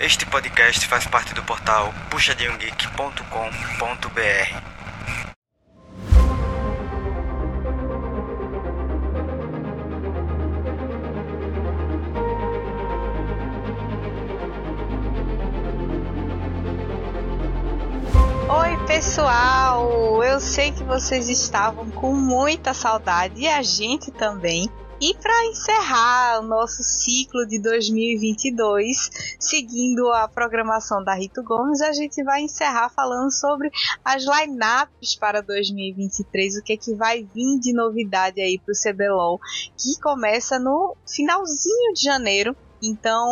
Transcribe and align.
Este 0.00 0.26
podcast 0.26 0.86
faz 0.86 1.06
parte 1.06 1.34
do 1.34 1.42
portal 1.44 1.92
puxadinhogeek.com.br. 2.10 4.72
Oi, 18.48 18.86
pessoal! 18.86 20.24
Eu 20.24 20.40
sei 20.40 20.72
que 20.72 20.82
vocês 20.82 21.28
estavam 21.28 21.88
com 21.90 22.14
muita 22.14 22.74
saudade 22.74 23.40
e 23.40 23.48
a 23.48 23.62
gente 23.62 24.10
também. 24.10 24.68
E 25.04 25.14
para 25.14 25.46
encerrar 25.46 26.38
o 26.38 26.46
nosso 26.46 26.80
ciclo 26.84 27.44
de 27.44 27.58
2022, 27.58 29.10
seguindo 29.36 30.08
a 30.12 30.28
programação 30.28 31.02
da 31.02 31.12
Rito 31.12 31.42
Gomes, 31.42 31.80
a 31.80 31.92
gente 31.92 32.22
vai 32.22 32.42
encerrar 32.42 32.88
falando 32.88 33.28
sobre 33.32 33.68
as 34.04 34.22
lineups 34.22 35.16
para 35.16 35.42
2023, 35.42 36.54
o 36.56 36.62
que 36.62 36.74
é 36.74 36.76
que 36.76 36.94
vai 36.94 37.24
vir 37.34 37.58
de 37.58 37.72
novidade 37.72 38.40
aí 38.40 38.60
para 38.60 38.70
o 38.70 38.78
CBLOL, 38.78 39.40
que 39.76 40.00
começa 40.00 40.56
no 40.60 40.96
finalzinho 41.04 41.94
de 41.94 42.02
janeiro. 42.04 42.56
Então, 42.80 43.26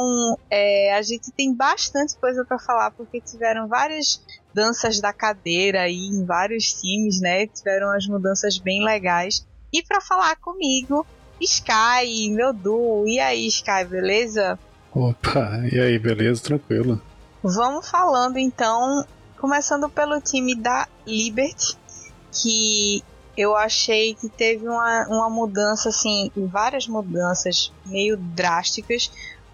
é, 0.50 0.92
a 0.96 1.02
gente 1.02 1.30
tem 1.30 1.54
bastante 1.54 2.16
coisa 2.16 2.44
para 2.44 2.58
falar, 2.58 2.90
porque 2.90 3.20
tiveram 3.20 3.68
várias 3.68 4.20
danças 4.52 5.00
da 5.00 5.12
cadeira 5.12 5.82
aí 5.82 6.08
em 6.08 6.26
vários 6.26 6.72
times, 6.72 7.20
né? 7.20 7.46
Tiveram 7.46 7.92
as 7.92 8.08
mudanças 8.08 8.58
bem 8.58 8.84
legais. 8.84 9.46
E 9.72 9.84
para 9.84 10.00
falar 10.00 10.34
comigo, 10.34 11.06
Sky, 11.40 12.30
meu 12.30 12.52
Du. 12.52 13.04
E 13.06 13.18
aí, 13.18 13.46
Sky, 13.46 13.84
beleza? 13.88 14.58
Opa, 14.92 15.62
e 15.72 15.78
aí, 15.78 15.98
beleza? 15.98 16.42
Tranquilo. 16.42 17.00
Vamos 17.42 17.88
falando 17.88 18.38
então, 18.38 19.04
começando 19.38 19.88
pelo 19.88 20.20
time 20.20 20.54
da 20.54 20.86
Liberty, 21.06 21.76
que 22.32 23.02
eu 23.36 23.56
achei 23.56 24.14
que 24.14 24.28
teve 24.28 24.68
uma, 24.68 25.06
uma 25.08 25.30
mudança, 25.30 25.88
assim, 25.88 26.30
várias 26.36 26.86
mudanças 26.86 27.72
meio 27.86 28.16
drásticas, 28.16 29.10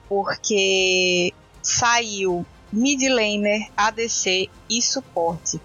porque 0.09 1.33
saiu 1.63 2.45
mid 2.73 3.01
laner, 3.03 3.71
ADC 3.77 4.51
e 4.69 4.83
suporte. 4.83 5.61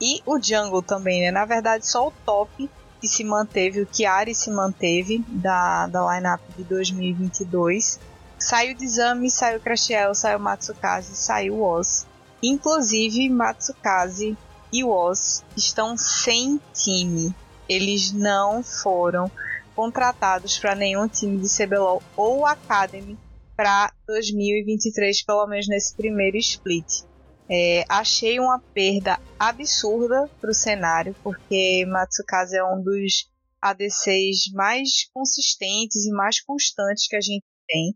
E 0.00 0.22
o 0.24 0.40
jungle 0.40 0.82
também, 0.82 1.22
né? 1.22 1.30
Na 1.32 1.44
verdade, 1.44 1.86
só 1.86 2.06
o 2.06 2.12
top 2.24 2.70
que 3.00 3.08
se 3.08 3.24
manteve, 3.24 3.80
o 3.80 3.88
Chiari 3.90 4.34
se 4.34 4.50
manteve 4.50 5.24
da, 5.28 5.86
da 5.86 6.14
lineup 6.14 6.40
de 6.56 6.64
2022. 6.64 7.98
Saiu 8.38 8.74
Dizami, 8.74 9.30
saiu 9.30 9.60
Crashiel, 9.60 10.14
saiu 10.14 10.38
Matsukaze, 10.38 11.14
saiu 11.16 11.62
Oz. 11.62 12.06
Inclusive, 12.42 13.28
Matsukaze 13.28 14.36
e 14.72 14.84
Oz 14.84 15.44
estão 15.56 15.96
sem 15.96 16.60
time. 16.72 17.34
Eles 17.68 18.12
não 18.12 18.62
foram 18.62 19.30
contratados 19.74 20.58
para 20.58 20.74
nenhum 20.74 21.06
time 21.06 21.38
de 21.38 21.48
CBLOL 21.48 22.02
ou 22.16 22.46
Academy 22.46 23.18
para 23.56 23.92
2023, 24.06 25.22
pelo 25.22 25.46
menos 25.46 25.68
nesse 25.68 25.94
primeiro 25.94 26.36
split. 26.36 27.07
É, 27.50 27.84
achei 27.88 28.38
uma 28.38 28.58
perda 28.58 29.18
absurda 29.38 30.28
para 30.40 30.50
o 30.50 30.54
cenário, 30.54 31.14
porque 31.22 31.84
Matsukaze 31.86 32.56
é 32.56 32.64
um 32.64 32.82
dos 32.82 33.30
ADCs 33.62 34.52
mais 34.52 35.08
consistentes 35.12 36.04
e 36.04 36.12
mais 36.12 36.40
constantes 36.40 37.08
que 37.08 37.16
a 37.16 37.20
gente 37.20 37.44
tem. 37.66 37.94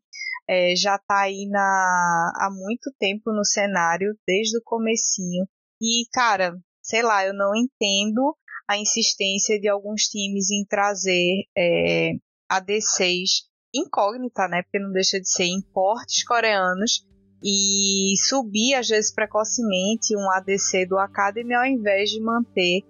É, 0.48 0.74
já 0.74 0.96
está 0.96 1.20
aí 1.20 1.46
na, 1.48 2.32
há 2.36 2.50
muito 2.50 2.92
tempo 2.98 3.32
no 3.32 3.44
cenário, 3.44 4.16
desde 4.26 4.58
o 4.58 4.62
comecinho. 4.64 5.46
E, 5.80 6.06
cara, 6.12 6.56
sei 6.82 7.02
lá, 7.02 7.24
eu 7.26 7.34
não 7.34 7.54
entendo 7.54 8.36
a 8.68 8.78
insistência 8.78 9.60
de 9.60 9.68
alguns 9.68 10.04
times 10.04 10.50
em 10.50 10.64
trazer 10.64 11.44
é, 11.56 12.12
ADCs 12.48 13.50
incógnita, 13.74 14.48
né? 14.48 14.62
Porque 14.62 14.78
não 14.78 14.92
deixa 14.92 15.20
de 15.20 15.30
ser 15.30 15.46
importes 15.46 16.24
coreanos 16.24 17.06
e 17.42 18.14
subir, 18.18 18.74
às 18.74 18.88
vezes 18.88 19.12
precocemente, 19.12 20.16
um 20.16 20.30
ADC 20.30 20.86
do 20.86 20.98
Academy 20.98 21.54
ao 21.54 21.66
invés 21.66 22.10
de 22.10 22.20
manter 22.20 22.82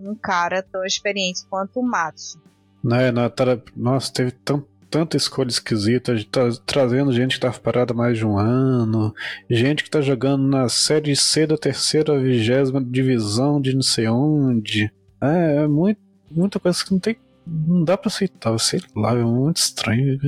um 0.00 0.14
cara 0.14 0.62
tão 0.62 0.84
experiente 0.84 1.44
quanto 1.50 1.80
o 1.80 1.82
Matsu. 1.82 2.40
Né, 2.82 3.10
né, 3.10 3.30
nossa, 3.76 4.12
teve 4.12 4.30
tão, 4.30 4.64
tanta 4.88 5.16
escolha 5.16 5.48
esquisita, 5.48 6.14
tá 6.30 6.48
trazendo 6.64 7.12
gente 7.12 7.34
que 7.34 7.40
tá 7.40 7.50
parada 7.50 7.92
mais 7.92 8.16
de 8.16 8.24
um 8.24 8.38
ano, 8.38 9.12
gente 9.50 9.82
que 9.82 9.90
tá 9.90 10.00
jogando 10.00 10.46
na 10.46 10.68
série 10.68 11.16
C 11.16 11.46
da 11.46 11.56
terceira 11.56 12.18
vigésima 12.18 12.82
divisão 12.82 13.60
de 13.60 13.74
não 13.74 13.82
sei 13.82 14.08
onde. 14.08 14.90
É, 15.20 15.64
é 15.64 15.66
muito, 15.66 16.00
muita 16.30 16.60
coisa 16.60 16.84
que 16.84 16.92
não 16.92 17.00
tem. 17.00 17.16
Não 17.46 17.82
dá 17.82 17.96
pra 17.96 18.08
aceitar, 18.08 18.56
sei 18.58 18.80
lá, 18.94 19.12
é 19.12 19.24
muito 19.24 19.56
estranho. 19.56 20.18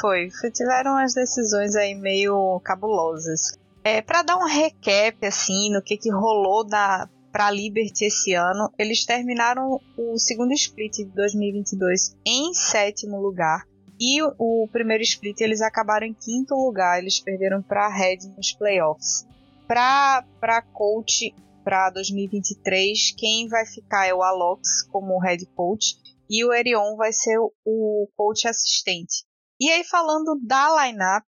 Foi, 0.00 0.28
tiveram 0.52 0.96
as 0.96 1.14
decisões 1.14 1.74
aí 1.76 1.94
meio 1.94 2.60
cabulosas. 2.60 3.58
É, 3.82 4.00
para 4.00 4.22
dar 4.22 4.36
um 4.36 4.46
recap 4.46 5.26
assim 5.26 5.70
no 5.70 5.82
que, 5.82 5.96
que 5.96 6.10
rolou 6.10 6.64
da 6.64 7.08
para 7.30 7.50
Liberty 7.50 8.04
esse 8.04 8.32
ano, 8.32 8.72
eles 8.78 9.04
terminaram 9.04 9.80
o 9.98 10.16
segundo 10.16 10.52
split 10.52 10.98
de 10.98 11.04
2022 11.06 12.16
em 12.24 12.54
sétimo 12.54 13.20
lugar. 13.20 13.66
E 13.98 14.22
o, 14.22 14.34
o 14.38 14.68
primeiro 14.68 15.02
split 15.02 15.40
eles 15.40 15.60
acabaram 15.60 16.06
em 16.06 16.14
quinto 16.14 16.54
lugar, 16.54 17.00
eles 17.00 17.18
perderam 17.18 17.60
para 17.60 17.88
Red 17.88 18.18
nos 18.36 18.52
playoffs. 18.52 19.26
Para 19.66 20.24
para 20.40 20.62
coach 20.62 21.34
para 21.64 21.90
2023, 21.90 23.14
quem 23.16 23.48
vai 23.48 23.66
ficar 23.66 24.06
é 24.06 24.14
o 24.14 24.22
Alox 24.22 24.84
como 24.84 25.18
head 25.18 25.44
coach 25.56 25.96
e 26.30 26.44
o 26.44 26.52
Erion 26.52 26.94
vai 26.94 27.12
ser 27.12 27.38
o 27.38 28.08
coach 28.16 28.46
assistente. 28.46 29.24
E 29.64 29.70
aí, 29.70 29.82
falando 29.82 30.38
da 30.42 30.84
lineup, 30.84 31.24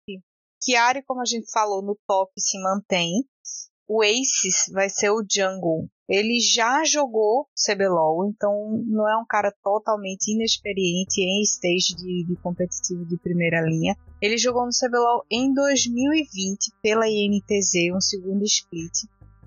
Chiari, 0.62 1.02
como 1.04 1.22
a 1.22 1.24
gente 1.24 1.50
falou, 1.50 1.80
no 1.80 1.98
top 2.06 2.30
se 2.38 2.60
mantém. 2.60 3.24
O 3.88 4.02
Aces 4.02 4.70
vai 4.74 4.90
ser 4.90 5.08
o 5.08 5.24
Jungle. 5.26 5.88
Ele 6.06 6.38
já 6.38 6.84
jogou 6.84 7.48
CBLOL, 7.56 8.26
então 8.26 8.52
não 8.84 9.08
é 9.08 9.16
um 9.16 9.24
cara 9.24 9.50
totalmente 9.62 10.30
inexperiente 10.34 11.22
em 11.22 11.40
stage 11.44 11.96
de, 11.96 12.26
de 12.26 12.36
competitivo 12.42 13.06
de 13.06 13.16
primeira 13.16 13.62
linha. 13.62 13.96
Ele 14.20 14.36
jogou 14.36 14.66
no 14.66 14.70
CBLOL 14.70 15.24
em 15.30 15.54
2020 15.54 16.74
pela 16.82 17.08
INTZ, 17.08 17.90
um 17.96 18.02
segundo 18.02 18.44
split 18.44 18.92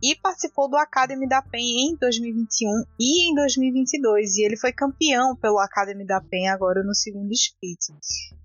e 0.01 0.15
participou 0.15 0.69
do 0.69 0.77
Academy 0.77 1.27
da 1.27 1.41
PEN 1.41 1.91
em 1.91 1.95
2021 1.95 2.83
e 2.99 3.31
em 3.31 3.35
2022 3.35 4.37
e 4.37 4.45
ele 4.45 4.57
foi 4.57 4.71
campeão 4.71 5.35
pelo 5.35 5.59
Academy 5.59 6.05
da 6.05 6.21
PEN 6.21 6.49
agora 6.49 6.83
no 6.83 6.95
segundo 6.95 7.31
split. 7.31 7.79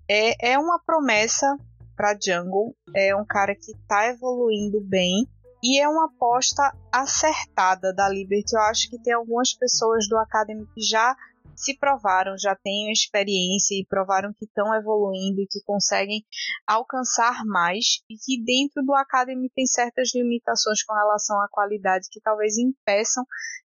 É, 0.09 0.53
é 0.53 0.59
uma 0.59 0.79
promessa 0.79 1.57
para 1.95 2.17
Jungle, 2.21 2.75
é 2.93 3.15
um 3.15 3.25
cara 3.25 3.55
que 3.55 3.71
está 3.71 4.07
evoluindo 4.07 4.81
bem 4.81 5.27
e 5.63 5.79
é 5.79 5.87
uma 5.87 6.05
aposta 6.05 6.75
acertada 6.91 7.93
da 7.93 8.07
Liberty. 8.09 8.53
Eu 8.53 8.61
acho 8.61 8.89
que 8.89 9.01
tem 9.01 9.13
algumas 9.13 9.53
pessoas 9.53 10.07
do 10.07 10.17
Academy 10.17 10.67
que 10.75 10.81
já 10.81 11.15
se 11.55 11.77
provaram, 11.77 12.37
já 12.37 12.55
têm 12.55 12.91
experiência 12.91 13.73
e 13.75 13.85
provaram 13.87 14.33
que 14.33 14.45
estão 14.45 14.73
evoluindo 14.75 15.41
e 15.41 15.47
que 15.47 15.61
conseguem 15.65 16.23
alcançar 16.67 17.43
mais 17.45 18.01
e 18.09 18.15
que 18.17 18.43
dentro 18.43 18.83
do 18.83 18.93
Academy 18.93 19.49
tem 19.49 19.65
certas 19.65 20.13
limitações 20.13 20.83
com 20.83 20.93
relação 20.93 21.39
à 21.41 21.47
qualidade 21.49 22.09
que 22.11 22.19
talvez 22.19 22.57
impeçam 22.57 23.25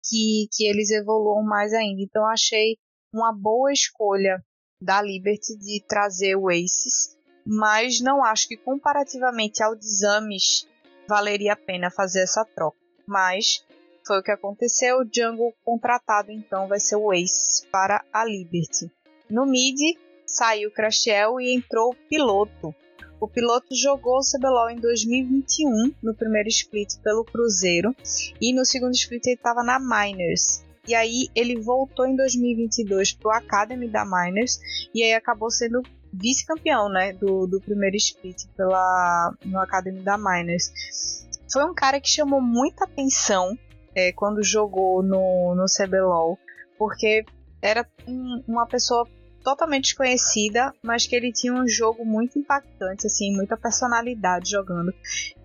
que, 0.04 0.48
que 0.52 0.66
eles 0.66 0.90
evoluam 0.92 1.44
mais 1.44 1.74
ainda. 1.74 2.02
Então 2.02 2.26
achei 2.26 2.78
uma 3.14 3.34
boa 3.34 3.72
escolha 3.72 4.44
da 4.82 5.02
Liberty 5.02 5.58
de 5.58 5.84
trazer 5.88 6.36
o 6.36 6.50
Aces, 6.50 7.16
mas 7.46 8.02
não 8.02 8.24
acho 8.24 8.48
que 8.48 8.58
comparativamente 8.58 9.62
ao 9.64 9.76
Exames 9.76 10.68
valeria 11.08 11.54
a 11.54 11.58
pena 11.58 11.92
fazer 11.92 12.24
essa 12.24 12.46
troca. 12.46 12.78
Mas 13.08 13.66
foi 14.06 14.20
o 14.20 14.24
que 14.24 14.32
aconteceu. 14.32 15.00
O 15.00 15.10
Jungle 15.12 15.54
contratado 15.64 16.32
então 16.32 16.68
vai 16.68 16.80
ser 16.80 16.96
o 16.96 17.14
Ace 17.14 17.66
para 17.72 18.04
a 18.12 18.26
Liberty. 18.26 18.92
No 19.30 19.46
mid 19.46 19.78
saiu 20.26 20.72
Crashel 20.72 21.40
e 21.40 21.56
entrou 21.56 21.92
o 21.92 21.96
piloto. 22.10 22.74
O 23.20 23.28
piloto 23.28 23.74
jogou 23.74 24.18
o 24.18 24.22
CBLOL 24.22 24.70
em 24.70 24.76
2021 24.76 25.94
no 26.02 26.14
primeiro 26.14 26.50
split 26.50 26.98
pelo 27.02 27.24
Cruzeiro 27.24 27.96
e 28.42 28.54
no 28.54 28.66
segundo 28.66 28.94
split 28.94 29.26
ele 29.28 29.36
estava 29.36 29.64
na 29.64 29.80
Miners. 29.80 30.64
E 30.86 30.94
aí 30.94 31.30
ele 31.34 31.62
voltou 31.62 32.06
em 32.06 32.16
2022 32.18 33.14
para 33.14 33.30
o 33.30 33.32
Academy 33.32 33.88
da 33.88 34.04
Miners 34.04 34.60
e 34.94 35.02
aí 35.02 35.14
acabou 35.14 35.50
sendo 35.50 35.82
vice-campeão 36.12 36.90
né, 36.90 37.14
do, 37.14 37.48
do 37.48 37.62
primeiro 37.62 37.96
split 37.96 38.46
pela, 38.58 39.34
no 39.46 39.58
Academy 39.60 40.02
da 40.02 40.18
Miners. 40.18 41.26
Foi 41.52 41.64
um 41.64 41.74
cara 41.74 42.02
que 42.02 42.10
chamou 42.10 42.42
muita 42.42 42.84
atenção 42.84 43.58
é, 43.96 44.12
quando 44.12 44.44
jogou 44.44 45.04
no, 45.04 45.56
no 45.56 45.66
CBLOL, 45.66 46.38
porque 46.78 47.26
era 47.62 47.88
um, 48.08 48.44
uma 48.48 48.66
pessoa 48.66 49.08
totalmente 49.44 49.84
desconhecida, 49.86 50.74
mas 50.82 51.06
que 51.06 51.16
ele 51.16 51.32
tinha 51.32 51.54
um 51.54 51.68
jogo 51.68 52.06
muito 52.06 52.40
impactante, 52.40 53.06
assim, 53.06 53.36
muita 53.36 53.58
personalidade 53.58 54.50
jogando. 54.50 54.94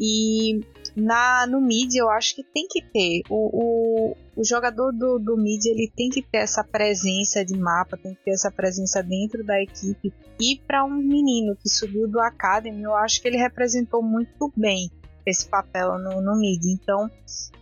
E 0.01 0.61
na 0.97 1.47
no 1.47 1.61
mid 1.61 1.95
eu 1.95 2.09
acho 2.09 2.35
que 2.37 2.43
tem 2.43 2.67
que 2.69 2.81
ter 2.81 3.23
o, 3.29 3.51
o, 3.53 4.17
o 4.37 4.45
jogador 4.45 4.93
do, 4.93 5.19
do 5.19 5.37
mid 5.37 5.65
ele 5.67 5.91
tem 5.95 6.09
que 6.09 6.23
ter 6.23 6.39
essa 6.39 6.63
presença 6.63 7.45
de 7.45 7.59
mapa, 7.59 7.97
tem 7.97 8.15
que 8.15 8.25
ter 8.25 8.31
essa 8.31 8.51
presença 8.51 9.03
dentro 9.03 9.45
da 9.45 9.61
equipe. 9.61 10.13
E 10.41 10.61
para 10.67 10.85
um 10.85 10.97
menino 10.97 11.57
que 11.57 11.69
subiu 11.69 12.09
do 12.09 12.21
Academy, 12.21 12.83
eu 12.83 12.95
acho 12.95 13.21
que 13.21 13.27
ele 13.27 13.37
representou 13.37 14.03
muito 14.03 14.53
bem 14.57 14.89
esse 15.31 15.49
papel 15.49 15.99
no, 15.99 16.21
no 16.21 16.39
mid. 16.39 16.65
Então, 16.67 17.11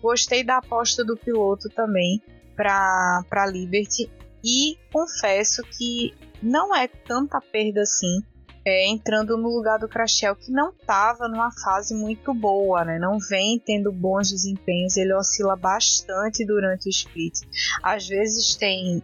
gostei 0.00 0.44
da 0.44 0.58
aposta 0.58 1.04
do 1.04 1.16
piloto 1.16 1.68
também 1.68 2.22
para 2.54 3.46
Liberty 3.50 4.10
e 4.44 4.78
confesso 4.92 5.62
que 5.62 6.14
não 6.42 6.74
é 6.74 6.86
tanta 6.86 7.40
perda 7.40 7.82
assim. 7.82 8.22
É, 8.68 8.88
entrando 8.88 9.36
no 9.36 9.48
lugar 9.48 9.78
do 9.78 9.88
Crashel, 9.88 10.34
que 10.34 10.50
não 10.50 10.70
estava 10.70 11.28
numa 11.28 11.52
fase 11.52 11.94
muito 11.94 12.34
boa, 12.34 12.84
né? 12.84 12.98
não 12.98 13.16
vem 13.16 13.60
tendo 13.64 13.92
bons 13.92 14.30
desempenhos, 14.30 14.96
ele 14.96 15.14
oscila 15.14 15.54
bastante 15.54 16.44
durante 16.44 16.88
o 16.88 16.90
split. 16.90 17.42
Às 17.80 18.08
vezes 18.08 18.56
tem 18.56 19.00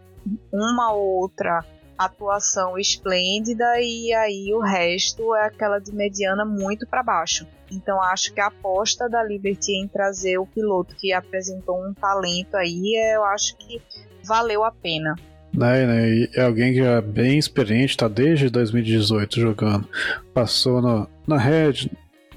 uma 0.51 0.91
ou 0.91 1.21
outra 1.21 1.63
atuação 1.97 2.77
esplêndida 2.77 3.79
e 3.79 4.13
aí 4.13 4.53
o 4.53 4.59
resto 4.59 5.35
é 5.35 5.45
aquela 5.45 5.79
de 5.79 5.93
mediana 5.93 6.45
muito 6.45 6.87
para 6.87 7.03
baixo. 7.03 7.47
Então 7.71 8.01
acho 8.01 8.33
que 8.33 8.41
a 8.41 8.47
aposta 8.47 9.09
da 9.09 9.23
Liberty 9.23 9.73
em 9.73 9.87
trazer 9.87 10.37
o 10.37 10.45
piloto 10.45 10.95
que 10.95 11.13
apresentou 11.13 11.83
um 11.83 11.93
talento 11.93 12.55
aí, 12.55 12.95
eu 13.13 13.23
acho 13.25 13.55
que 13.57 13.81
valeu 14.23 14.63
a 14.63 14.71
pena. 14.71 15.15
Né, 15.53 15.85
né, 15.85 16.27
é 16.33 16.41
alguém 16.41 16.73
que 16.73 16.79
é 16.79 16.99
bem 16.99 17.37
experiente, 17.37 17.91
está 17.91 18.07
desde 18.07 18.49
2018 18.49 19.39
jogando. 19.39 19.87
Passou 20.33 20.81
no, 20.81 21.07
na 21.27 21.37
Red. 21.37 21.91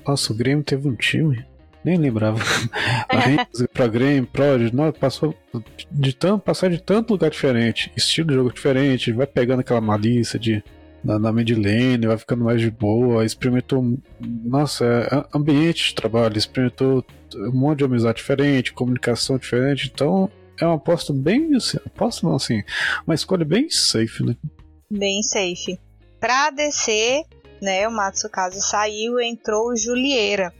Nossa, 0.06 0.32
o 0.32 0.36
Grêmio 0.36 0.62
teve 0.62 0.86
um 0.86 0.94
time. 0.94 1.44
Nem 1.86 1.96
lembrava. 1.96 2.38
Na 3.12 3.20
Red, 3.20 3.68
pra 3.72 3.86
Grêmio, 3.86 4.26
Prod, 4.26 4.72
passou 4.98 5.32
de 5.88 6.12
tanto, 6.12 6.42
passar 6.42 6.68
de 6.68 6.82
tanto 6.82 7.12
lugar 7.12 7.30
diferente, 7.30 7.92
estilo 7.96 8.28
de 8.28 8.34
jogo 8.34 8.52
diferente, 8.52 9.12
vai 9.12 9.26
pegando 9.26 9.60
aquela 9.60 9.80
malícia 9.80 10.36
de 10.36 10.64
na, 11.04 11.16
na 11.16 11.32
midlane, 11.32 12.08
vai 12.08 12.18
ficando 12.18 12.42
mais 12.42 12.60
de 12.60 12.72
boa, 12.72 13.24
experimentou, 13.24 13.96
nossa, 14.20 14.84
é, 14.84 15.36
ambiente 15.36 15.90
de 15.90 15.94
trabalho, 15.94 16.36
experimentou 16.36 17.04
um 17.36 17.52
monte 17.52 17.78
de 17.78 17.84
amizade 17.84 18.16
diferente, 18.16 18.72
comunicação 18.72 19.38
diferente, 19.38 19.88
então 19.94 20.28
é 20.60 20.66
uma 20.66 20.74
aposta 20.74 21.12
bem. 21.12 21.54
Assim, 21.54 21.78
aposta 21.86 22.26
não, 22.26 22.34
assim. 22.34 22.64
Uma 23.06 23.14
escolha 23.14 23.44
bem 23.44 23.70
safe, 23.70 24.24
né? 24.24 24.34
Bem 24.90 25.22
safe. 25.22 25.78
Pra 26.18 26.50
descer, 26.50 27.22
né, 27.62 27.86
o 27.86 27.92
Matsukazu 27.92 28.60
saiu 28.60 29.20
entrou 29.20 29.68
o 29.68 29.76
Julieira. 29.76 30.52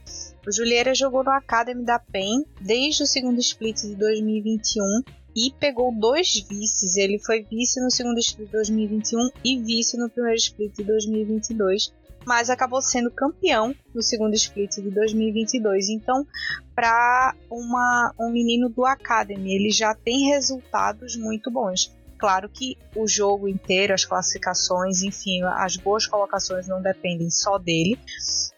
O 0.47 0.51
Julieira 0.51 0.95
jogou 0.95 1.25
no 1.25 1.31
Academy 1.31 1.83
da 1.83 1.99
PEN 1.99 2.45
desde 2.61 3.03
o 3.03 3.05
segundo 3.05 3.37
split 3.39 3.81
de 3.81 3.95
2021 3.95 5.01
e 5.35 5.51
pegou 5.59 5.93
dois 5.93 6.39
vices. 6.49 6.95
Ele 6.95 7.19
foi 7.19 7.43
vice 7.43 7.81
no 7.81 7.91
segundo 7.91 8.17
split 8.17 8.47
de 8.47 8.53
2021 8.53 9.29
e 9.43 9.59
vice 9.59 9.97
no 9.97 10.09
primeiro 10.09 10.37
split 10.37 10.73
de 10.73 10.85
2022 10.85 11.91
mas 12.25 12.49
acabou 12.49 12.81
sendo 12.81 13.09
campeão 13.09 13.73
no 13.95 14.03
segundo 14.03 14.33
split 14.33 14.75
de 14.75 14.91
2022. 14.91 15.87
Então, 15.87 16.27
para 16.75 17.33
um 17.49 18.29
menino 18.29 18.67
do 18.67 18.85
Academy, 18.85 19.55
ele 19.55 19.69
já 19.69 19.95
tem 19.95 20.27
resultados 20.27 21.15
muito 21.15 21.49
bons. 21.49 21.95
Claro 22.17 22.49
que 22.49 22.77
o 22.95 23.07
jogo 23.07 23.47
inteiro, 23.47 23.93
as 23.93 24.03
classificações, 24.03 25.03
enfim, 25.03 25.43
as 25.43 25.77
boas 25.77 26.07
colocações 26.07 26.67
não 26.67 26.81
dependem 26.81 27.29
só 27.29 27.59
dele, 27.59 27.99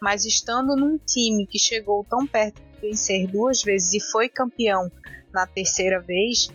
mas 0.01 0.25
estando 0.25 0.75
num 0.77 0.97
time 0.97 1.45
que 1.45 1.59
chegou 1.59 2.05
tão 2.09 2.25
perto 2.25 2.61
de 2.61 2.87
vencer 2.87 3.27
duas 3.27 3.61
vezes 3.61 3.93
e 3.93 3.99
foi 3.99 4.29
campeão 4.29 4.89
na 5.33 5.45
terceira 5.45 5.99
vez, 5.99 6.49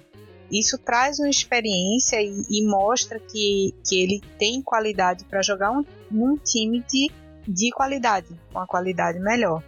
isso 0.50 0.78
traz 0.78 1.18
uma 1.18 1.28
experiência 1.28 2.22
e, 2.22 2.42
e 2.50 2.66
mostra 2.66 3.18
que, 3.20 3.74
que 3.86 4.02
ele 4.02 4.20
tem 4.38 4.62
qualidade 4.62 5.24
para 5.24 5.42
jogar 5.42 5.72
um, 5.72 5.84
num 6.10 6.36
time 6.36 6.82
de, 6.88 7.10
de 7.46 7.70
qualidade, 7.70 8.28
uma 8.50 8.66
qualidade 8.66 9.18
melhor. 9.18 9.62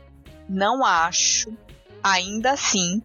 Não 0.49 0.85
acho, 0.85 1.53
ainda 2.03 2.53
assim, 2.53 3.03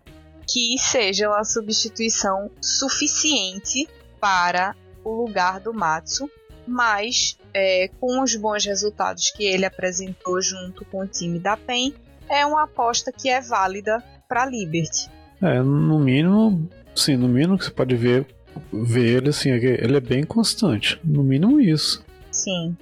que 0.47 0.77
seja 0.77 1.29
uma 1.29 1.43
substituição 1.43 2.49
suficiente 2.61 3.87
para 4.21 4.73
o 5.03 5.25
lugar 5.25 5.59
do 5.59 5.73
Matsu, 5.73 6.29
mas 6.65 7.37
é, 7.53 7.89
com 7.99 8.21
os 8.21 8.35
bons 8.35 8.63
resultados 8.63 9.31
que 9.31 9.43
ele 9.43 9.65
apresentou 9.65 10.41
junto 10.41 10.85
com 10.85 11.01
o 11.01 11.07
time 11.07 11.39
da 11.39 11.57
PEN, 11.57 11.93
é 12.29 12.45
uma 12.45 12.63
aposta 12.63 13.11
que 13.11 13.27
é 13.27 13.41
válida 13.41 14.01
para 14.29 14.45
Liberty. 14.45 15.09
É, 15.41 15.59
no 15.59 15.99
mínimo, 15.99 16.69
Sim, 16.95 17.17
no 17.17 17.27
mínimo 17.27 17.57
que 17.57 17.65
você 17.65 17.71
pode 17.71 17.95
ver, 17.95 18.25
ver 18.71 19.17
ele 19.17 19.29
assim, 19.29 19.49
ele 19.49 19.97
é 19.97 20.01
bem 20.01 20.23
constante. 20.23 20.99
No 21.03 21.23
mínimo 21.23 21.59
isso. 21.59 22.03
Sim. 22.31 22.75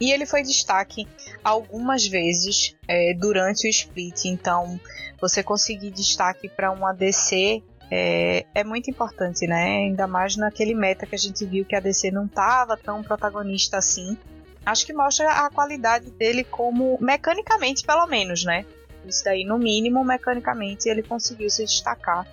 E 0.00 0.10
ele 0.10 0.24
foi 0.24 0.42
destaque 0.42 1.06
algumas 1.44 2.06
vezes 2.06 2.74
é, 2.88 3.14
durante 3.14 3.66
o 3.66 3.70
split, 3.70 4.24
então 4.24 4.80
você 5.20 5.42
conseguir 5.42 5.90
destaque 5.90 6.48
para 6.48 6.72
um 6.72 6.86
ADC 6.86 7.62
é, 7.90 8.46
é, 8.54 8.64
muito 8.64 8.90
importante, 8.90 9.46
né? 9.46 9.78
Ainda 9.78 10.06
mais 10.06 10.36
naquele 10.36 10.74
meta 10.74 11.06
que 11.06 11.14
a 11.14 11.18
gente 11.18 11.44
viu 11.44 11.64
que 11.64 11.74
a 11.74 11.78
ADC 11.78 12.10
não 12.10 12.26
estava 12.26 12.76
tão 12.76 13.02
protagonista 13.02 13.78
assim. 13.78 14.16
Acho 14.64 14.86
que 14.86 14.92
mostra 14.92 15.28
a 15.44 15.50
qualidade 15.50 16.10
dele 16.10 16.44
como 16.44 16.98
mecanicamente, 17.00 17.84
pelo 17.84 18.06
menos, 18.06 18.44
né? 18.44 18.64
Isso 19.04 19.24
daí, 19.24 19.44
no 19.44 19.58
mínimo, 19.58 20.04
mecanicamente, 20.04 20.88
ele 20.88 21.02
conseguiu 21.02 21.48
se 21.50 21.64
destacar 21.64 22.26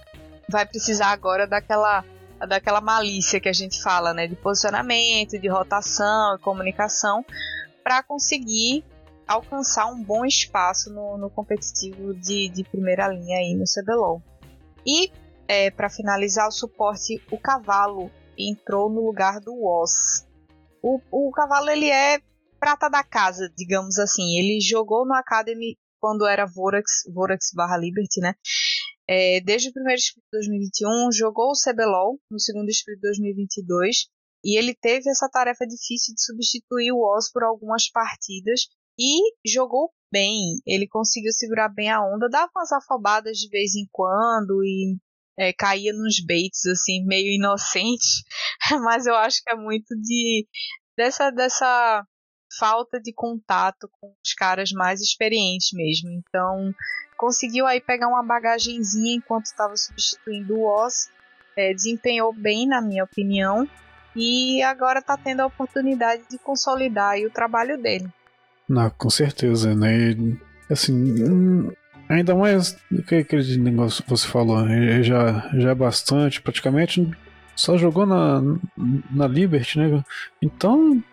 vai 0.49 0.65
precisar 0.65 1.07
agora 1.07 1.45
daquela 1.45 2.03
daquela 2.47 2.79
malícia 2.79 3.39
que 3.39 3.49
a 3.49 3.53
gente 3.53 3.81
fala, 3.81 4.13
né, 4.13 4.27
de 4.27 4.35
posicionamento, 4.35 5.39
de 5.39 5.47
rotação 5.47 6.35
e 6.35 6.39
comunicação, 6.39 7.25
para 7.83 8.03
conseguir 8.03 8.85
alcançar 9.27 9.87
um 9.87 10.03
bom 10.03 10.23
espaço 10.23 10.93
no, 10.93 11.17
no 11.17 11.31
competitivo 11.31 12.13
de, 12.13 12.47
de, 12.49 12.63
primeira 12.63 13.07
linha 13.07 13.39
aí 13.39 13.55
no 13.55 13.63
CBLOL. 13.65 14.21
E 14.85 15.11
é, 15.47 15.71
para 15.71 15.89
finalizar 15.89 16.47
o 16.47 16.51
suporte, 16.51 17.21
o 17.31 17.39
cavalo 17.39 18.11
entrou 18.37 18.89
no 18.89 19.05
lugar 19.05 19.39
do 19.39 19.53
Woz. 19.53 20.25
O, 20.81 20.99
o 21.11 21.31
cavalo 21.31 21.69
ele 21.69 21.89
é 21.89 22.19
prata 22.59 22.89
da 22.89 23.03
casa, 23.03 23.51
digamos 23.55 23.97
assim. 23.97 24.37
Ele 24.37 24.59
jogou 24.61 25.05
no 25.05 25.13
Academy 25.13 25.77
quando 25.99 26.27
era 26.27 26.45
Vorax, 26.45 27.03
Vorax 27.13 27.51
barra 27.53 27.77
Liberty, 27.77 28.19
né? 28.19 28.33
É, 29.09 29.39
desde 29.41 29.69
o 29.69 29.73
primeiro 29.73 30.01
de 30.01 30.13
2021, 30.31 31.11
jogou 31.13 31.51
o 31.51 31.53
CBLOL 31.53 32.19
no 32.29 32.39
segundo 32.39 32.67
de 32.67 32.99
2022 33.01 34.07
e 34.43 34.57
ele 34.57 34.75
teve 34.75 35.09
essa 35.09 35.29
tarefa 35.29 35.65
difícil 35.65 36.13
de 36.13 36.23
substituir 36.23 36.91
o 36.91 36.99
Oz 36.99 37.31
por 37.31 37.43
algumas 37.43 37.89
partidas 37.89 38.67
e 38.99 39.33
jogou 39.45 39.91
bem. 40.11 40.59
Ele 40.65 40.87
conseguiu 40.87 41.31
segurar 41.31 41.69
bem 41.69 41.89
a 41.89 42.01
onda, 42.01 42.29
dava 42.29 42.51
umas 42.55 42.71
afobadas 42.71 43.37
de 43.37 43.49
vez 43.49 43.75
em 43.75 43.87
quando 43.91 44.63
e 44.63 44.97
é, 45.37 45.53
caía 45.53 45.93
nos 45.93 46.19
baits 46.25 46.65
assim 46.65 47.05
meio 47.05 47.31
inocentes, 47.33 48.23
mas 48.83 49.05
eu 49.05 49.15
acho 49.15 49.41
que 49.43 49.51
é 49.51 49.55
muito 49.55 49.95
de 50.01 50.47
dessa 50.97 51.29
dessa 51.29 52.05
falta 52.57 52.99
de 52.99 53.13
contato 53.13 53.89
com 53.99 54.13
os 54.23 54.33
caras 54.33 54.71
mais 54.71 55.01
experientes 55.01 55.69
mesmo. 55.73 56.09
Então 56.11 56.73
conseguiu 57.17 57.65
aí 57.67 57.81
pegar 57.81 58.07
uma 58.07 58.23
bagagenzinha 58.23 59.15
enquanto 59.15 59.45
estava 59.45 59.75
substituindo 59.75 60.55
o 60.55 60.65
Oz, 60.65 61.09
é, 61.55 61.73
desempenhou 61.73 62.33
bem 62.33 62.67
na 62.67 62.81
minha 62.81 63.03
opinião 63.03 63.67
e 64.15 64.61
agora 64.63 64.99
está 64.99 65.15
tendo 65.17 65.41
a 65.41 65.45
oportunidade 65.45 66.23
de 66.29 66.37
consolidar 66.39 67.17
o 67.19 67.29
trabalho 67.29 67.79
dele. 67.79 68.07
Não, 68.67 68.89
com 68.89 69.09
certeza, 69.09 69.75
né? 69.75 70.15
Assim, 70.69 71.71
ainda 72.09 72.35
mais 72.35 72.77
que 73.07 73.15
aquele 73.15 73.57
negócio 73.57 74.03
que 74.03 74.09
você 74.09 74.27
falou, 74.27 74.61
né? 74.61 75.03
já, 75.03 75.49
já 75.55 75.71
é 75.71 75.75
bastante, 75.75 76.41
praticamente 76.41 77.09
só 77.55 77.77
jogou 77.77 78.05
na, 78.05 78.41
na 79.09 79.27
Liberty, 79.27 79.79
né? 79.79 80.03
Então 80.41 81.03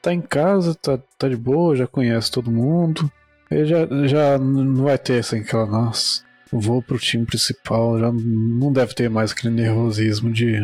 tá 0.00 0.12
em 0.12 0.20
casa, 0.20 0.74
tá, 0.74 0.98
tá 1.18 1.28
de 1.28 1.36
boa, 1.36 1.76
já 1.76 1.86
conhece 1.86 2.30
todo 2.30 2.50
mundo. 2.50 3.10
Ele 3.50 3.66
já, 3.66 3.86
já 4.06 4.38
não 4.38 4.84
vai 4.84 4.96
ter 4.96 5.20
assim, 5.20 5.40
aquela, 5.40 5.66
nossa, 5.66 6.24
vou 6.50 6.82
pro 6.82 6.98
time 6.98 7.26
principal, 7.26 7.98
já 7.98 8.10
não 8.10 8.72
deve 8.72 8.94
ter 8.94 9.10
mais 9.10 9.32
aquele 9.32 9.54
nervosismo 9.54 10.32
de 10.32 10.58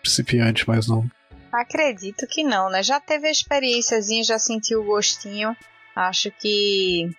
principiante 0.00 0.66
mais 0.68 0.86
não. 0.86 1.04
Acredito 1.52 2.26
que 2.28 2.44
não, 2.44 2.70
né? 2.70 2.82
Já 2.82 3.00
teve 3.00 3.26
a 3.26 3.30
experiênciazinha, 3.30 4.22
já 4.22 4.38
sentiu 4.38 4.80
o 4.80 4.84
gostinho. 4.84 5.56
Acho 5.96 6.30
que 6.30 7.10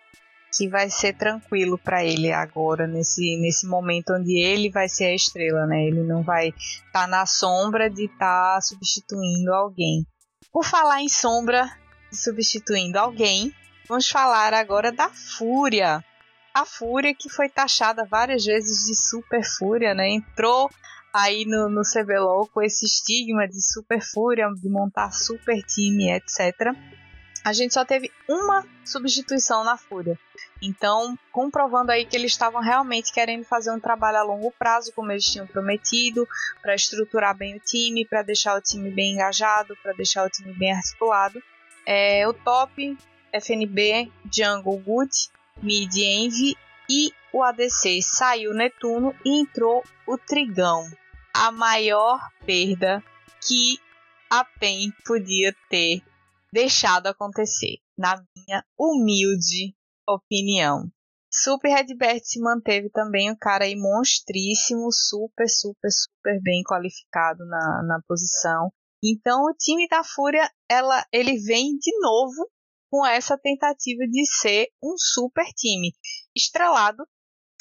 que 0.53 0.67
vai 0.67 0.89
ser 0.89 1.13
tranquilo 1.13 1.77
para 1.77 2.03
ele 2.03 2.31
agora 2.31 2.85
nesse 2.85 3.37
nesse 3.37 3.65
momento 3.65 4.13
onde 4.13 4.37
ele 4.37 4.69
vai 4.69 4.89
ser 4.89 5.05
a 5.05 5.15
estrela, 5.15 5.65
né? 5.65 5.85
Ele 5.85 6.03
não 6.03 6.21
vai 6.23 6.49
estar 6.49 6.91
tá 6.91 7.07
na 7.07 7.25
sombra 7.25 7.89
de 7.89 8.05
estar 8.05 8.55
tá 8.55 8.61
substituindo 8.61 9.53
alguém. 9.53 10.05
Por 10.51 10.65
falar 10.65 11.01
em 11.01 11.07
sombra, 11.09 11.69
substituindo 12.11 12.99
alguém, 12.99 13.53
vamos 13.87 14.09
falar 14.09 14.53
agora 14.53 14.91
da 14.91 15.09
Fúria. 15.09 16.03
A 16.53 16.65
Fúria 16.65 17.15
que 17.15 17.29
foi 17.29 17.47
taxada 17.47 18.05
várias 18.05 18.43
vezes 18.43 18.85
de 18.85 18.95
Super 18.95 19.41
Fúria, 19.57 19.93
né? 19.93 20.09
Entrou 20.09 20.69
aí 21.13 21.45
no, 21.45 21.69
no 21.69 21.81
CBLOL 21.81 22.47
com 22.47 22.61
esse 22.61 22.85
estigma 22.85 23.47
de 23.47 23.61
Super 23.61 24.01
Fúria, 24.01 24.49
de 24.61 24.69
montar 24.69 25.11
super 25.11 25.61
time, 25.63 26.11
etc. 26.11 26.75
A 27.43 27.53
gente 27.53 27.73
só 27.73 27.83
teve 27.83 28.11
uma 28.27 28.65
substituição 28.85 29.63
na 29.63 29.75
Fúria. 29.75 30.17
Então, 30.61 31.17
comprovando 31.31 31.91
aí 31.91 32.05
que 32.05 32.15
eles 32.15 32.31
estavam 32.31 32.61
realmente 32.61 33.11
querendo 33.11 33.43
fazer 33.43 33.71
um 33.71 33.79
trabalho 33.79 34.17
a 34.17 34.23
longo 34.23 34.51
prazo, 34.51 34.93
como 34.93 35.11
eles 35.11 35.25
tinham 35.25 35.47
prometido, 35.47 36.27
para 36.61 36.75
estruturar 36.75 37.35
bem 37.35 37.55
o 37.55 37.59
time, 37.59 38.05
para 38.05 38.21
deixar 38.21 38.55
o 38.55 38.61
time 38.61 38.91
bem 38.91 39.13
engajado, 39.13 39.75
para 39.81 39.93
deixar 39.93 40.25
o 40.25 40.29
time 40.29 40.53
bem 40.53 40.71
articulado. 40.71 41.41
É, 41.83 42.27
o 42.27 42.33
top, 42.33 42.95
FNB, 43.33 44.11
Jungle, 44.31 44.77
Good, 44.77 45.11
Mid, 45.63 45.95
Envy 45.95 46.55
e 46.87 47.11
o 47.33 47.41
ADC 47.41 48.01
saiu 48.03 48.53
Netuno 48.53 49.15
e 49.25 49.41
entrou 49.41 49.83
o 50.05 50.15
Trigão. 50.15 50.87
A 51.33 51.51
maior 51.51 52.19
perda 52.45 53.03
que 53.47 53.79
a 54.29 54.43
PEN 54.43 54.91
podia 55.05 55.55
ter 55.69 56.03
deixado 56.51 57.07
acontecer, 57.07 57.77
na 57.97 58.23
minha 58.35 58.63
humilde 58.77 59.75
opinião. 60.07 60.91
Super 61.33 61.69
Redbert 61.69 62.21
se 62.23 62.41
manteve 62.41 62.89
também 62.89 63.31
um 63.31 63.37
cara 63.37 63.63
aí 63.63 63.75
monstríssimo, 63.75 64.91
super, 64.91 65.47
super, 65.47 65.89
super 65.89 66.41
bem 66.41 66.61
qualificado 66.63 67.45
na, 67.45 67.83
na 67.83 68.01
posição. 68.05 68.69
Então 69.01 69.45
o 69.45 69.53
time 69.53 69.87
da 69.87 70.03
Fúria, 70.03 70.51
ela, 70.69 71.05
ele 71.11 71.39
vem 71.39 71.77
de 71.77 71.97
novo 72.01 72.49
com 72.91 73.05
essa 73.05 73.37
tentativa 73.37 74.05
de 74.05 74.25
ser 74.25 74.67
um 74.83 74.95
super 74.97 75.45
time. 75.55 75.93
Estrelado, 76.35 77.07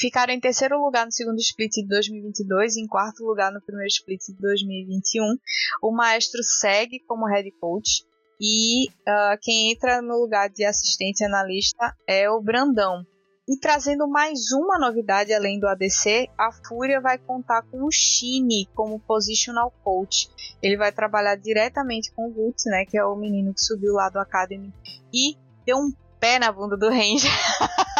ficaram 0.00 0.34
em 0.34 0.40
terceiro 0.40 0.82
lugar 0.82 1.06
no 1.06 1.12
segundo 1.12 1.38
split 1.38 1.70
de 1.70 1.86
2022 1.86 2.76
e 2.76 2.80
em 2.80 2.88
quarto 2.88 3.22
lugar 3.24 3.52
no 3.52 3.62
primeiro 3.62 3.88
split 3.88 4.20
de 4.26 4.40
2021. 4.40 5.36
O 5.80 5.92
Maestro 5.92 6.42
segue 6.42 6.98
como 7.06 7.28
head 7.28 7.48
coach 7.60 8.04
e 8.40 8.88
uh, 8.88 9.38
quem 9.42 9.70
entra 9.70 10.00
no 10.00 10.18
lugar 10.18 10.48
de 10.48 10.64
assistente 10.64 11.22
analista 11.22 11.94
é 12.08 12.30
o 12.30 12.40
Brandão. 12.40 13.04
E 13.46 13.58
trazendo 13.58 14.08
mais 14.08 14.52
uma 14.52 14.78
novidade 14.78 15.32
além 15.34 15.58
do 15.58 15.66
ADC, 15.66 16.28
a 16.38 16.50
Fúria 16.66 17.00
vai 17.00 17.18
contar 17.18 17.62
com 17.62 17.84
o 17.84 17.90
Shine 17.90 18.66
como 18.74 19.00
positional 19.00 19.72
coach. 19.82 20.28
Ele 20.62 20.76
vai 20.76 20.92
trabalhar 20.92 21.34
diretamente 21.34 22.12
com 22.12 22.28
o 22.28 22.32
Guts, 22.32 22.64
né, 22.66 22.84
que 22.86 22.96
é 22.96 23.04
o 23.04 23.16
menino 23.16 23.52
que 23.52 23.60
subiu 23.60 23.94
lá 23.94 24.08
do 24.08 24.20
Academy 24.20 24.72
e 25.12 25.36
deu 25.66 25.78
um 25.78 25.90
pé 26.20 26.38
na 26.38 26.52
bunda 26.52 26.76
do 26.76 26.88
Ranger. 26.88 27.30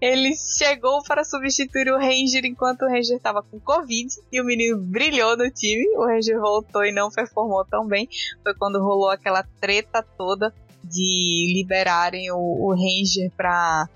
Ele 0.00 0.34
chegou 0.36 1.02
para 1.02 1.24
substituir 1.24 1.90
o 1.92 1.98
Ranger 1.98 2.44
enquanto 2.44 2.82
o 2.82 2.88
Ranger 2.88 3.16
estava 3.16 3.42
com 3.42 3.60
Covid 3.60 4.08
e 4.30 4.40
o 4.40 4.44
menino 4.44 4.78
brilhou 4.78 5.36
no 5.36 5.50
time. 5.50 5.86
O 5.96 6.06
Ranger 6.06 6.40
voltou 6.40 6.84
e 6.84 6.92
não 6.92 7.10
performou 7.10 7.64
tão 7.64 7.86
bem. 7.86 8.08
Foi 8.42 8.54
quando 8.54 8.82
rolou 8.82 9.10
aquela 9.10 9.42
treta 9.60 10.02
toda 10.16 10.52
de 10.84 11.52
liberarem 11.54 12.30
o, 12.30 12.36
o 12.38 12.70
Ranger 12.70 13.30
para 13.36 13.88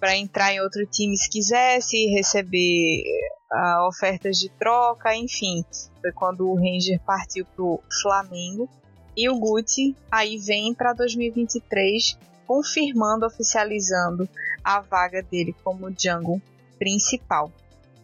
para 0.00 0.18
entrar 0.18 0.52
em 0.52 0.60
outro 0.60 0.84
time 0.84 1.16
se 1.16 1.30
quisesse, 1.30 2.08
receber 2.08 3.02
uh, 3.50 3.88
ofertas 3.88 4.36
de 4.36 4.50
troca, 4.50 5.16
enfim. 5.16 5.64
Foi 6.02 6.12
quando 6.12 6.46
o 6.46 6.56
Ranger 6.56 7.00
partiu 7.06 7.46
pro 7.56 7.80
Flamengo. 8.02 8.68
E 9.16 9.30
o 9.30 9.38
Guti 9.38 9.96
aí 10.10 10.36
vem 10.36 10.74
para 10.74 10.92
2023 10.92 12.18
confirmando, 12.46 13.26
oficializando 13.26 14.28
a 14.62 14.80
vaga 14.80 15.22
dele 15.22 15.54
como 15.62 15.92
jungle 15.96 16.40
principal. 16.78 17.50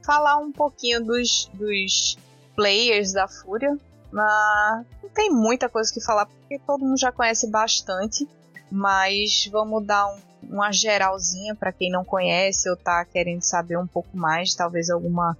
Falar 0.04 0.38
um 0.38 0.52
pouquinho 0.52 1.04
dos, 1.04 1.50
dos 1.54 2.18
players 2.54 3.12
da 3.12 3.28
Fúria. 3.28 3.76
Não 4.12 4.84
tem 5.14 5.30
muita 5.30 5.68
coisa 5.68 5.92
que 5.92 6.00
falar 6.00 6.26
porque 6.26 6.58
todo 6.58 6.84
mundo 6.84 6.98
já 6.98 7.12
conhece 7.12 7.48
bastante. 7.48 8.28
Mas 8.70 9.48
vamos 9.50 9.84
dar 9.84 10.06
um, 10.06 10.18
uma 10.48 10.72
geralzinha 10.72 11.54
para 11.54 11.72
quem 11.72 11.90
não 11.90 12.04
conhece 12.04 12.68
ou 12.70 12.76
tá 12.76 13.04
querendo 13.04 13.42
saber 13.42 13.76
um 13.76 13.86
pouco 13.86 14.16
mais, 14.16 14.54
talvez 14.54 14.90
alguma, 14.90 15.36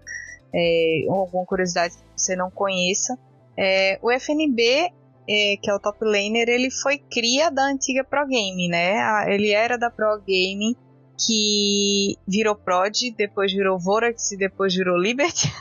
é, 0.53 1.05
alguma 1.09 1.47
curiosidade 1.47 1.95
que 1.95 2.03
você 2.17 2.35
não 2.35 2.51
conheça. 2.51 3.19
É, 3.57 3.99
o 4.03 4.11
FNB 4.11 4.93
é, 5.33 5.57
que 5.57 5.71
é 5.71 5.75
o 5.75 5.79
top 5.79 6.05
laner, 6.05 6.49
ele 6.49 6.71
foi 6.73 6.99
cria 6.99 7.51
da 7.51 7.67
antiga 7.67 8.03
Pro 8.03 8.27
Game, 8.27 8.69
né? 8.69 9.33
Ele 9.33 9.51
era 9.51 9.79
da 9.79 9.89
Pro 9.89 10.21
Game 10.27 10.77
que 11.25 12.17
virou 12.27 12.57
Prod, 12.57 12.97
depois 13.17 13.53
virou 13.53 13.79
Vorax 13.79 14.33
e 14.33 14.37
depois 14.37 14.75
virou 14.75 14.99
Liberty. 14.99 15.53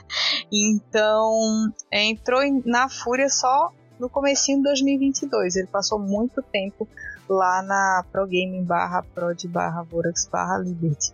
Então, 0.51 1.71
entrou 1.91 2.41
na 2.65 2.89
Fúria 2.89 3.29
só 3.29 3.71
no 3.99 4.09
comecinho 4.09 4.57
de 4.57 4.63
2022. 4.63 5.57
Ele 5.57 5.67
passou 5.67 5.99
muito 5.99 6.41
tempo 6.41 6.87
lá 7.29 7.61
na 7.61 8.03
Pro 8.11 8.25
Game 8.25 8.59
barra 8.63 9.03
Prod 9.13 9.45
barra 9.45 9.83
Vorax 9.83 10.27
barra 10.27 10.57
Liberty. 10.57 11.13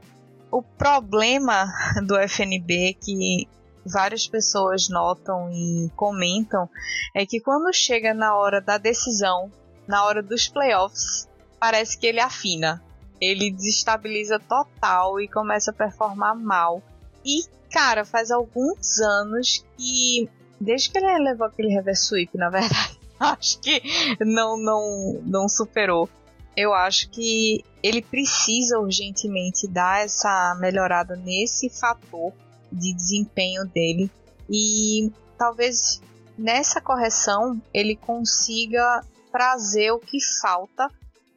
O 0.50 0.62
problema 0.62 1.68
do 2.08 2.18
FNB 2.18 2.92
é 2.92 2.94
que 2.94 3.46
várias 3.86 4.27
pessoas 4.27 4.89
notam 4.89 5.50
e 5.51 5.89
comentam 5.96 6.68
é 7.13 7.25
que 7.25 7.39
quando 7.39 7.72
chega 7.74 8.13
na 8.13 8.36
hora 8.36 8.60
da 8.60 8.77
decisão, 8.77 9.51
na 9.88 10.04
hora 10.06 10.24
dos 10.24 10.48
playoffs, 10.48 11.27
parece 11.60 11.98
que 11.98 12.08
ele 12.08 12.20
afina. 12.20 12.84
Ele 13.22 13.51
desestabiliza 13.51 14.39
total 14.39 15.22
e 15.22 15.27
começa 15.27 15.72
a 15.72 15.74
performar 15.74 16.36
mal. 16.36 16.82
E, 17.24 17.46
cara, 17.72 18.04
faz 18.04 18.32
alguns 18.32 19.00
anos 19.00 19.63
que. 19.77 20.30
Desde 20.60 20.89
que 20.89 20.98
ele 20.98 21.18
levou 21.20 21.48
aquele 21.48 21.70
reverse 21.70 22.06
sweep, 22.06 22.38
na 22.38 22.50
verdade, 22.50 23.00
acho 23.20 23.60
que 23.60 23.82
não, 24.20 24.58
não, 24.58 25.22
não 25.24 25.50
superou. 25.50 26.10
Eu 26.56 26.74
acho 26.74 27.10
que 27.10 27.63
ele 27.84 28.01
precisa 28.01 28.80
urgentemente 28.80 29.68
dar 29.68 30.06
essa 30.06 30.58
melhorada 30.60 31.15
nesse 31.15 31.70
fator 31.70 32.34
de 32.75 32.94
desempenho 32.94 33.65
dele 33.65 34.10
e 34.50 35.12
talvez 35.38 36.01
nessa 36.38 36.82
correção 36.82 37.62
ele 37.74 37.96
consiga 37.96 39.03
trazer 39.32 39.91
o 39.91 40.00
que 40.00 40.17
falta 40.41 40.89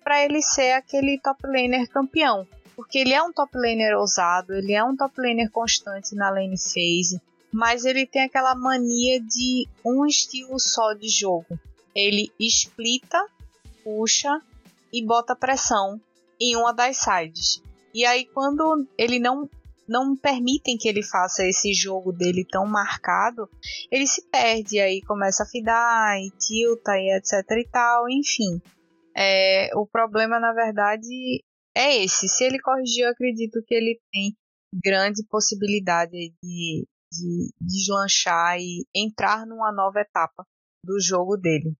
para 0.04 0.25
ele 0.25 0.40
ser 0.40 0.73
aquele 0.73 1.18
top 1.21 1.47
laner 1.47 1.88
campeão. 1.88 2.47
Porque 2.76 2.99
ele 2.99 3.12
é 3.12 3.23
um 3.23 3.33
top 3.33 3.59
laner 3.59 3.97
ousado, 3.97 4.54
ele 4.54 4.73
é 4.73 4.83
um 4.85 4.97
top 4.97 5.21
laner 5.21 5.50
constante 5.50 6.14
na 6.14 6.30
lane 6.30 6.57
phase, 6.57 7.21
mas 7.52 7.85
ele 7.85 8.07
tem 8.07 8.23
aquela 8.23 8.54
mania 8.54 9.21
de 9.21 9.66
um 9.85 10.07
estilo 10.07 10.59
só 10.61 10.92
de 10.92 11.09
jogo. 11.09 11.59
Ele 11.95 12.30
explita, 12.38 13.26
puxa 13.83 14.40
e 14.92 15.04
bota 15.04 15.35
pressão 15.35 16.00
em 16.40 16.54
uma 16.57 16.73
das 16.73 16.99
sides. 16.99 17.61
E 17.92 18.04
aí 18.04 18.26
quando 18.26 18.87
ele 18.97 19.18
não 19.18 19.50
não 19.88 20.14
permitem 20.14 20.76
que 20.76 20.88
ele 20.88 21.02
faça 21.02 21.47
esse 21.47 21.73
jogo 21.73 22.12
dele 22.12 22.45
tão 22.45 22.66
marcado, 22.66 23.49
ele 23.90 24.07
se 24.07 24.28
perde, 24.28 24.78
aí 24.78 25.00
começa 25.02 25.42
a 25.42 25.47
fidar 25.47 26.18
e 26.18 26.30
tilta 26.38 26.92
e 26.99 27.16
etc 27.16 27.33
e 27.57 27.68
tal, 27.71 28.09
enfim. 28.09 28.61
É, 29.16 29.71
o 29.75 29.87
problema, 29.87 30.38
na 30.38 30.52
verdade, 30.52 31.42
é 31.75 32.04
esse. 32.04 32.28
Se 32.28 32.45
ele 32.45 32.61
corrigir, 32.61 33.04
eu 33.04 33.11
acredito 33.11 33.62
que 33.66 33.75
ele 33.75 33.99
tem 34.12 34.37
grande 34.85 35.25
possibilidade 35.28 36.35
de, 36.42 36.87
de 37.12 37.52
deslanchar 37.61 38.59
e 38.59 38.87
entrar 38.95 39.47
numa 39.47 39.73
nova 39.73 40.00
etapa 40.00 40.45
do 40.85 41.00
jogo 41.00 41.37
dele. 41.37 41.75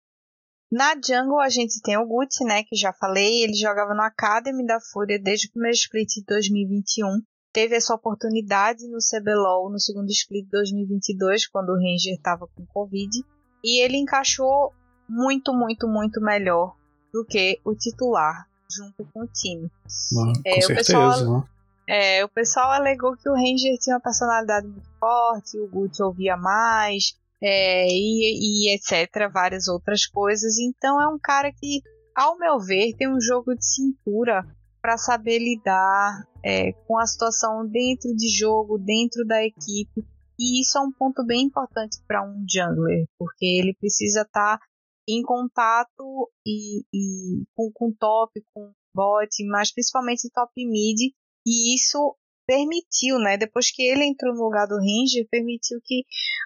Na 0.71 0.95
Jungle 0.95 1.41
a 1.41 1.49
gente 1.49 1.81
tem 1.83 1.97
o 1.97 2.07
Gucci, 2.07 2.45
né, 2.45 2.63
que 2.63 2.77
já 2.77 2.93
falei, 2.93 3.43
ele 3.43 3.55
jogava 3.55 3.95
no 3.95 4.03
Academy 4.03 4.67
da 4.67 4.79
Fúria 4.93 5.19
desde 5.19 5.47
o 5.49 5.53
primeiro 5.53 5.75
split 5.75 6.09
de 6.09 6.25
2021 6.27 7.23
teve 7.53 7.77
essa 7.77 7.95
oportunidade 7.95 8.87
no 8.89 8.99
CBLOL 8.99 9.71
no 9.71 9.79
segundo 9.79 10.11
split 10.11 10.45
de 10.45 10.51
2022, 10.51 11.47
quando 11.49 11.71
o 11.71 11.77
Ranger 11.77 12.15
estava 12.15 12.47
com 12.47 12.67
Covid, 12.67 13.25
e 13.65 13.83
ele 13.83 13.97
encaixou 13.97 14.73
muito, 15.09 15.53
muito, 15.53 15.89
muito 15.89 16.21
melhor 16.21 16.75
do 17.13 17.25
que 17.25 17.59
o 17.65 17.75
titular 17.75 18.47
junto 18.71 19.05
com 19.13 19.23
o 19.23 19.27
time. 19.27 19.71
com 20.13 20.33
é, 20.45 20.61
certeza, 20.61 20.73
o 20.73 20.77
pessoal, 20.77 21.33
né? 21.33 21.45
é, 21.89 22.25
o 22.25 22.29
pessoal 22.29 22.73
alegou 22.73 23.17
que 23.17 23.29
o 23.29 23.35
Ranger 23.35 23.79
tinha 23.81 23.97
uma 23.97 24.03
personalidade 24.03 24.67
muito 24.67 24.89
forte, 25.01 25.59
o 25.59 25.69
Guts 25.69 26.01
ouvia 26.01 26.37
mais, 26.37 27.15
é, 27.43 27.87
e, 27.89 28.69
e 28.69 28.75
etc, 28.75 29.31
várias 29.33 29.69
outras 29.69 30.07
coisas. 30.07 30.59
Então 30.59 31.01
é 31.01 31.09
um 31.09 31.19
cara 31.19 31.51
que, 31.51 31.81
ao 32.15 32.37
meu 32.39 32.59
ver, 32.59 32.95
tem 32.97 33.09
um 33.09 33.21
jogo 33.21 33.55
de 33.55 33.65
cintura 33.65 34.45
para 34.83 34.97
saber 34.97 35.39
lidar 35.39 36.25
é, 36.45 36.73
com 36.87 36.99
a 36.99 37.07
situação 37.07 37.67
dentro 37.67 38.15
de 38.15 38.29
jogo, 38.29 38.79
dentro 38.79 39.25
da 39.27 39.43
equipe, 39.45 40.05
E 40.39 40.61
isso 40.61 40.79
é 40.79 40.81
um 40.81 40.93
ponto 40.93 41.25
bem 41.27 41.47
importante 41.47 41.99
para 42.07 42.23
um 42.23 42.45
jungler, 42.49 43.07
porque 43.19 43.45
ele 43.45 43.75
precisa 43.75 44.23
estar 44.23 44.59
tá 44.59 44.65
em 45.09 45.23
contato 45.23 46.31
e, 46.47 46.85
e 46.95 47.45
com, 47.57 47.71
com 47.73 47.93
top, 47.93 48.41
com 48.55 48.71
bot, 48.95 49.29
mas 49.49 49.73
principalmente 49.73 50.31
top 50.33 50.53
mid, 50.57 51.13
e 51.47 51.75
isso 51.75 52.17
permitiu, 52.47 53.19
né, 53.19 53.37
depois 53.37 53.71
que 53.71 53.83
ele 53.83 54.05
entrou 54.05 54.35
no 54.35 54.45
lugar 54.45 54.67
do 54.67 54.77
Ranger, 54.77 55.29
permitiu 55.31 55.79
que 55.85 56.05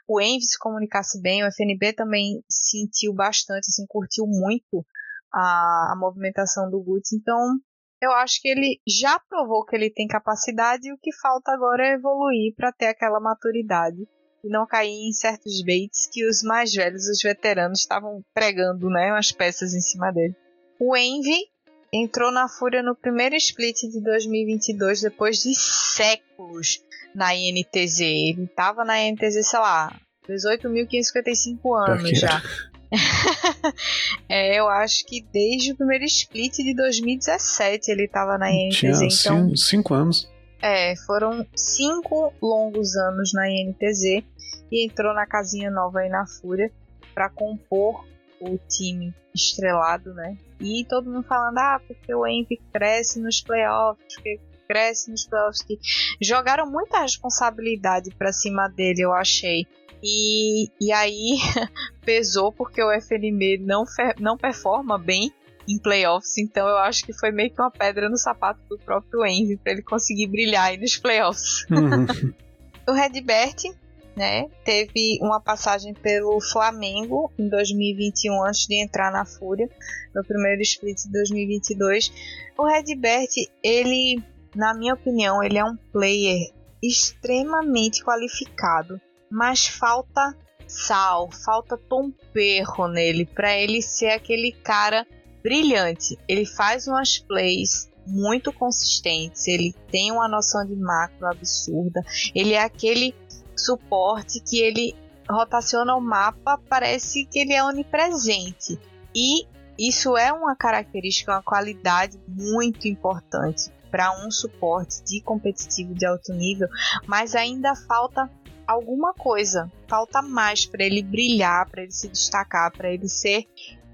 o 0.08 0.20
Envy 0.20 0.42
se 0.42 0.58
comunicasse 0.58 1.20
bem, 1.20 1.44
o 1.44 1.46
FNB 1.46 1.92
também 1.92 2.42
sentiu 2.48 3.14
bastante, 3.14 3.66
assim, 3.68 3.86
curtiu 3.86 4.26
muito 4.26 4.84
a, 5.32 5.92
a 5.92 5.96
movimentação 5.96 6.68
do 6.70 6.82
Guts, 6.82 7.12
então 7.12 7.56
eu 8.02 8.10
acho 8.10 8.42
que 8.42 8.48
ele 8.48 8.80
já 8.86 9.16
provou 9.28 9.64
que 9.64 9.76
ele 9.76 9.88
tem 9.88 10.08
capacidade 10.08 10.88
e 10.88 10.92
o 10.92 10.98
que 10.98 11.14
falta 11.14 11.52
agora 11.52 11.86
é 11.86 11.92
evoluir 11.92 12.52
para 12.56 12.72
ter 12.72 12.86
aquela 12.86 13.20
maturidade 13.20 14.08
e 14.42 14.48
não 14.48 14.66
cair 14.66 14.90
em 14.90 15.12
certos 15.12 15.62
baits 15.64 16.08
que 16.10 16.26
os 16.26 16.42
mais 16.42 16.74
velhos, 16.74 17.06
os 17.06 17.22
veteranos, 17.22 17.78
estavam 17.78 18.20
pregando, 18.34 18.88
né, 18.88 19.12
umas 19.12 19.30
peças 19.30 19.72
em 19.72 19.80
cima 19.80 20.10
dele. 20.10 20.34
O 20.80 20.96
Envy 20.96 21.46
entrou 21.92 22.32
na 22.32 22.48
Fúria 22.48 22.82
no 22.82 22.96
primeiro 22.96 23.36
split 23.36 23.82
de 23.82 24.02
2022 24.02 25.02
depois 25.02 25.40
de 25.40 25.54
séculos 25.54 26.82
na 27.14 27.36
INTZ. 27.36 28.00
Ele 28.00 28.44
estava 28.44 28.84
na 28.84 29.00
INTZ, 29.00 29.46
sei 29.48 29.60
lá, 29.60 29.96
18.555 30.28 31.88
anos 31.88 32.18
já. 32.18 32.42
é, 34.28 34.58
eu 34.58 34.68
acho 34.68 35.04
que 35.06 35.24
desde 35.32 35.72
o 35.72 35.76
primeiro 35.76 36.04
split 36.04 36.56
de 36.56 36.74
2017 36.74 37.90
ele 37.90 38.04
estava 38.04 38.36
na 38.36 38.50
INTZ. 38.50 38.78
Tinha 38.78 38.92
então, 38.92 39.56
cinco 39.56 39.94
anos. 39.94 40.30
É, 40.60 40.94
foram 41.06 41.46
cinco 41.56 42.32
longos 42.40 42.94
anos 42.96 43.32
na 43.32 43.50
INTZ 43.50 44.22
e 44.70 44.84
entrou 44.84 45.14
na 45.14 45.26
casinha 45.26 45.70
nova 45.70 46.00
aí 46.00 46.08
na 46.08 46.26
Fúria 46.26 46.70
para 47.14 47.28
compor 47.28 48.06
o 48.40 48.58
time 48.68 49.14
estrelado, 49.34 50.12
né? 50.14 50.36
E 50.60 50.84
todo 50.88 51.10
mundo 51.10 51.26
falando, 51.26 51.58
ah, 51.58 51.80
porque 51.86 52.14
o 52.14 52.26
Envy 52.26 52.60
cresce 52.72 53.20
nos 53.20 53.40
playoffs, 53.40 54.14
porque 54.14 54.38
cresce 54.72 55.10
nos 55.10 55.26
playoffs. 55.26 55.62
Que 55.62 55.78
jogaram 56.20 56.70
muita 56.70 57.00
responsabilidade 57.00 58.10
para 58.16 58.32
cima 58.32 58.68
dele, 58.68 59.02
eu 59.02 59.12
achei. 59.12 59.66
E, 60.02 60.68
e 60.80 60.90
aí 60.90 61.36
pesou 62.04 62.50
porque 62.50 62.82
o 62.82 62.90
FNB 62.90 63.58
não, 63.58 63.84
não 64.18 64.36
performa 64.36 64.98
bem 64.98 65.30
em 65.68 65.78
playoffs, 65.78 66.38
então 66.38 66.66
eu 66.66 66.76
acho 66.78 67.04
que 67.04 67.12
foi 67.12 67.30
meio 67.30 67.50
que 67.50 67.60
uma 67.60 67.70
pedra 67.70 68.08
no 68.08 68.16
sapato 68.16 68.60
do 68.68 68.76
próprio 68.78 69.24
Envy 69.24 69.56
para 69.56 69.72
ele 69.72 69.82
conseguir 69.82 70.26
brilhar 70.26 70.66
aí 70.66 70.76
nos 70.76 70.96
playoffs. 70.96 71.64
Uhum. 71.70 72.06
o 72.88 72.92
Redbert, 72.92 73.72
né, 74.16 74.48
teve 74.64 75.18
uma 75.22 75.40
passagem 75.40 75.94
pelo 75.94 76.40
Flamengo 76.40 77.32
em 77.38 77.48
2021 77.48 78.44
antes 78.44 78.66
de 78.66 78.82
entrar 78.82 79.12
na 79.12 79.24
Fúria, 79.24 79.70
no 80.12 80.24
primeiro 80.24 80.60
split 80.62 81.04
de 81.04 81.12
2022. 81.12 82.12
O 82.58 82.66
Redbert, 82.66 83.30
ele, 83.62 84.20
na 84.54 84.74
minha 84.74 84.94
opinião, 84.94 85.42
ele 85.42 85.58
é 85.58 85.64
um 85.64 85.76
player 85.92 86.52
extremamente 86.82 88.02
qualificado 88.04 89.00
mas 89.32 89.66
falta 89.66 90.36
sal, 90.68 91.30
falta 91.32 91.78
tom 91.88 92.12
perro 92.34 92.86
nele 92.86 93.24
para 93.24 93.56
ele 93.56 93.80
ser 93.80 94.10
aquele 94.10 94.52
cara 94.52 95.06
brilhante. 95.42 96.18
Ele 96.28 96.44
faz 96.44 96.86
umas 96.86 97.18
plays 97.18 97.90
muito 98.06 98.52
consistentes, 98.52 99.48
ele 99.48 99.74
tem 99.90 100.12
uma 100.12 100.28
noção 100.28 100.66
de 100.66 100.76
macro 100.76 101.26
absurda, 101.26 102.02
ele 102.34 102.52
é 102.52 102.62
aquele 102.62 103.14
suporte 103.56 104.40
que 104.40 104.60
ele 104.60 104.94
rotaciona 105.30 105.94
o 105.94 106.00
mapa, 106.00 106.60
parece 106.68 107.24
que 107.24 107.38
ele 107.38 107.54
é 107.54 107.64
onipresente. 107.64 108.78
E 109.14 109.46
isso 109.78 110.16
é 110.16 110.30
uma 110.30 110.54
característica, 110.54 111.32
uma 111.32 111.42
qualidade 111.42 112.20
muito 112.28 112.86
importante 112.86 113.70
para 113.92 114.10
um 114.24 114.30
suporte 114.30 115.04
de 115.04 115.20
competitivo 115.20 115.94
de 115.94 116.06
alto 116.06 116.32
nível, 116.32 116.66
mas 117.06 117.34
ainda 117.34 117.76
falta 117.76 118.28
alguma 118.66 119.12
coisa. 119.12 119.70
Falta 119.86 120.22
mais 120.22 120.64
para 120.64 120.82
ele 120.82 121.02
brilhar, 121.02 121.68
para 121.68 121.82
ele 121.82 121.92
se 121.92 122.08
destacar, 122.08 122.72
para 122.72 122.90
ele 122.90 123.06
ser 123.06 123.44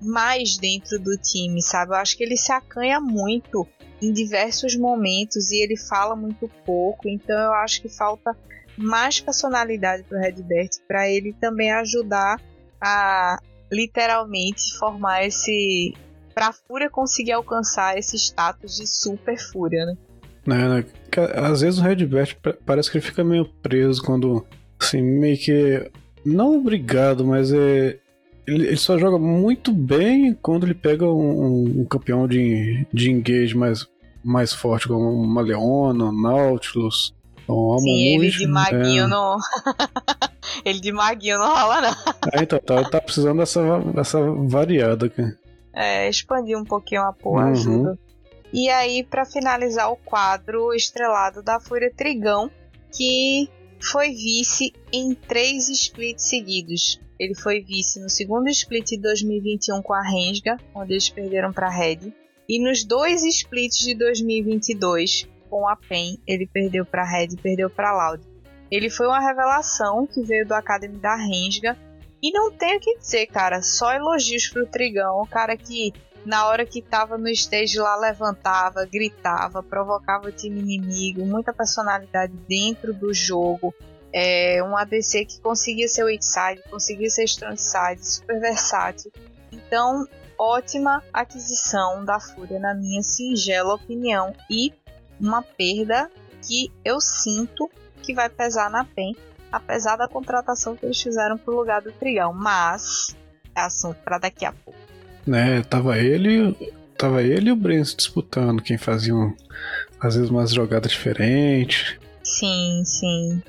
mais 0.00 0.56
dentro 0.56 1.00
do 1.00 1.18
time, 1.18 1.60
sabe? 1.60 1.92
Eu 1.92 1.96
acho 1.96 2.16
que 2.16 2.22
ele 2.22 2.36
se 2.36 2.52
acanha 2.52 3.00
muito 3.00 3.66
em 4.00 4.12
diversos 4.12 4.76
momentos 4.76 5.50
e 5.50 5.60
ele 5.60 5.76
fala 5.76 6.14
muito 6.14 6.48
pouco, 6.64 7.08
então 7.08 7.36
eu 7.36 7.52
acho 7.54 7.82
que 7.82 7.88
falta 7.88 8.36
mais 8.76 9.18
personalidade 9.18 10.04
para 10.04 10.18
o 10.18 10.20
Redbert 10.20 10.70
para 10.86 11.10
ele 11.10 11.32
também 11.40 11.72
ajudar 11.72 12.40
a 12.80 13.40
literalmente 13.72 14.78
formar 14.78 15.24
esse 15.24 15.92
para 16.38 16.50
a 16.50 16.52
Fúria 16.52 16.88
conseguir 16.88 17.32
alcançar 17.32 17.98
esse 17.98 18.16
status 18.16 18.76
de 18.76 18.86
super 18.86 19.36
Fúria, 19.36 19.84
né? 19.84 19.96
É, 20.46 20.68
né? 20.68 20.84
Às 21.34 21.62
vezes 21.62 21.80
o 21.80 21.82
Redbert 21.82 22.36
parece 22.64 22.88
que 22.88 22.98
ele 22.98 23.04
fica 23.04 23.24
meio 23.24 23.44
preso 23.60 24.00
quando 24.00 24.46
Assim, 24.80 25.02
meio 25.02 25.36
que. 25.36 25.90
Não 26.24 26.56
obrigado, 26.56 27.26
mas 27.26 27.52
é. 27.52 27.98
Ele, 28.46 28.68
ele 28.68 28.76
só 28.76 28.96
joga 28.96 29.18
muito 29.18 29.72
bem 29.72 30.32
quando 30.40 30.64
ele 30.64 30.74
pega 30.74 31.04
um, 31.04 31.80
um 31.80 31.84
campeão 31.84 32.26
de, 32.26 32.86
de 32.92 33.10
engage 33.10 33.54
mais, 33.54 33.86
mais 34.24 34.52
forte, 34.54 34.88
como 34.88 35.10
uma 35.10 35.42
Leona, 35.42 36.12
Nautilus. 36.12 37.12
Ou 37.46 37.78
Sim, 37.78 38.14
ele 38.14 38.30
de 38.30 38.46
maguinho 38.46 39.04
é. 39.04 39.08
não. 39.08 39.36
ele 40.64 40.80
de 40.80 40.92
maguinho 40.92 41.38
não 41.38 41.48
rola, 41.48 41.80
não. 41.80 41.90
É, 42.32 42.42
então, 42.42 42.58
tá, 42.60 42.84
tá 42.88 43.00
precisando 43.00 43.38
dessa, 43.38 43.80
dessa 43.80 44.20
variada 44.20 45.06
aqui. 45.06 45.22
É, 45.80 46.08
expandir 46.08 46.58
um 46.58 46.64
pouquinho 46.64 47.02
a 47.02 47.12
porra 47.12 47.44
uhum. 47.44 47.50
ajuda. 47.52 47.98
E 48.52 48.68
aí, 48.68 49.04
para 49.04 49.24
finalizar 49.24 49.92
o 49.92 49.96
quadro 49.96 50.74
estrelado 50.74 51.42
da 51.42 51.60
Fúria 51.60 51.92
Trigão, 51.94 52.50
que 52.92 53.48
foi 53.80 54.10
vice 54.10 54.72
em 54.92 55.14
três 55.14 55.68
splits 55.68 56.28
seguidos. 56.28 57.00
Ele 57.18 57.34
foi 57.34 57.60
vice 57.60 58.00
no 58.00 58.08
segundo 58.08 58.48
split 58.48 58.88
de 58.90 58.98
2021 58.98 59.82
com 59.82 59.92
a 59.92 60.02
Rensga, 60.02 60.56
onde 60.74 60.94
eles 60.94 61.08
perderam 61.08 61.52
para 61.52 61.66
a 61.66 61.70
Red, 61.70 62.12
e 62.48 62.58
nos 62.60 62.84
dois 62.84 63.22
splits 63.24 63.78
de 63.78 63.94
2022 63.94 65.28
com 65.50 65.68
a 65.68 65.76
PEN, 65.76 66.18
ele 66.26 66.46
perdeu 66.46 66.84
para 66.84 67.02
a 67.02 67.06
Red 67.06 67.28
e 67.32 67.36
perdeu 67.36 67.68
para 67.68 67.90
a 67.90 68.10
Loud. 68.10 68.22
Ele 68.70 68.90
foi 68.90 69.06
uma 69.06 69.20
revelação 69.20 70.06
que 70.06 70.22
veio 70.22 70.46
do 70.46 70.52
Academy 70.54 70.96
da 70.98 71.16
Rensga 71.16 71.76
e 72.22 72.32
não 72.32 72.50
tenho 72.50 72.78
o 72.78 72.80
que 72.80 72.98
dizer, 72.98 73.26
cara, 73.26 73.62
só 73.62 73.92
elogios 73.92 74.48
pro 74.48 74.66
Trigão, 74.66 75.20
o 75.20 75.26
cara 75.26 75.56
que 75.56 75.92
na 76.24 76.46
hora 76.46 76.66
que 76.66 76.82
tava 76.82 77.16
no 77.16 77.28
stage 77.28 77.78
lá 77.78 77.96
levantava, 77.96 78.84
gritava, 78.84 79.62
provocava 79.62 80.28
o 80.28 80.32
time 80.32 80.60
inimigo, 80.60 81.24
muita 81.24 81.52
personalidade 81.52 82.32
dentro 82.48 82.92
do 82.92 83.14
jogo. 83.14 83.74
É, 84.12 84.62
um 84.62 84.76
ADC 84.76 85.24
que 85.26 85.40
conseguia 85.40 85.86
ser 85.86 86.04
weak 86.04 86.24
side, 86.24 86.62
conseguia 86.70 87.08
ser 87.08 87.24
strong 87.24 87.56
side, 87.56 88.04
super 88.04 88.40
versátil. 88.40 89.12
Então, 89.52 90.06
ótima 90.38 91.02
aquisição 91.12 92.04
da 92.04 92.18
Fúria, 92.18 92.58
na 92.58 92.74
minha 92.74 93.02
singela 93.02 93.74
opinião. 93.74 94.34
E 94.50 94.72
uma 95.20 95.42
perda 95.42 96.10
que 96.46 96.70
eu 96.84 97.00
sinto 97.00 97.70
que 98.02 98.14
vai 98.14 98.28
pesar 98.28 98.70
na 98.70 98.84
PEN, 98.84 99.16
apesar 99.50 99.96
da 99.96 100.08
contratação 100.08 100.76
que 100.76 100.84
eles 100.84 101.00
fizeram 101.00 101.36
pro 101.38 101.56
lugar 101.56 101.82
do 101.82 101.92
Trigão. 101.92 102.32
Mas 102.32 103.16
é 103.54 103.60
assunto 103.60 103.98
para 104.04 104.18
daqui 104.18 104.44
a 104.44 104.52
pouco 104.52 104.88
né? 105.28 105.62
Tava 105.62 105.98
ele, 105.98 106.56
tava 106.96 107.22
ele 107.22 107.50
e 107.50 107.52
o 107.52 107.56
Brens 107.56 107.94
disputando 107.94 108.62
quem 108.62 108.78
fazia 108.78 109.14
um, 109.14 109.34
às 110.00 110.14
vezes 110.16 110.30
umas 110.30 110.52
jogadas 110.52 110.90
diferentes. 110.90 111.98
Sim, 112.24 112.82
sim. 112.84 113.42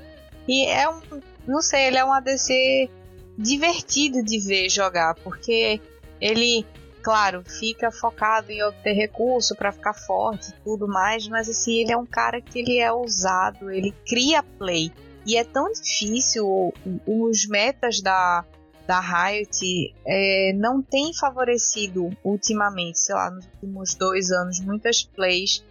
E 0.46 0.66
é 0.66 0.88
um, 0.88 1.00
não 1.48 1.62
sei, 1.62 1.86
ele 1.86 1.96
é 1.96 2.04
um 2.04 2.12
ADC 2.12 2.88
divertido 3.36 4.22
de 4.22 4.38
ver 4.38 4.68
jogar, 4.68 5.14
porque 5.24 5.80
ele, 6.20 6.66
claro, 7.02 7.42
fica 7.58 7.90
focado 7.90 8.52
em 8.52 8.62
obter 8.62 8.92
recurso 8.92 9.56
para 9.56 9.72
ficar 9.72 9.94
forte 9.94 10.50
e 10.50 10.54
tudo 10.62 10.86
mais, 10.86 11.26
mas 11.28 11.48
assim, 11.48 11.80
ele 11.80 11.92
é 11.92 11.96
um 11.96 12.06
cara 12.06 12.40
que 12.40 12.58
ele 12.58 12.78
é 12.78 12.92
ousado, 12.92 13.70
ele 13.70 13.94
cria 14.06 14.42
play. 14.42 14.92
E 15.26 15.36
é 15.36 15.44
tão 15.44 15.70
difícil 15.72 16.72
os 17.06 17.46
metas 17.46 18.00
da 18.00 18.44
da 18.86 18.98
Riot 18.98 19.94
é, 20.04 20.52
não 20.54 20.82
tem 20.82 21.14
favorecido 21.14 22.10
ultimamente, 22.24 22.98
sei 22.98 23.14
lá, 23.14 23.30
nos 23.30 23.46
últimos 23.46 23.94
dois 23.94 24.32
anos, 24.32 24.58
muitas 24.58 25.04
plays 25.04 25.64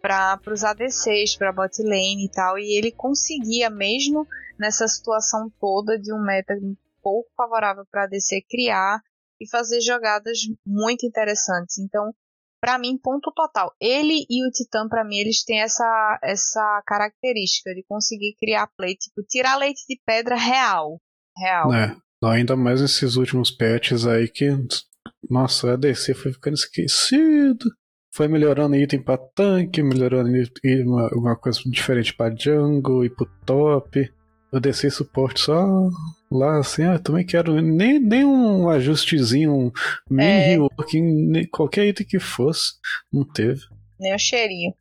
para 0.00 0.38
os 0.46 0.62
ADCs, 0.62 1.34
para 1.36 1.52
bot 1.52 1.82
lane 1.82 2.26
e 2.26 2.30
tal, 2.30 2.56
e 2.56 2.78
ele 2.78 2.92
conseguia 2.92 3.68
mesmo 3.68 4.24
nessa 4.56 4.86
situação 4.86 5.50
toda 5.60 5.98
de 5.98 6.12
um 6.12 6.22
meta 6.22 6.54
pouco 7.02 7.28
favorável 7.36 7.84
para 7.90 8.04
ADC 8.04 8.46
criar 8.48 9.02
e 9.40 9.48
fazer 9.48 9.80
jogadas 9.80 10.38
muito 10.64 11.04
interessantes. 11.04 11.76
Então, 11.78 12.14
para 12.60 12.78
mim, 12.78 12.98
ponto 12.98 13.32
total. 13.34 13.74
Ele 13.80 14.26
e 14.28 14.46
o 14.46 14.50
Titã, 14.50 14.86
para 14.88 15.04
mim, 15.04 15.16
eles 15.16 15.44
têm 15.44 15.60
essa, 15.60 16.18
essa 16.22 16.82
característica 16.86 17.74
de 17.74 17.82
conseguir 17.88 18.34
criar 18.38 18.68
play, 18.76 18.94
tipo, 18.94 19.22
tirar 19.28 19.56
leite 19.56 19.80
de 19.88 19.98
pedra 20.04 20.36
real. 20.36 21.00
Real. 21.36 21.72
É, 21.72 21.96
ainda 22.24 22.56
mais 22.56 22.80
esses 22.80 23.16
últimos 23.16 23.50
patches 23.50 24.06
aí 24.06 24.28
que. 24.28 24.46
Nossa, 25.28 25.72
a 25.72 25.76
DC 25.76 26.14
foi 26.14 26.32
ficando 26.32 26.54
esquecido. 26.54 27.64
Foi 28.12 28.26
melhorando 28.26 28.74
item 28.74 29.02
pra 29.02 29.16
tanque, 29.16 29.82
melhorando 29.82 30.28
uma, 30.84 31.08
uma 31.14 31.36
coisa 31.36 31.60
diferente 31.66 32.12
pra 32.14 32.34
jungle 32.34 33.04
e 33.04 33.10
pro 33.10 33.26
top. 33.46 34.12
Eu 34.52 34.60
desci 34.60 34.90
suporte 34.90 35.40
só 35.40 35.88
lá 36.30 36.58
assim, 36.58 36.84
ah, 36.84 36.98
também 36.98 37.26
quero 37.26 37.60
nem, 37.60 37.98
nem 37.98 38.24
um 38.24 38.68
ajustezinho, 38.70 39.52
um 39.52 39.72
mini 40.08 40.24
é... 40.24 40.46
reworking, 40.46 41.46
qualquer 41.50 41.86
item 41.86 42.06
que 42.06 42.20
fosse, 42.20 42.74
não 43.12 43.24
teve. 43.24 43.60
Nem 43.98 44.14
o 44.14 44.18
cheirinho. 44.18 44.72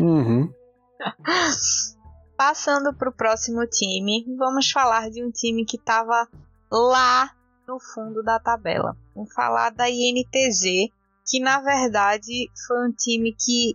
Uhum. 0.00 0.52
Passando 2.36 2.94
pro 2.94 3.12
próximo 3.12 3.66
time, 3.66 4.24
vamos 4.38 4.70
falar 4.70 5.10
de 5.10 5.24
um 5.24 5.30
time 5.30 5.64
que 5.64 5.76
tava 5.76 6.28
lá 6.70 7.30
no 7.66 7.78
fundo 7.80 8.22
da 8.22 8.38
tabela. 8.38 8.96
Vamos 9.14 9.32
falar 9.34 9.70
da 9.70 9.90
INTZ, 9.90 10.90
que 11.26 11.40
na 11.40 11.60
verdade 11.60 12.48
foi 12.66 12.88
um 12.88 12.92
time 12.92 13.34
que 13.38 13.74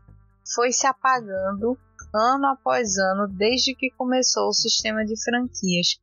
foi 0.55 0.71
se 0.71 0.87
apagando 0.87 1.77
ano 2.13 2.47
após 2.47 2.97
ano 2.97 3.27
desde 3.27 3.75
que 3.75 3.91
começou 3.91 4.47
o 4.47 4.53
sistema 4.53 5.05
de 5.05 5.21
franquias. 5.21 5.99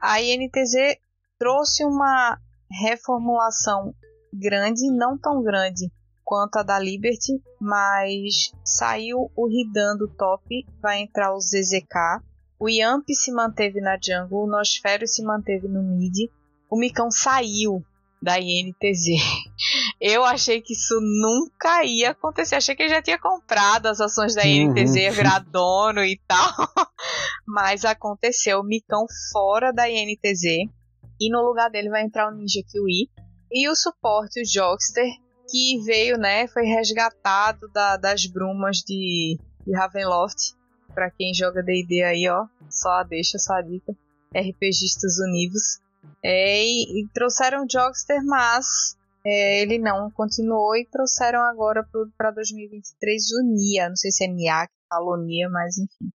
A 0.00 0.20
INTZ 0.20 0.98
trouxe 1.38 1.84
uma 1.84 2.38
reformulação 2.70 3.94
grande, 4.32 4.90
não 4.92 5.18
tão 5.18 5.42
grande 5.42 5.90
quanto 6.24 6.56
a 6.56 6.62
da 6.62 6.78
Liberty, 6.78 7.42
mas 7.58 8.52
saiu 8.62 9.30
o 9.34 9.48
Ridan 9.48 9.96
do 9.96 10.06
top, 10.08 10.66
vai 10.80 11.00
entrar 11.00 11.34
o 11.34 11.40
ZZK, 11.40 12.22
o 12.60 12.68
Yamp 12.68 13.08
se 13.10 13.32
manteve 13.32 13.80
na 13.80 13.96
jungle, 13.96 14.44
o 14.44 14.46
Nosfero 14.46 15.06
se 15.06 15.22
manteve 15.22 15.66
no 15.68 15.82
mid, 15.82 16.30
o 16.68 16.78
Micão 16.78 17.10
saiu 17.10 17.82
da 18.20 18.38
INTZ. 18.38 19.06
Eu 20.00 20.24
achei 20.24 20.60
que 20.60 20.72
isso 20.72 20.98
nunca 21.00 21.84
ia 21.84 22.10
acontecer. 22.10 22.56
Achei 22.56 22.74
que 22.74 22.82
ele 22.82 22.94
já 22.94 23.02
tinha 23.02 23.18
comprado 23.18 23.86
as 23.86 24.00
ações 24.00 24.34
da 24.34 24.46
INTZ, 24.46 24.96
ia 24.96 25.12
virar 25.12 25.40
dono 25.40 26.04
e 26.04 26.20
tal. 26.26 26.52
Mas 27.46 27.84
aconteceu. 27.84 28.60
O 28.60 28.64
Micão 28.64 29.06
fora 29.32 29.72
da 29.72 29.88
INTZ. 29.88 30.68
E 31.20 31.30
no 31.30 31.42
lugar 31.42 31.70
dele 31.70 31.88
vai 31.88 32.02
entrar 32.02 32.28
o 32.28 32.34
Ninja 32.34 32.62
Kiwi. 32.68 33.08
E 33.50 33.68
o 33.68 33.74
suporte, 33.74 34.40
o 34.40 34.44
Jogster, 34.44 35.06
que 35.50 35.80
veio, 35.84 36.18
né? 36.18 36.46
Foi 36.48 36.64
resgatado 36.64 37.68
da, 37.72 37.96
das 37.96 38.26
brumas 38.26 38.78
de, 38.78 39.38
de 39.66 39.76
Ravenloft. 39.76 40.54
Pra 40.94 41.10
quem 41.10 41.32
joga 41.32 41.62
DD 41.62 42.02
aí, 42.02 42.28
ó. 42.28 42.46
Só 42.70 42.90
a 42.90 43.02
deixa, 43.02 43.38
só 43.38 43.54
a 43.54 43.62
dica. 43.62 43.96
RPGistas 44.34 45.18
Univos. 45.18 45.80
É, 46.24 46.64
e, 46.64 47.02
e, 47.02 47.08
trouxeram 47.12 47.64
o 47.64 47.66
Jogster, 47.70 48.24
mas 48.24 48.96
é, 49.24 49.62
ele 49.62 49.78
não 49.78 50.10
continuou 50.10 50.76
e 50.76 50.86
trouxeram 50.86 51.40
agora 51.40 51.86
para 52.16 52.30
2023 52.30 53.22
o 53.32 53.42
Nia. 53.44 53.88
Não 53.88 53.96
sei 53.96 54.10
se 54.10 54.24
é 54.24 54.28
Nia 54.28 54.66
que 54.66 54.74
falou 54.88 55.16
Nia, 55.16 55.48
mas 55.48 55.78
enfim. 55.78 56.10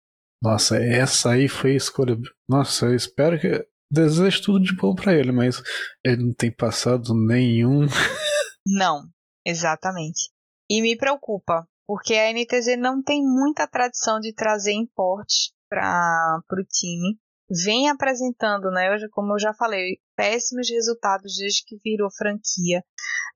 Nossa, 0.42 0.78
essa 0.78 1.32
aí 1.32 1.48
foi 1.48 1.72
a 1.72 1.76
escolha. 1.76 2.16
Nossa, 2.48 2.86
eu 2.86 2.94
espero 2.94 3.38
que. 3.38 3.66
Desejo 3.92 4.42
tudo 4.42 4.64
de 4.64 4.76
bom 4.76 4.94
para 4.94 5.12
ele, 5.12 5.32
mas 5.32 5.60
ele 6.04 6.22
não 6.26 6.32
tem 6.32 6.52
passado 6.52 7.12
nenhum. 7.12 7.86
não, 8.64 9.02
exatamente. 9.44 10.30
E 10.70 10.80
me 10.80 10.96
preocupa, 10.96 11.66
porque 11.88 12.14
a 12.14 12.32
NTZ 12.32 12.78
não 12.78 13.02
tem 13.02 13.20
muita 13.20 13.66
tradição 13.66 14.20
de 14.20 14.32
trazer 14.32 14.74
importes 14.74 15.50
para 15.68 16.40
o 16.52 16.64
time 16.64 17.18
vem 17.50 17.88
apresentando, 17.88 18.70
né, 18.70 18.88
como 19.10 19.34
eu 19.34 19.38
já 19.38 19.52
falei, 19.52 19.98
péssimos 20.16 20.70
resultados 20.70 21.36
desde 21.36 21.64
que 21.64 21.76
virou 21.84 22.08
franquia. 22.10 22.82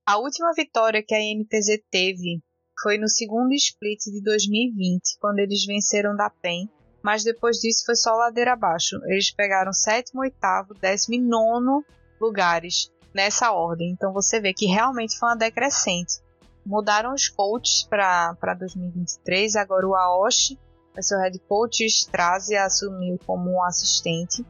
A 0.07 0.19
última 0.19 0.53
vitória 0.55 1.03
que 1.05 1.15
a 1.15 1.19
NTZ 1.19 1.83
teve 1.91 2.41
foi 2.83 2.99
no 2.99 3.09
segundo 3.09 3.53
split 3.55 3.99
de 4.05 4.23
2020, 4.23 5.19
quando 5.21 5.41
eles 5.41 5.65
venceram 5.67 6.15
da 6.15 6.31
PEN, 6.31 6.69
mas 7.03 7.25
depois 7.25 7.59
disso 7.59 7.85
foi 7.85 7.97
só 7.97 8.13
ladeira 8.13 8.53
abaixo. 8.53 8.97
Eles 9.07 9.31
pegaram 9.35 9.73
sétimo, 9.73 10.21
oitavo, 10.21 10.75
décimo 10.75 11.15
e 11.15 11.21
nono 11.21 11.85
lugares 12.21 12.91
nessa 13.15 13.53
ordem. 13.53 13.91
Então 13.91 14.13
você 14.13 14.41
vê 14.41 14.53
que 14.55 14.67
realmente 14.67 15.19
foi 15.19 15.31
uma 15.31 15.37
decrescente. 15.37 16.23
Mudaram 16.65 17.13
os 17.13 17.29
coaches 17.29 17.87
para 17.89 18.55
2023, 18.59 19.57
agora 19.57 19.87
o 19.87 19.95
Aoshi 19.95 20.59
o 20.97 21.19
head 21.19 21.39
coach 21.41 21.85
Strazi 21.87 22.57
assumiu 22.57 23.19
como 23.27 23.63
assistente. 23.63 24.45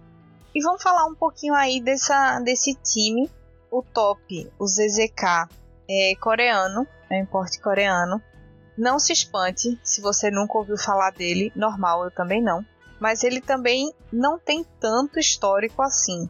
E 0.54 0.62
vamos 0.62 0.82
falar 0.82 1.06
um 1.06 1.14
pouquinho 1.14 1.54
aí 1.54 1.80
dessa, 1.80 2.38
desse 2.40 2.74
time, 2.74 3.30
o 3.70 3.82
top, 3.82 4.50
o 4.58 4.66
ZZK 4.66 5.48
é 5.88 6.14
coreano, 6.20 6.86
é 7.10 7.18
um 7.18 7.22
importe 7.22 7.60
coreano. 7.60 8.22
Não 8.76 8.98
se 8.98 9.12
espante 9.12 9.78
se 9.82 10.00
você 10.00 10.30
nunca 10.30 10.58
ouviu 10.58 10.76
falar 10.76 11.10
dele, 11.10 11.52
normal, 11.56 12.04
eu 12.04 12.10
também 12.10 12.42
não. 12.42 12.64
Mas 13.00 13.24
ele 13.24 13.40
também 13.40 13.92
não 14.12 14.38
tem 14.38 14.64
tanto 14.78 15.18
histórico 15.18 15.82
assim. 15.82 16.28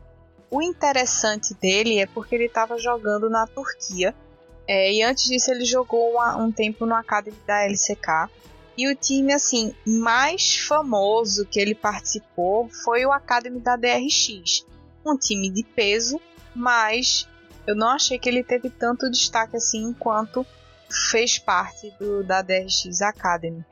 O 0.51 0.63
interessante 0.63 1.55
dele 1.55 1.99
é 1.99 2.07
porque 2.07 2.35
ele 2.35 2.47
estava 2.47 2.79
jogando 2.79 3.29
na 3.29 3.47
Turquia. 3.47 4.15
É, 4.67 4.93
e 4.93 5.03
antes 5.03 5.25
disso 5.25 5.51
ele 5.51 5.65
jogou 5.65 6.13
uma, 6.13 6.37
um 6.37 6.51
tempo 6.51 6.87
no 6.87 6.95
Academy 6.95 7.37
da 7.47 7.65
LCK. 7.65 8.31
E 8.77 8.89
o 8.89 8.97
time 8.97 9.33
assim 9.33 9.75
mais 9.87 10.57
famoso 10.59 11.47
que 11.47 11.61
ele 11.61 11.75
participou 11.75 12.69
foi 12.69 13.07
o 13.07 13.13
Academy 13.13 13.61
da 13.61 13.77
DRX, 13.77 14.67
um 15.07 15.17
time 15.17 15.49
de 15.49 15.63
peso, 15.63 16.21
mas 16.55 17.29
eu 17.67 17.77
não 17.77 17.89
achei 17.89 18.19
que 18.19 18.29
ele 18.29 18.43
teve 18.43 18.69
tanto 18.69 19.11
destaque 19.11 19.57
assim 19.57 19.85
enquanto 19.85 20.45
fez 21.11 21.39
parte 21.39 21.93
do, 21.99 22.25
da 22.25 22.43
DRX 22.43 23.01
Academy. 23.03 23.65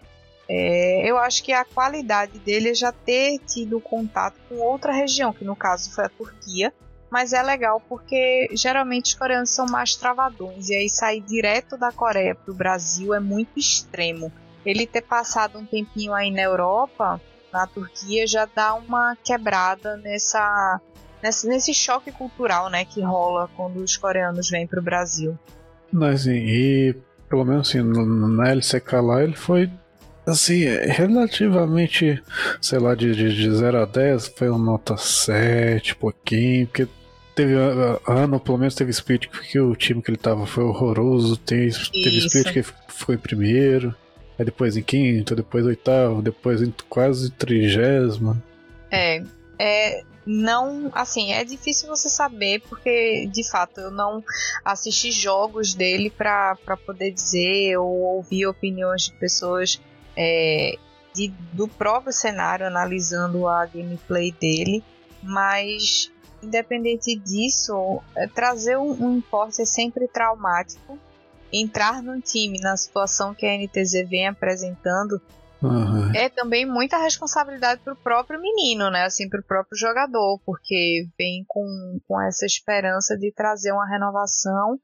É, 0.48 1.08
eu 1.08 1.18
acho 1.18 1.42
que 1.42 1.52
a 1.52 1.64
qualidade 1.64 2.38
dele 2.40 2.70
é 2.70 2.74
já 2.74 2.92
ter 2.92 3.38
tido 3.40 3.80
contato 3.80 4.36
com 4.48 4.56
outra 4.56 4.92
região, 4.92 5.32
que 5.32 5.44
no 5.44 5.56
caso 5.56 5.92
foi 5.92 6.04
a 6.04 6.08
Turquia, 6.08 6.72
mas 7.10 7.32
é 7.32 7.42
legal 7.42 7.80
porque 7.88 8.48
geralmente 8.52 9.06
os 9.06 9.14
coreanos 9.14 9.50
são 9.50 9.66
mais 9.66 9.94
travadões 9.94 10.68
e 10.68 10.74
aí 10.74 10.88
sair 10.88 11.20
direto 11.20 11.76
da 11.76 11.92
Coreia 11.92 12.34
para 12.34 12.50
o 12.50 12.54
Brasil 12.54 13.14
é 13.14 13.20
muito 13.20 13.58
extremo 13.58 14.32
ele 14.64 14.86
ter 14.86 15.02
passado 15.02 15.58
um 15.58 15.66
tempinho 15.66 16.14
aí 16.14 16.30
na 16.30 16.42
Europa, 16.42 17.20
na 17.52 17.66
Turquia, 17.66 18.26
já 18.26 18.46
dá 18.46 18.74
uma 18.74 19.16
quebrada 19.16 19.96
nessa, 19.98 20.80
nesse, 21.22 21.48
nesse 21.48 21.74
choque 21.74 22.10
cultural, 22.10 22.70
né, 22.70 22.84
que 22.84 23.00
rola 23.00 23.48
quando 23.56 23.76
os 23.78 23.96
coreanos 23.96 24.48
vêm 24.48 24.66
para 24.66 24.80
o 24.80 24.82
Brasil. 24.82 25.38
Mas 25.92 26.22
assim, 26.22 26.36
e 26.36 26.96
pelo 27.28 27.44
menos 27.44 27.68
assim, 27.68 27.82
na 27.82 28.50
LCK 28.50 28.92
lá 29.02 29.22
ele 29.22 29.36
foi 29.36 29.70
assim, 30.26 30.64
relativamente, 30.64 32.22
sei 32.60 32.78
lá, 32.78 32.94
de, 32.94 33.14
de, 33.14 33.34
de 33.34 33.50
0 33.50 33.82
a 33.82 33.84
10 33.84 34.28
foi 34.36 34.48
uma 34.48 34.58
nota 34.58 34.96
7, 34.96 35.96
pouquinho, 35.96 36.66
porque 36.66 36.86
teve 37.34 37.54
ano, 38.06 38.38
pelo 38.38 38.58
menos 38.58 38.74
teve 38.74 38.90
split 38.90 39.28
que 39.28 39.58
o 39.58 39.74
time 39.74 40.02
que 40.02 40.10
ele 40.10 40.18
tava 40.18 40.46
foi 40.46 40.64
horroroso, 40.64 41.36
teve, 41.36 41.74
teve 41.90 42.18
split 42.18 42.52
que 42.52 42.62
ficou 42.62 43.14
em 43.14 43.18
primeiro. 43.18 43.94
Aí 44.42 44.44
depois 44.44 44.76
em 44.76 44.82
quinto, 44.82 45.36
depois 45.36 45.64
oitavo, 45.64 46.20
depois 46.20 46.60
em 46.60 46.74
quase 46.88 47.30
trigésimo. 47.30 48.42
É, 48.90 49.22
é. 49.56 50.02
Não, 50.24 50.90
assim, 50.92 51.32
é 51.32 51.44
difícil 51.44 51.88
você 51.88 52.08
saber, 52.08 52.60
porque 52.68 53.26
de 53.26 53.48
fato 53.48 53.80
eu 53.80 53.90
não 53.90 54.22
assisti 54.64 55.10
jogos 55.10 55.74
dele 55.74 56.10
para 56.10 56.56
poder 56.86 57.10
dizer 57.10 57.76
ou 57.76 58.16
ouvir 58.16 58.46
opiniões 58.46 59.02
de 59.02 59.12
pessoas 59.14 59.80
é, 60.16 60.76
de, 61.12 61.28
do 61.52 61.66
próprio 61.66 62.12
cenário 62.12 62.64
analisando 62.64 63.48
a 63.48 63.66
gameplay 63.66 64.30
dele, 64.30 64.84
mas 65.20 66.12
independente 66.40 67.16
disso, 67.16 68.00
é, 68.14 68.28
trazer 68.28 68.76
um, 68.76 68.92
um 68.92 69.22
é 69.58 69.64
sempre 69.64 70.06
traumático 70.06 70.98
entrar 71.52 72.02
num 72.02 72.20
time 72.20 72.60
na 72.60 72.76
situação 72.76 73.34
que 73.34 73.46
a 73.46 73.56
NTZ 73.56 74.08
vem 74.08 74.26
apresentando 74.26 75.20
uhum. 75.62 76.12
é 76.14 76.28
também 76.28 76.66
muita 76.66 76.96
responsabilidade 76.98 77.82
pro 77.82 77.96
próprio 77.96 78.40
menino, 78.40 78.90
né? 78.90 79.04
Assim, 79.04 79.28
pro 79.28 79.42
próprio 79.42 79.76
jogador, 79.76 80.40
porque 80.44 81.06
vem 81.18 81.44
com, 81.46 82.00
com 82.06 82.20
essa 82.20 82.46
esperança 82.46 83.16
de 83.16 83.32
trazer 83.32 83.72
uma 83.72 83.88
renovação 83.88 84.78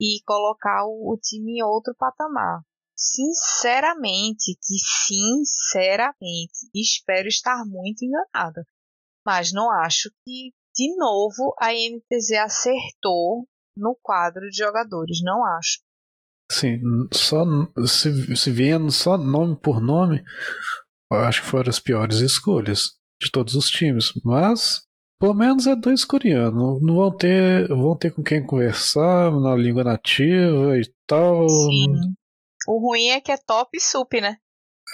e 0.00 0.20
colocar 0.26 0.84
o, 0.86 1.12
o 1.12 1.18
time 1.18 1.58
em 1.58 1.62
outro 1.62 1.94
patamar. 1.96 2.62
Sinceramente, 2.96 4.56
que 4.62 4.76
sinceramente, 5.06 6.70
espero 6.74 7.28
estar 7.28 7.64
muito 7.66 8.04
enganada. 8.04 8.64
Mas 9.26 9.52
não 9.52 9.70
acho 9.70 10.10
que, 10.24 10.52
de 10.74 10.96
novo, 10.96 11.54
a 11.58 11.72
NTZ 11.72 12.32
acertou 12.42 13.48
no 13.76 13.96
quadro 14.00 14.48
de 14.48 14.56
jogadores. 14.56 15.20
Não 15.22 15.44
acho. 15.44 15.80
Assim, 16.50 16.78
só 17.12 17.44
se, 17.86 18.36
se 18.36 18.50
vendo 18.50 18.90
só 18.90 19.16
nome 19.16 19.56
por 19.56 19.80
nome, 19.80 20.22
acho 21.10 21.42
que 21.42 21.48
foram 21.48 21.70
as 21.70 21.80
piores 21.80 22.18
escolhas 22.18 22.92
de 23.20 23.30
todos 23.30 23.54
os 23.54 23.70
times. 23.70 24.12
Mas 24.24 24.82
pelo 25.18 25.34
menos 25.34 25.66
é 25.66 25.74
dois 25.74 26.04
coreanos. 26.04 26.82
Não 26.82 26.96
vão 26.96 27.16
ter, 27.16 27.68
vão 27.68 27.96
ter 27.96 28.10
com 28.12 28.22
quem 28.22 28.44
conversar 28.44 29.32
na 29.40 29.56
língua 29.56 29.82
nativa 29.82 30.76
e 30.78 30.82
tal. 31.06 31.48
Sim. 31.48 32.14
O 32.66 32.78
ruim 32.78 33.08
é 33.08 33.20
que 33.20 33.32
é 33.32 33.36
top 33.36 33.70
e 33.74 33.80
sup, 33.80 34.20
né? 34.20 34.36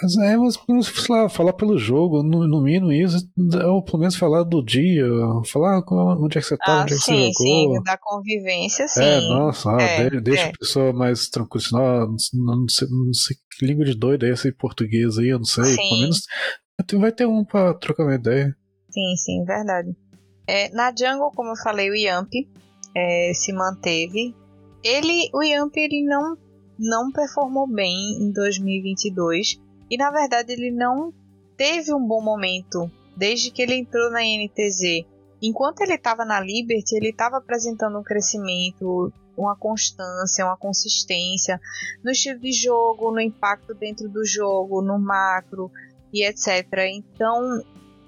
Mas 0.02 0.16
é, 0.18 0.36
mas 0.36 0.54
sei 0.86 1.04
lá, 1.14 1.28
falar 1.28 1.52
pelo 1.52 1.76
jogo, 1.76 2.22
no, 2.22 2.46
no 2.46 2.62
mínimo 2.62 2.92
isso, 2.92 3.18
ou 3.66 3.82
pelo 3.82 3.98
menos 3.98 4.16
falar 4.16 4.44
do 4.44 4.64
dia, 4.64 5.04
falar 5.52 5.82
onde 5.90 6.38
é 6.38 6.40
que 6.40 6.46
você 6.46 6.56
tá, 6.56 6.80
ah, 6.80 6.82
onde 6.82 6.94
é 6.94 6.96
que 6.96 7.02
sim, 7.02 7.32
você 7.32 7.44
jogou. 7.44 7.76
Sim, 7.76 7.82
da 7.82 7.98
convivência, 7.98 8.88
sim. 8.88 9.02
É, 9.02 9.20
nossa, 9.28 9.70
ah, 9.76 9.82
É, 9.82 10.08
de- 10.10 10.20
deixa 10.20 10.44
é. 10.44 10.48
a 10.48 10.52
pessoa 10.58 10.92
mais 10.92 11.28
tranquila, 11.28 12.04
ah, 12.04 12.06
não, 12.06 12.56
não 12.60 12.68
sei, 12.68 12.88
não 12.88 13.12
sei 13.12 13.36
que 13.58 13.66
língua 13.66 13.84
de 13.84 13.94
doido 13.94 14.24
é 14.24 14.30
essa 14.30 14.48
em 14.48 14.54
português 14.54 15.18
aí, 15.18 15.28
eu 15.28 15.38
não 15.38 15.44
sei. 15.44 15.64
Sim. 15.64 15.88
Pelo 15.88 16.00
menos 16.00 16.20
vai 16.94 17.12
ter 17.12 17.26
um 17.26 17.44
pra 17.44 17.74
trocar 17.74 18.04
uma 18.04 18.14
ideia. 18.14 18.56
Sim, 18.90 19.16
sim, 19.16 19.44
verdade. 19.44 19.94
É, 20.46 20.70
na 20.74 20.92
Jungle, 20.96 21.30
como 21.34 21.50
eu 21.50 21.56
falei, 21.62 21.90
o 21.90 21.94
Yamp 21.94 22.30
é, 22.96 23.32
se 23.34 23.52
manteve. 23.52 24.34
Ele, 24.82 25.28
o 25.34 25.42
Yamp, 25.42 25.76
ele 25.76 26.04
não, 26.06 26.36
não 26.78 27.12
performou 27.12 27.68
bem 27.68 27.94
em 28.22 28.32
2022. 28.32 29.60
E 29.90 29.96
na 29.96 30.10
verdade 30.10 30.52
ele 30.52 30.70
não 30.70 31.12
teve 31.56 31.92
um 31.92 32.06
bom 32.06 32.22
momento 32.22 32.90
desde 33.16 33.50
que 33.50 33.60
ele 33.60 33.74
entrou 33.74 34.10
na 34.10 34.20
NTZ. 34.20 35.04
Enquanto 35.42 35.80
ele 35.80 35.94
estava 35.94 36.24
na 36.24 36.40
Liberty, 36.40 36.96
ele 36.96 37.10
estava 37.10 37.38
apresentando 37.38 37.98
um 37.98 38.02
crescimento, 38.02 39.12
uma 39.36 39.56
constância, 39.56 40.44
uma 40.44 40.56
consistência 40.56 41.60
no 42.04 42.10
estilo 42.10 42.38
de 42.38 42.52
jogo, 42.52 43.10
no 43.10 43.20
impacto 43.20 43.74
dentro 43.74 44.08
do 44.08 44.24
jogo, 44.24 44.82
no 44.82 44.98
macro 44.98 45.70
e 46.12 46.24
etc. 46.24 46.66
Então 46.92 47.62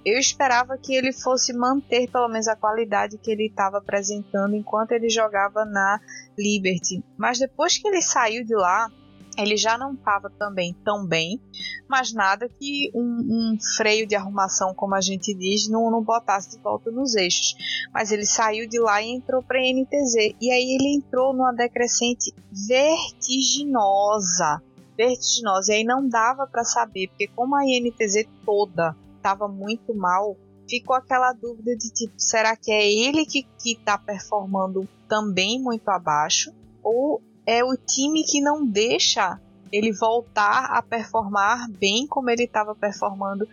eu 0.05 0.19
esperava 0.19 0.77
que 0.77 0.95
ele 0.95 1.13
fosse 1.13 1.53
manter 1.53 2.11
pelo 2.11 2.29
menos 2.29 2.49
a 2.49 2.57
qualidade 2.57 3.19
que 3.19 3.31
ele 3.31 3.47
estava 3.47 3.79
apresentando 3.79 4.57
enquanto 4.57 4.93
ele 4.93 5.09
jogava 5.09 5.65
na 5.65 6.01
Liberty. 6.37 7.05
Mas 7.17 7.39
depois 7.39 7.79
que 7.79 7.87
ele 7.87 8.03
saiu 8.03 8.45
de 8.45 8.55
lá, 8.55 8.91
ele 9.37 9.57
já 9.57 9.79
não 9.79 9.95
estava 9.95 10.31
também 10.31 10.75
tão 10.85 11.07
bem, 11.07 11.41
mas 11.89 12.13
nada 12.13 12.49
que 12.49 12.91
um, 12.95 13.01
um 13.01 13.57
freio 13.77 14.07
de 14.07 14.15
arrumação, 14.15 14.75
como 14.75 14.95
a 14.95 15.01
gente 15.01 15.35
diz, 15.35 15.69
não, 15.69 15.91
não 15.91 16.03
botasse 16.03 16.57
de 16.57 16.63
volta 16.63 16.91
nos 16.91 17.15
eixos. 17.15 17.55
Mas 17.93 18.13
ele 18.13 18.27
saiu 18.27 18.69
de 18.69 18.79
lá 18.79 19.03
e 19.03 19.11
entrou 19.11 19.43
para 19.43 19.59
a 19.59 19.63
NTZ. 19.63 20.37
E 20.41 20.51
aí 20.51 20.75
ele 20.75 20.97
entrou 20.97 21.33
numa 21.33 21.53
decrescente 21.53 22.33
vertiginosa. 22.51 24.63
Vertiginosa. 24.97 25.73
E 25.73 25.77
aí 25.77 25.85
não 25.85 26.09
dava 26.09 26.47
para 26.47 26.65
saber, 26.65 27.09
porque 27.09 27.29
como 27.29 27.57
a 27.57 27.65
INTZ 27.65 28.27
toda 28.45 28.95
estava 29.17 29.49
muito 29.49 29.95
mal, 29.95 30.37
ficou 30.69 30.97
aquela 30.97 31.33
dúvida 31.33 31.77
de 31.77 31.91
tipo, 31.91 32.15
será 32.19 32.57
que 32.57 32.71
é 32.71 32.93
ele 32.93 33.25
que, 33.25 33.47
que 33.59 33.77
tá 33.77 33.97
performando 33.97 34.87
também 35.09 35.61
muito 35.61 35.89
abaixo? 35.89 36.53
Ou 36.83 37.23
é 37.47 37.65
o 37.65 37.77
time 37.77 38.23
que 38.25 38.41
não 38.41 38.65
deixa 38.67 39.41
ele 39.73 39.93
voltar 39.93 40.67
a 40.77 40.83
performar 40.83 41.69
bem 41.71 42.07
como 42.07 42.29
ele 42.31 42.45
estava 42.45 42.75
performando 42.75 43.49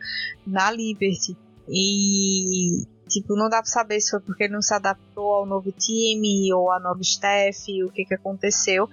na 0.45 0.69
Liberty? 0.71 1.35
E 1.67 2.83
tipo, 3.07 3.35
não 3.35 3.49
dá 3.49 3.57
pra 3.57 3.65
saber 3.65 3.99
se 4.01 4.11
foi 4.11 4.19
porque 4.19 4.43
ele 4.43 4.53
não 4.53 4.61
se 4.61 4.73
adaptou 4.73 5.33
ao 5.33 5.45
novo 5.45 5.71
time 5.71 6.53
ou 6.53 6.71
à 6.71 6.79
nova 6.79 7.01
staff, 7.01 7.83
o 7.83 7.89
que 7.91 8.05
que 8.05 8.13
aconteceu. 8.13 8.87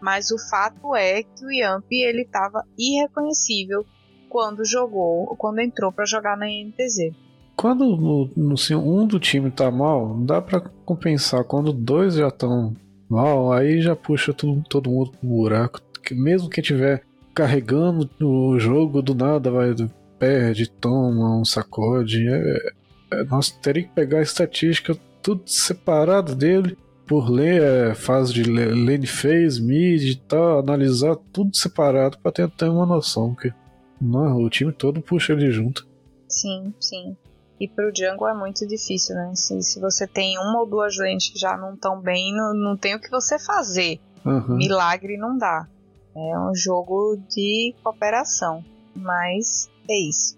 Mas 0.00 0.30
o 0.30 0.38
fato 0.50 0.94
é 0.94 1.22
que 1.22 1.44
o 1.44 1.50
Yamp 1.50 1.84
ele 1.90 2.22
estava 2.22 2.64
irreconhecível 2.78 3.86
quando 4.28 4.64
jogou, 4.64 5.26
quando 5.36 5.60
entrou 5.60 5.90
para 5.90 6.04
jogar 6.04 6.36
na 6.36 6.46
NTZ. 6.46 7.14
Quando 7.56 7.96
no, 7.96 8.28
no- 8.36 8.56
um 8.82 9.06
do 9.06 9.18
time 9.18 9.50
tá 9.50 9.70
mal, 9.70 10.14
dá 10.18 10.42
pra 10.42 10.60
compensar. 10.84 11.42
Quando 11.44 11.72
dois 11.72 12.14
já 12.14 12.28
estão 12.28 12.74
mal, 13.08 13.52
aí 13.52 13.80
já 13.80 13.94
puxa 13.94 14.32
todo 14.32 14.90
mundo 14.90 15.10
pro 15.10 15.28
buraco. 15.28 15.80
Que 16.02 16.14
mesmo 16.14 16.48
quem 16.48 16.62
tiver 16.62 17.02
carregando 17.34 18.08
o 18.20 18.58
jogo, 18.58 19.02
do 19.02 19.14
nada 19.14 19.50
vai 19.50 19.74
perde, 20.18 20.70
toma 20.70 21.38
um 21.38 21.44
sacode. 21.44 22.26
É, 22.28 22.72
é, 23.12 23.24
nós 23.24 23.50
teria 23.50 23.82
que 23.82 23.90
pegar 23.90 24.18
a 24.18 24.22
estatística 24.22 24.96
tudo 25.22 25.42
separado 25.46 26.34
dele 26.34 26.76
por 27.06 27.30
ler 27.30 27.62
é, 27.62 27.94
fase 27.94 28.32
de 28.32 28.42
lane 28.44 29.06
phase, 29.06 29.62
mid 29.62 30.02
e 30.02 30.16
tal, 30.16 30.58
analisar 30.58 31.16
tudo 31.32 31.56
separado 31.56 32.18
pra 32.18 32.32
ter 32.32 32.50
ter 32.50 32.68
uma 32.68 32.86
noção 32.86 33.34
que 33.34 33.52
não, 34.00 34.42
o 34.42 34.50
time 34.50 34.72
todo 34.72 35.00
puxa 35.00 35.32
ele 35.32 35.50
junto. 35.50 35.86
Sim, 36.28 36.74
sim. 36.80 37.16
E 37.58 37.66
pro 37.66 37.90
jungle 37.94 38.28
é 38.28 38.34
muito 38.34 38.66
difícil, 38.66 39.14
né? 39.14 39.32
Se, 39.34 39.62
se 39.62 39.80
você 39.80 40.06
tem 40.06 40.38
uma 40.38 40.60
ou 40.60 40.66
duas 40.66 40.96
lanes 40.98 41.30
que 41.30 41.38
já 41.38 41.56
não 41.56 41.74
estão 41.74 42.00
bem, 42.00 42.34
não, 42.34 42.52
não 42.52 42.76
tem 42.76 42.94
o 42.94 43.00
que 43.00 43.10
você 43.10 43.38
fazer. 43.38 43.98
Aham. 44.24 44.56
Milagre 44.56 45.16
não 45.16 45.38
dá. 45.38 45.66
É 46.14 46.38
um 46.38 46.54
jogo 46.54 47.16
de 47.30 47.74
cooperação. 47.82 48.64
Mas 48.94 49.70
é 49.88 50.08
isso. 50.08 50.36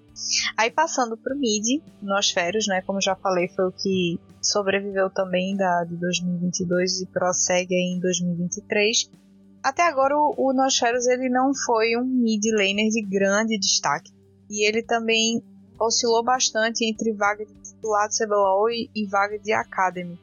Aí 0.56 0.70
passando 0.70 1.16
pro 1.16 1.36
mid, 1.36 1.82
Nosferos, 2.02 2.66
né? 2.66 2.82
Como 2.82 3.00
já 3.00 3.14
falei, 3.14 3.48
foi 3.48 3.66
o 3.66 3.72
que 3.72 4.18
sobreviveu 4.42 5.10
também 5.10 5.56
da, 5.56 5.84
de 5.84 5.96
2022 5.96 7.02
e 7.02 7.06
prossegue 7.06 7.74
em 7.74 8.00
2023. 8.00 9.10
Até 9.62 9.86
agora 9.86 10.16
o, 10.16 10.34
o 10.36 10.52
Nosferos 10.52 11.06
ele 11.06 11.28
não 11.28 11.52
foi 11.54 11.96
um 11.96 12.04
mid 12.04 12.44
laner 12.52 12.88
de 12.90 13.02
grande 13.02 13.58
destaque. 13.58 14.12
E 14.50 14.66
ele 14.66 14.82
também 14.82 15.42
oscilou 15.78 16.22
bastante 16.22 16.84
entre 16.84 17.12
vaga 17.12 17.44
de 17.44 17.54
titular 17.54 18.08
do 18.08 18.14
CBLOL 18.14 18.70
e, 18.70 18.90
e 18.94 19.06
vaga 19.06 19.38
de 19.38 19.52
Academy. 19.52 20.18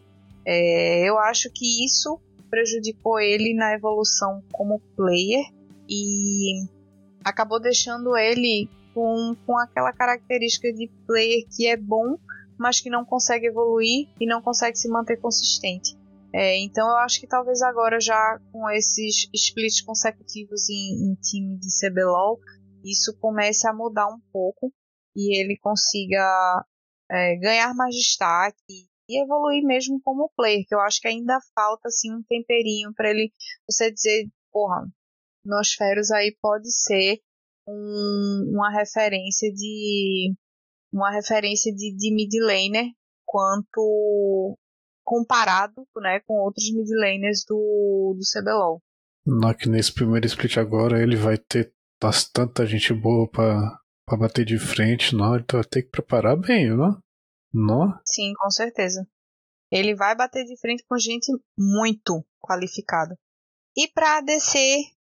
É, 0.46 1.10
eu 1.10 1.18
acho 1.18 1.50
que 1.52 1.86
isso 1.86 2.20
prejudicou 2.50 3.20
ele 3.20 3.54
na 3.54 3.74
evolução 3.74 4.44
como 4.52 4.80
player 4.96 5.44
e 5.90 6.64
acabou 7.24 7.60
deixando 7.60 8.16
ele 8.16 8.70
com, 8.94 9.36
com 9.46 9.58
aquela 9.58 9.92
característica 9.92 10.72
de 10.72 10.90
player 11.08 11.46
que 11.56 11.68
é 11.68 11.76
bom, 11.76 12.18
mas 12.58 12.80
que 12.80 12.90
não 12.90 13.04
consegue 13.04 13.48
evoluir 13.48 14.08
e 14.20 14.26
não 14.26 14.42
consegue 14.42 14.78
se 14.78 14.88
manter 14.88 15.18
consistente. 15.18 15.98
É, 16.32 16.58
então 16.60 16.88
eu 16.88 16.98
acho 16.98 17.20
que 17.20 17.28
talvez 17.28 17.62
agora 17.62 18.00
já 18.00 18.40
com 18.52 18.70
esses 18.70 19.30
splits 19.34 19.82
consecutivos 19.82 20.70
em, 20.70 21.12
em 21.12 21.16
time 21.16 21.58
de 21.58 21.68
CBLOL, 21.80 22.40
isso 22.84 23.18
comece 23.20 23.68
a 23.68 23.74
mudar 23.74 24.08
um 24.08 24.20
pouco 24.32 24.72
e 25.16 25.40
ele 25.40 25.58
consiga 25.60 26.66
é, 27.10 27.36
ganhar 27.38 27.74
mais 27.76 27.96
destaque 27.96 28.88
e 29.08 29.22
evoluir 29.22 29.64
mesmo 29.64 30.02
como 30.04 30.32
player, 30.36 30.66
que 30.68 30.74
eu 30.74 30.80
acho 30.82 31.00
que 31.00 31.08
ainda 31.08 31.38
falta 31.54 31.88
assim 31.88 32.12
um 32.14 32.24
temperinho 32.24 32.92
para 32.96 33.10
ele 33.12 33.32
você 33.70 33.92
dizer, 33.92 34.28
porra, 34.52 34.88
Nosferos 35.46 36.10
aí 36.12 36.36
pode 36.42 36.72
ser 36.72 37.20
um- 37.68 38.52
uma 38.54 38.72
referência 38.72 39.52
de 39.54 40.34
uma 40.92 41.12
referência 41.12 41.72
de, 41.74 41.96
de 41.96 42.14
mid 42.14 42.32
laner 42.42 42.92
quanto 43.26 44.58
comparado 45.04 45.86
né, 45.98 46.20
com 46.26 46.34
outros 46.36 46.72
mid 46.74 46.88
laners 46.90 47.44
do, 47.48 48.16
do 48.18 48.22
CBLOL. 48.24 48.82
Não, 49.26 49.54
que 49.54 49.70
nesse 49.70 49.94
primeiro 49.94 50.26
split 50.26 50.58
agora 50.58 51.02
ele 51.02 51.16
vai 51.16 51.38
ter 51.38 51.74
tanta 52.34 52.66
gente 52.66 52.94
boa 52.94 53.28
pra, 53.30 53.78
pra 54.06 54.18
bater 54.18 54.46
de 54.46 54.60
frente, 54.60 55.16
não. 55.16 55.36
Ele 55.36 55.46
vai 55.52 55.64
ter 55.64 55.84
que 55.84 55.90
preparar 55.90 56.38
bem, 56.38 56.76
não? 56.76 57.00
Não? 57.54 58.00
Sim, 58.06 58.34
com 58.38 58.50
certeza. 58.50 59.08
Ele 59.72 59.96
vai 59.96 60.16
bater 60.16 60.46
de 60.46 60.58
frente 60.60 60.84
com 60.88 60.98
gente 60.98 61.32
muito 61.58 62.24
qualificada. 62.40 63.18
E 63.76 63.88
para 63.88 64.18
ADC, 64.18 64.58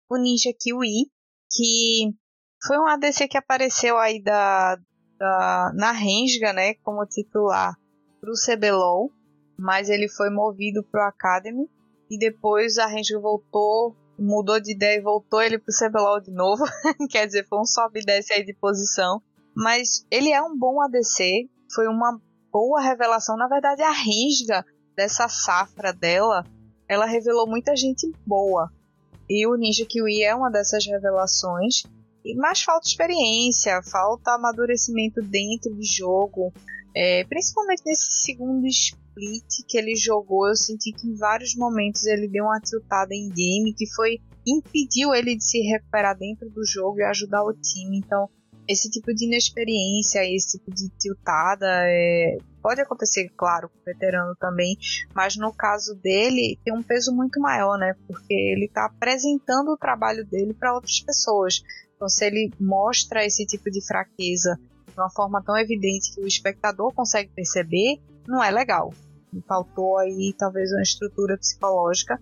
o 0.10 0.18
Ninja 0.18 0.52
Kiwi, 0.60 1.12
que 1.52 2.12
foi 2.66 2.78
um 2.78 2.88
ADC 2.88 3.28
que 3.28 3.38
apareceu 3.38 3.98
aí 3.98 4.22
da, 4.22 4.76
da, 5.18 5.72
na 5.76 5.92
Rensga, 5.92 6.52
né, 6.52 6.74
como 6.76 7.06
titular 7.06 7.76
pro 8.20 8.34
CBLOL, 8.34 9.12
mas 9.58 9.90
ele 9.90 10.10
foi 10.10 10.30
movido 10.30 10.84
pro 10.84 11.02
Academy 11.02 11.70
e 12.10 12.18
depois 12.18 12.78
a 12.78 12.88
Rensga 12.88 13.20
voltou, 13.20 13.96
mudou 14.18 14.60
de 14.60 14.74
ideia 14.74 14.98
e 14.98 15.02
voltou 15.02 15.42
ele 15.42 15.58
pro 15.58 15.74
CBLOL 15.74 16.22
de 16.22 16.32
novo. 16.32 16.64
Quer 17.10 17.26
dizer, 17.26 17.48
foi 17.48 17.60
um 17.60 17.66
sobe 17.66 18.00
e 18.02 18.06
desce 18.06 18.34
aí 18.34 18.44
de 18.44 18.54
posição. 18.54 19.22
Mas 19.56 20.06
ele 20.12 20.32
é 20.32 20.42
um 20.42 20.58
bom 20.58 20.82
ADC, 20.82 21.50
foi 21.74 21.88
uma 21.88 22.20
boa 22.52 22.82
revelação. 22.82 23.38
Na 23.38 23.48
verdade, 23.48 23.82
a 23.82 23.92
Rensga 23.92 24.66
dessa 24.96 25.28
safra 25.28 25.94
dela, 25.94 26.44
ela 26.88 27.06
revelou 27.06 27.48
muita 27.48 27.76
gente 27.76 28.12
boa. 28.26 28.70
E 29.30 29.48
o 29.48 29.56
Ninja 29.56 29.86
Kiwi 29.86 30.24
é 30.24 30.36
uma 30.36 30.52
dessas 30.52 30.86
revelações. 30.86 31.84
Mas 32.38 32.62
falta 32.62 32.88
experiência, 32.88 33.82
falta 33.84 34.32
amadurecimento 34.32 35.22
dentro 35.22 35.74
de 35.76 35.86
jogo. 35.86 36.52
É, 36.96 37.24
principalmente 37.26 37.84
nesse 37.86 38.22
segundo 38.22 38.66
split 39.16 39.66
que 39.68 39.78
ele 39.78 39.96
jogou, 39.96 40.48
eu 40.48 40.56
senti 40.56 40.92
que 40.92 41.08
em 41.08 41.16
vários 41.16 41.56
momentos 41.56 42.06
ele 42.06 42.28
deu 42.28 42.46
uma 42.46 42.60
tiltada 42.60 43.14
em 43.14 43.30
game 43.30 43.74
que 43.74 43.88
foi 43.94 44.20
impediu 44.46 45.14
ele 45.14 45.36
de 45.36 45.44
se 45.44 45.60
recuperar 45.62 46.18
dentro 46.18 46.50
do 46.50 46.64
jogo 46.66 47.00
e 47.00 47.04
ajudar 47.04 47.44
o 47.44 47.54
time. 47.54 47.98
Então, 47.98 48.30
esse 48.68 48.90
tipo 48.90 49.14
de 49.14 49.26
inexperiência, 49.26 50.24
esse 50.24 50.58
tipo 50.58 50.72
de 50.72 50.90
tiltada, 51.00 51.68
é, 51.68 52.38
pode 52.62 52.82
acontecer, 52.82 53.30
claro, 53.36 53.70
com 53.70 53.80
o 53.80 53.84
veterano 53.86 54.36
também, 54.40 54.78
mas 55.16 55.36
no 55.36 55.54
caso 55.54 55.96
dele 55.96 56.60
tem 56.64 56.74
um 56.74 56.84
peso 56.84 57.12
muito 57.14 57.40
maior, 57.40 57.78
né? 57.78 57.96
Porque 58.08 58.34
ele 58.34 58.66
está 58.66 58.86
apresentando 58.86 59.70
o 59.70 59.78
trabalho 59.78 60.26
dele 60.26 60.54
para 60.54 60.74
outras 60.74 61.00
pessoas. 61.00 61.62
Então, 61.96 62.10
se 62.10 62.26
ele 62.26 62.52
mostra 62.60 63.26
esse 63.26 63.46
tipo 63.46 63.72
de 63.72 63.86
fraqueza 63.86 64.60
de 64.88 65.00
uma 65.00 65.10
forma 65.10 65.44
tão 65.44 65.58
evidente 65.58 66.14
que 66.14 66.22
o 66.22 66.28
espectador 66.28 66.94
consegue 66.94 67.30
perceber, 67.36 68.00
não 68.28 68.44
é 68.44 68.52
legal. 68.52 68.94
Faltou 69.48 69.98
aí 69.98 70.34
talvez 70.38 70.72
uma 70.72 70.82
estrutura 70.82 71.38
psicológica. 71.38 72.20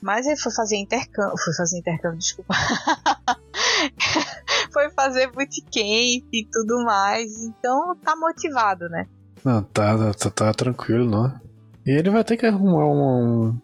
Mas 0.00 0.26
ele 0.26 0.36
foi 0.36 0.52
fazer 0.52 0.76
intercâmbio. 0.76 1.38
Foi 1.38 1.54
fazer 1.54 1.78
intercâmbio, 1.78 2.18
desculpa. 2.18 2.54
foi 4.72 4.90
fazer 4.90 5.30
bootcamp 5.30 6.28
e 6.32 6.48
tudo 6.50 6.84
mais. 6.84 7.42
Então 7.42 7.94
tá 7.96 8.16
motivado, 8.16 8.88
né? 8.88 9.06
Não, 9.44 9.62
tá, 9.62 10.14
tá, 10.14 10.30
tá 10.30 10.54
tranquilo, 10.54 11.08
não. 11.08 11.32
E 11.84 11.90
ele 11.90 12.10
vai 12.10 12.24
ter 12.24 12.36
que 12.36 12.46
arrumar 12.46 12.86
uma, 12.86 13.18
um, 13.18 13.60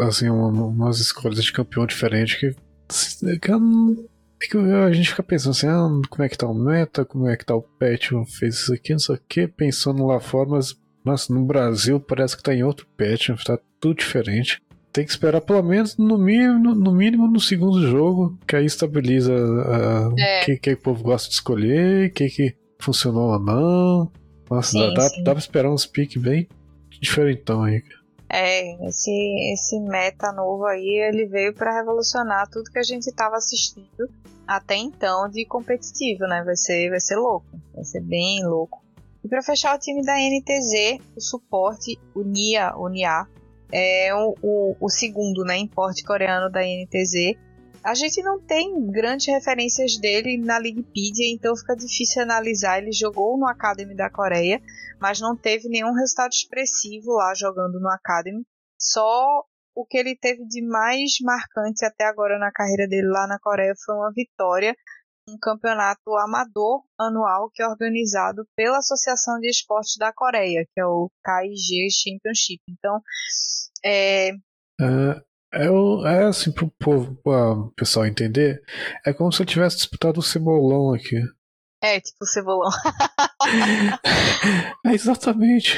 assim, 0.00 0.28
uma, 0.28 0.48
umas 0.48 0.98
escolhas 0.98 1.44
de 1.44 1.52
campeão 1.52 1.86
diferente 1.86 2.38
que, 2.38 2.54
que, 4.40 4.48
que 4.48 4.56
a 4.56 4.92
gente 4.92 5.10
fica 5.10 5.22
pensando 5.22 5.52
assim, 5.52 5.68
ah, 5.68 5.88
como 6.08 6.24
é 6.24 6.28
que 6.28 6.38
tá 6.38 6.46
o 6.46 6.54
meta, 6.54 7.04
como 7.04 7.28
é 7.28 7.36
que 7.36 7.44
tá 7.44 7.54
o 7.54 7.62
patch, 7.62 8.12
fez 8.38 8.56
isso 8.56 8.72
aqui, 8.72 8.92
não 8.92 8.98
sei 8.98 9.16
o 9.16 9.20
que, 9.28 9.46
pensando 9.46 10.06
lá 10.06 10.18
fora, 10.20 10.48
mas 10.48 10.74
nossa, 11.04 11.32
no 11.32 11.44
Brasil 11.44 12.00
parece 12.00 12.36
que 12.36 12.42
tá 12.42 12.54
em 12.54 12.62
outro 12.62 12.86
patch, 12.96 13.30
tá 13.44 13.58
tudo 13.78 13.98
diferente. 13.98 14.62
Tem 14.92 15.04
que 15.04 15.10
esperar 15.10 15.40
pelo 15.40 15.62
menos 15.62 15.96
no 15.96 16.18
mínimo 16.18 16.74
no, 16.74 16.92
mínimo 16.92 17.28
no 17.28 17.38
segundo 17.38 17.80
jogo, 17.86 18.36
que 18.46 18.56
aí 18.56 18.66
estabiliza 18.66 19.32
o 19.32 20.18
é. 20.18 20.44
que, 20.44 20.56
que 20.56 20.72
o 20.72 20.76
povo 20.76 21.02
gosta 21.02 21.28
de 21.28 21.34
escolher, 21.34 22.08
o 22.08 22.12
que, 22.12 22.28
que 22.28 22.56
funcionou 22.78 23.32
ou 23.32 23.38
não. 23.38 24.12
Nossa, 24.50 24.72
sim, 24.72 24.94
dá, 24.94 25.02
sim. 25.02 25.22
dá 25.22 25.30
pra 25.32 25.38
esperar 25.38 25.70
uns 25.70 25.86
piques 25.86 26.20
bem 26.20 26.48
diferentão 27.00 27.62
aí. 27.62 27.82
É, 28.28 28.86
esse, 28.86 29.10
esse 29.52 29.80
meta 29.80 30.32
novo 30.32 30.64
aí, 30.64 31.08
ele 31.08 31.26
veio 31.26 31.52
para 31.52 31.74
revolucionar 31.74 32.48
tudo 32.48 32.70
que 32.70 32.78
a 32.78 32.82
gente 32.82 33.10
tava 33.12 33.36
assistindo 33.36 34.08
até 34.46 34.76
então 34.76 35.28
de 35.28 35.44
competitivo, 35.46 36.26
né? 36.26 36.42
Vai 36.44 36.56
ser, 36.56 36.90
vai 36.90 37.00
ser 37.00 37.16
louco, 37.16 37.46
vai 37.74 37.84
ser 37.84 38.00
bem 38.00 38.44
louco. 38.44 38.82
E 39.24 39.28
para 39.28 39.42
fechar 39.42 39.76
o 39.76 39.78
time 39.78 40.02
da 40.02 40.14
NTZ, 40.14 41.02
o 41.16 41.20
suporte, 41.20 41.98
o 42.14 42.22
Nia, 42.22 42.74
o 42.76 42.88
Nia, 42.88 43.26
é 43.72 44.14
o, 44.14 44.34
o, 44.42 44.76
o 44.80 44.88
segundo, 44.88 45.44
né, 45.44 45.56
importe 45.56 46.04
coreano 46.04 46.50
da 46.50 46.60
NTZ. 46.60 47.36
A 47.82 47.94
gente 47.94 48.22
não 48.22 48.38
tem 48.38 48.90
grandes 48.90 49.26
referências 49.26 49.96
dele 49.96 50.36
na 50.36 50.58
Wikipedia, 50.58 51.32
então 51.32 51.56
fica 51.56 51.74
difícil 51.74 52.22
analisar. 52.22 52.78
Ele 52.78 52.92
jogou 52.92 53.38
no 53.38 53.46
Academy 53.46 53.94
da 53.94 54.10
Coreia, 54.10 54.60
mas 55.00 55.20
não 55.20 55.34
teve 55.34 55.68
nenhum 55.68 55.94
resultado 55.94 56.30
expressivo 56.30 57.12
lá 57.12 57.32
jogando 57.34 57.80
no 57.80 57.88
Academy. 57.88 58.44
Só 58.78 59.44
o 59.74 59.86
que 59.86 59.96
ele 59.96 60.16
teve 60.16 60.44
de 60.46 60.60
mais 60.62 61.12
marcante 61.22 61.84
até 61.84 62.04
agora 62.04 62.38
na 62.38 62.52
carreira 62.52 62.86
dele 62.86 63.08
lá 63.08 63.26
na 63.26 63.38
Coreia 63.38 63.72
foi 63.84 63.94
uma 63.94 64.12
vitória 64.12 64.74
um 65.28 65.36
campeonato 65.40 66.16
amador 66.16 66.82
anual 66.98 67.50
que 67.52 67.62
é 67.62 67.68
organizado 67.68 68.46
pela 68.56 68.78
Associação 68.78 69.38
de 69.38 69.48
Esportes 69.48 69.96
da 69.98 70.12
Coreia, 70.12 70.66
que 70.72 70.80
é 70.80 70.84
o 70.84 71.10
KIG 71.24 71.88
Championship. 71.90 72.60
Então, 72.68 73.00
é, 73.84 74.30
é, 74.80 75.22
é, 75.52 75.66
é 75.66 76.24
assim 76.24 76.52
pro 76.52 76.70
povo, 76.78 77.18
o 77.24 77.72
pessoal 77.72 78.06
entender, 78.06 78.62
é 79.04 79.12
como 79.12 79.32
se 79.32 79.42
eu 79.42 79.46
tivesse 79.46 79.76
disputado 79.76 80.20
o 80.20 80.22
cebolão 80.22 80.94
aqui. 80.94 81.20
É, 81.82 82.00
tipo 82.00 82.18
o 82.22 82.26
cebolão. 82.26 82.70
é 84.86 84.92
exatamente. 84.92 85.76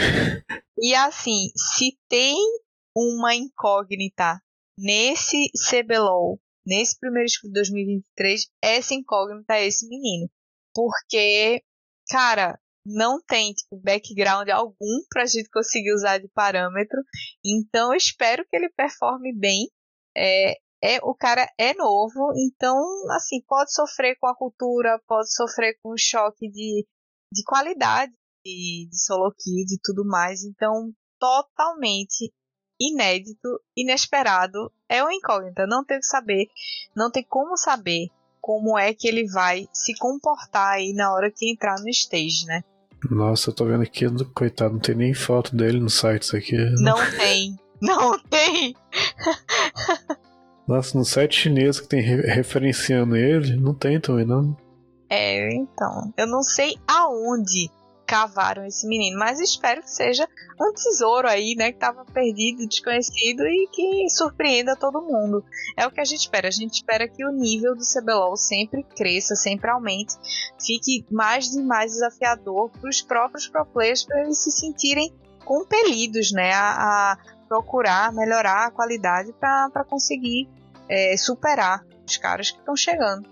E 0.78 0.94
assim, 0.94 1.50
se 1.57 1.96
tem 2.09 2.37
uma 2.94 3.35
incógnita 3.35 4.40
nesse 4.76 5.50
CBLOL, 5.68 6.38
nesse 6.66 6.98
primeiro 6.98 7.27
de 7.27 7.53
2023, 7.53 8.46
essa 8.62 8.94
incógnita 8.94 9.55
é 9.55 9.66
esse 9.66 9.88
menino. 9.88 10.29
Porque, 10.75 11.62
cara, 12.09 12.59
não 12.85 13.20
tem 13.22 13.53
tipo, 13.53 13.77
background 13.77 14.48
algum 14.48 15.05
para 15.09 15.22
a 15.22 15.27
gente 15.27 15.48
conseguir 15.51 15.92
usar 15.94 16.18
de 16.18 16.29
parâmetro. 16.29 17.01
Então 17.44 17.92
eu 17.92 17.96
espero 17.96 18.44
que 18.48 18.57
ele 18.57 18.68
performe 18.70 19.33
bem. 19.33 19.68
É, 20.16 20.57
é 20.83 20.98
o 21.03 21.14
cara 21.14 21.46
é 21.59 21.72
novo, 21.75 22.33
então 22.37 22.77
assim 23.12 23.40
pode 23.46 23.72
sofrer 23.72 24.16
com 24.18 24.27
a 24.27 24.37
cultura, 24.37 25.01
pode 25.07 25.33
sofrer 25.33 25.79
com 25.83 25.92
o 25.92 25.98
choque 25.98 26.51
de, 26.51 26.87
de 27.33 27.44
qualidade 27.44 28.12
de, 28.44 28.88
de 28.90 28.98
solo 29.01 29.33
kill 29.38 29.64
e 29.70 29.79
tudo 29.83 30.05
mais. 30.05 30.42
Então 30.42 30.92
totalmente 31.20 32.33
inédito, 32.81 33.61
inesperado, 33.77 34.72
é 34.92 35.02
uma 35.02 35.14
incógnita. 35.14 35.66
Não 35.66 35.85
tem 35.85 35.98
que 35.98 36.07
saber, 36.07 36.48
não 36.94 37.11
tem 37.11 37.24
como 37.24 37.57
saber 37.57 38.09
como 38.40 38.78
é 38.78 38.92
que 38.92 39.09
ele 39.09 39.26
vai 39.28 39.66
se 39.72 39.94
comportar 39.96 40.74
aí 40.74 40.92
na 40.92 41.12
hora 41.14 41.31
que 41.31 41.50
entrar 41.50 41.81
no 41.81 41.88
stage, 41.88 42.44
né? 42.44 42.62
Nossa, 43.11 43.50
eu 43.50 43.55
tô 43.55 43.64
vendo 43.64 43.83
aqui, 43.83 44.05
coitado, 44.35 44.74
não 44.74 44.81
tem 44.81 44.94
nem 44.94 45.14
foto 45.14 45.57
dele 45.57 45.81
no 45.81 45.90
site 45.90 46.37
aqui. 46.37 46.57
Não 46.81 46.98
tem, 47.16 47.57
não 47.81 48.18
tem. 48.28 48.76
Nossa, 50.68 50.96
no 50.96 51.05
site 51.05 51.40
chinês 51.40 51.81
que 51.81 51.88
tem 51.88 52.00
referenciando 52.00 53.16
ele, 53.16 53.57
não 53.57 53.74
tem 53.74 53.98
também, 53.98 54.24
não. 54.24 54.57
É, 55.09 55.52
então. 55.55 56.12
Eu 56.16 56.26
não 56.26 56.42
sei 56.42 56.76
aonde 56.87 57.70
cavaram 58.12 58.66
esse 58.66 58.87
menino, 58.87 59.18
mas 59.18 59.40
espero 59.40 59.81
que 59.81 59.90
seja 59.90 60.29
um 60.61 60.70
tesouro 60.75 61.27
aí, 61.27 61.55
né, 61.57 61.70
que 61.70 61.79
estava 61.79 62.05
perdido, 62.05 62.68
desconhecido 62.68 63.40
e 63.46 63.66
que 63.72 64.11
surpreenda 64.11 64.77
todo 64.77 65.01
mundo. 65.01 65.42
É 65.79 65.87
o 65.87 65.90
que 65.90 65.98
a 65.98 66.05
gente 66.05 66.20
espera. 66.20 66.46
A 66.46 66.51
gente 66.51 66.75
espera 66.75 67.09
que 67.09 67.25
o 67.25 67.33
nível 67.33 67.75
do 67.75 67.83
CBLOL 67.83 68.37
sempre 68.37 68.83
cresça, 68.83 69.35
sempre 69.35 69.70
aumente, 69.70 70.12
fique 70.61 71.07
mais 71.11 71.55
e 71.55 71.62
mais 71.62 71.92
desafiador 71.92 72.68
para 72.68 72.90
os 72.90 73.01
próprios 73.01 73.48
pro 73.48 73.64
players 73.64 74.05
para 74.05 74.25
eles 74.25 74.42
se 74.42 74.51
sentirem 74.51 75.11
compelidos, 75.42 76.33
né, 76.33 76.53
a, 76.53 77.12
a 77.12 77.18
procurar 77.48 78.12
melhorar 78.12 78.66
a 78.66 78.70
qualidade 78.70 79.33
para 79.40 79.85
conseguir 79.88 80.51
é, 80.87 81.16
superar 81.16 81.83
os 82.07 82.18
caras 82.18 82.51
que 82.51 82.59
estão 82.59 82.77
chegando. 82.77 83.27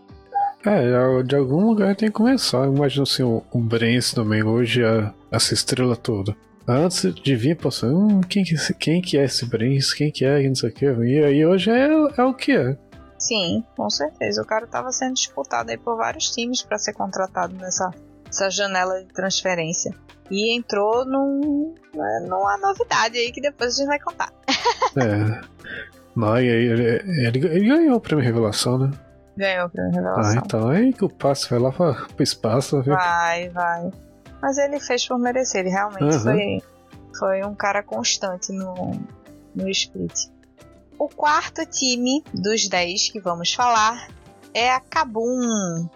É, 0.64 1.23
de 1.23 1.37
algum 1.37 1.66
lugar 1.66 1.96
tem 1.96 2.09
que 2.09 2.14
começar. 2.14 2.66
Imagina 2.66 3.03
assim, 3.03 3.23
o, 3.23 3.42
o 3.51 3.59
Brence 3.59 4.14
também, 4.14 4.42
hoje, 4.42 4.85
a, 4.85 5.12
essa 5.31 5.55
estrela 5.55 5.96
toda. 5.96 6.37
Antes 6.68 7.12
de 7.14 7.35
vir, 7.35 7.57
pensando, 7.57 7.96
hum, 7.99 8.20
quem, 8.20 8.44
que, 8.44 8.55
quem 8.75 9.01
que 9.01 9.18
é 9.18 9.25
esse 9.25 9.46
Brence? 9.46 9.96
Quem 9.96 10.11
que 10.11 10.25
é? 10.25 10.46
Não 10.46 10.55
sei 10.55 10.70
o 10.70 10.73
que. 10.73 10.85
E 10.85 11.25
aí 11.25 11.46
hoje 11.46 11.70
é, 11.70 11.88
é 12.16 12.23
o 12.23 12.35
que 12.35 12.53
é. 12.53 12.77
Sim, 13.18 13.64
com 13.77 13.88
certeza. 13.90 14.42
O 14.42 14.46
cara 14.46 14.66
estava 14.66 14.92
sendo 14.92 15.14
disputado 15.14 15.70
aí 15.70 15.79
por 15.79 15.96
vários 15.96 16.31
times 16.31 16.62
para 16.62 16.79
ser 16.79 16.92
contratado 16.92 17.55
nessa, 17.55 17.90
nessa 18.25 18.51
janela 18.51 19.03
de 19.03 19.12
transferência. 19.12 19.94
E 20.31 20.57
entrou 20.57 21.05
num, 21.05 21.75
né, 21.94 22.27
numa 22.29 22.57
novidade 22.59 23.18
aí 23.18 23.33
que 23.33 23.40
depois 23.40 23.75
a 23.75 23.77
gente 23.79 23.88
vai 23.88 23.99
contar. 23.99 24.33
é. 24.96 25.40
Não, 26.14 26.40
e 26.40 26.49
aí 26.51 26.66
ele, 26.66 26.85
ele, 27.27 27.46
ele 27.46 27.68
ganhou 27.68 27.96
o 27.96 28.01
prêmio 28.01 28.25
Revelação, 28.25 28.79
né? 28.79 28.90
Ganhou 29.40 29.68
o 29.68 29.70
prêmio 29.70 29.92
Revelação. 29.92 30.33
Ah, 30.33 30.42
então 30.44 30.68
aí 30.68 30.92
que 30.92 31.03
o 31.03 31.09
passo 31.09 31.48
vai 31.48 31.59
lá 31.59 31.72
pro 31.72 32.22
espaço. 32.22 32.83
Viu? 32.83 32.92
Vai, 32.92 33.48
vai. 33.48 33.90
Mas 34.42 34.59
ele 34.59 34.79
fez 34.79 35.09
por 35.09 35.18
merecer, 35.18 35.61
ele 35.61 35.70
realmente 35.70 36.03
uhum. 36.03 36.20
foi, 36.20 36.62
foi 37.18 37.44
um 37.46 37.55
cara 37.55 37.83
constante 37.83 38.53
no, 38.53 38.74
no 39.55 39.68
split. 39.70 40.29
O 40.98 41.09
quarto 41.09 41.64
time 41.64 42.22
dos 42.35 42.68
10 42.68 43.12
que 43.12 43.20
vamos 43.20 43.55
falar 43.55 44.09
é 44.53 44.70
a 44.70 44.81
Kabum. 44.81 45.88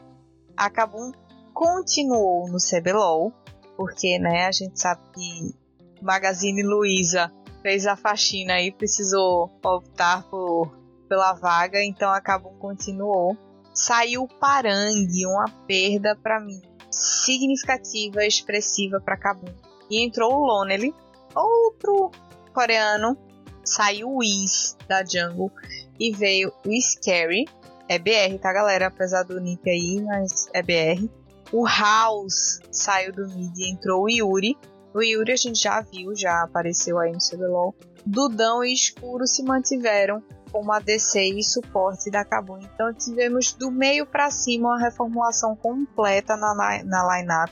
A 0.56 0.70
Kabum 0.70 1.12
continuou 1.52 2.48
no 2.48 2.56
CBLOL, 2.56 3.30
porque 3.76 4.18
né, 4.18 4.46
a 4.46 4.52
gente 4.52 4.80
sabe 4.80 5.02
que 5.14 5.54
Magazine 6.00 6.62
Luiza 6.62 7.30
fez 7.60 7.86
a 7.86 7.94
faxina 7.94 8.58
e 8.62 8.72
precisou 8.72 9.50
optar 9.62 10.22
por 10.30 10.83
pela 11.08 11.32
vaga, 11.32 11.82
então 11.82 12.10
a 12.10 12.20
Kabum 12.20 12.54
continuou. 12.58 13.36
Saiu 13.72 14.28
Parangue, 14.40 15.26
uma 15.26 15.48
perda 15.66 16.16
para 16.16 16.40
mim 16.40 16.60
significativa, 16.90 18.24
expressiva 18.24 19.00
para 19.00 19.16
Kabum. 19.16 19.52
E 19.90 20.02
entrou 20.02 20.32
o 20.32 20.46
Lonely, 20.46 20.94
outro 21.34 22.10
coreano. 22.52 23.16
Saiu 23.64 24.08
o 24.08 24.18
Whis 24.18 24.76
da 24.86 25.04
Jungle 25.04 25.50
e 25.98 26.12
veio 26.12 26.52
o 26.66 26.80
Scary. 26.80 27.46
É 27.88 27.98
BR, 27.98 28.38
tá, 28.40 28.52
galera? 28.52 28.86
Apesar 28.86 29.24
do 29.24 29.40
nick 29.40 29.68
aí, 29.68 30.00
mas 30.02 30.48
é 30.52 30.62
BR. 30.62 31.08
O 31.52 31.66
House 31.66 32.60
saiu 32.70 33.12
do 33.12 33.28
mid 33.28 33.56
e 33.58 33.70
entrou 33.70 34.04
o 34.04 34.10
Yuri. 34.10 34.56
O 34.94 35.02
Yuri 35.02 35.32
a 35.32 35.36
gente 35.36 35.62
já 35.62 35.80
viu, 35.80 36.14
já 36.14 36.42
apareceu 36.42 36.98
aí 36.98 37.12
no 37.12 37.18
CBLOL. 37.18 37.74
Dudão 38.06 38.64
e 38.64 38.72
Escuro 38.72 39.26
se 39.26 39.42
mantiveram 39.42 40.22
como 40.54 40.70
ADC 40.70 41.18
e 41.36 41.42
suporte 41.42 42.12
da 42.12 42.24
Kabum. 42.24 42.60
Então 42.60 42.94
tivemos 42.94 43.52
do 43.54 43.72
meio 43.72 44.06
para 44.06 44.30
cima 44.30 44.68
uma 44.68 44.78
reformulação 44.78 45.56
completa 45.56 46.36
na, 46.36 46.54
na 46.84 47.18
lineup. 47.18 47.50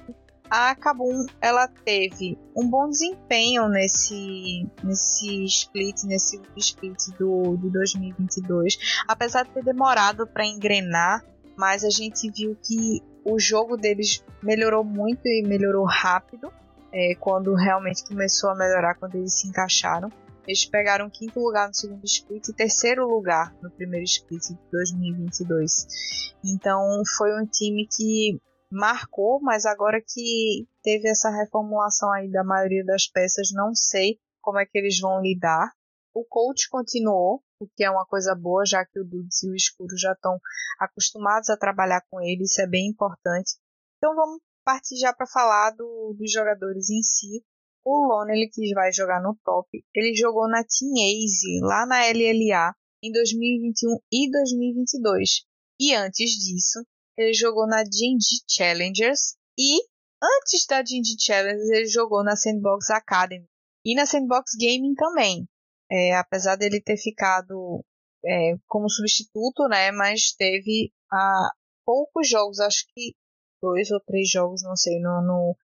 A 0.48 0.72
Kabum 0.76 1.26
ela 1.40 1.66
teve 1.66 2.38
um 2.56 2.70
bom 2.70 2.88
desempenho 2.88 3.68
nesse 3.68 4.70
nesse 4.84 5.44
split, 5.46 6.04
nesse 6.04 6.40
split 6.56 7.08
do, 7.18 7.56
do 7.56 7.70
2022, 7.70 8.78
apesar 9.08 9.42
de 9.42 9.50
ter 9.50 9.64
demorado 9.64 10.24
para 10.24 10.46
engrenar, 10.46 11.24
mas 11.56 11.82
a 11.82 11.90
gente 11.90 12.30
viu 12.30 12.56
que 12.62 13.02
o 13.24 13.36
jogo 13.36 13.76
deles 13.76 14.24
melhorou 14.40 14.84
muito 14.84 15.26
e 15.26 15.42
melhorou 15.44 15.84
rápido 15.84 16.52
é, 16.92 17.16
quando 17.18 17.52
realmente 17.54 18.04
começou 18.04 18.50
a 18.50 18.54
melhorar, 18.54 18.94
quando 18.94 19.16
eles 19.16 19.40
se 19.40 19.48
encaixaram. 19.48 20.08
Eles 20.46 20.66
pegaram 20.66 21.08
quinto 21.08 21.38
lugar 21.38 21.68
no 21.68 21.74
segundo 21.74 22.04
split 22.04 22.48
e 22.48 22.52
terceiro 22.52 23.08
lugar 23.08 23.54
no 23.62 23.70
primeiro 23.70 24.04
split 24.04 24.42
de 24.48 24.58
2022. 24.70 26.34
Então 26.44 27.02
foi 27.16 27.40
um 27.40 27.46
time 27.46 27.86
que 27.86 28.40
marcou, 28.70 29.40
mas 29.40 29.66
agora 29.66 30.00
que 30.00 30.66
teve 30.82 31.08
essa 31.08 31.30
reformulação 31.30 32.10
aí 32.10 32.30
da 32.30 32.42
maioria 32.42 32.84
das 32.84 33.06
peças, 33.06 33.50
não 33.52 33.74
sei 33.74 34.18
como 34.40 34.58
é 34.58 34.66
que 34.66 34.76
eles 34.76 34.98
vão 34.98 35.20
lidar. 35.20 35.72
O 36.14 36.24
coach 36.24 36.68
continuou, 36.68 37.42
o 37.60 37.66
que 37.66 37.84
é 37.84 37.90
uma 37.90 38.04
coisa 38.04 38.34
boa, 38.34 38.64
já 38.66 38.84
que 38.84 38.98
o 38.98 39.04
Dudes 39.04 39.42
e 39.42 39.50
o 39.50 39.54
Escuro 39.54 39.96
já 39.96 40.12
estão 40.12 40.38
acostumados 40.78 41.48
a 41.48 41.56
trabalhar 41.56 42.02
com 42.10 42.20
ele, 42.20 42.42
isso 42.42 42.60
é 42.60 42.66
bem 42.66 42.88
importante. 42.88 43.56
Então 43.96 44.14
vamos 44.16 44.40
partir 44.64 44.96
já 44.96 45.12
para 45.12 45.26
falar 45.26 45.70
do, 45.70 46.14
dos 46.18 46.30
jogadores 46.30 46.90
em 46.90 47.02
si. 47.02 47.44
O 47.84 48.06
Lonely, 48.06 48.48
que 48.50 48.72
vai 48.74 48.92
jogar 48.92 49.20
no 49.20 49.36
top, 49.44 49.68
ele 49.94 50.14
jogou 50.14 50.48
na 50.48 50.62
Team 50.62 50.94
Ace, 50.96 51.60
lá 51.62 51.84
na 51.84 52.06
LLA, 52.06 52.74
em 53.02 53.10
2021 53.10 53.98
e 54.12 54.30
2022. 54.30 55.44
E 55.80 55.94
antes 55.94 56.30
disso, 56.30 56.86
ele 57.16 57.34
jogou 57.34 57.66
na 57.66 57.84
Genji 57.84 58.42
Challengers 58.48 59.36
e 59.58 59.82
antes 60.22 60.64
da 60.66 60.84
Genji 60.84 61.16
Challengers 61.18 61.68
ele 61.70 61.86
jogou 61.86 62.22
na 62.22 62.36
Sandbox 62.36 62.88
Academy 62.90 63.46
e 63.84 63.94
na 63.94 64.06
Sandbox 64.06 64.52
Gaming 64.58 64.94
também. 64.94 65.48
É, 65.90 66.14
apesar 66.14 66.56
dele 66.56 66.80
ter 66.80 66.96
ficado 66.96 67.84
é, 68.24 68.54
como 68.66 68.88
substituto, 68.88 69.66
né, 69.68 69.90
mas 69.90 70.32
teve 70.32 70.92
ah, 71.12 71.50
poucos 71.84 72.28
jogos, 72.28 72.60
acho 72.60 72.86
que 72.94 73.14
dois 73.62 73.90
ou 73.90 74.00
três 74.00 74.28
jogos, 74.28 74.62
não 74.62 74.76
sei, 74.76 74.98
no, 75.00 75.22
no, 75.22 75.56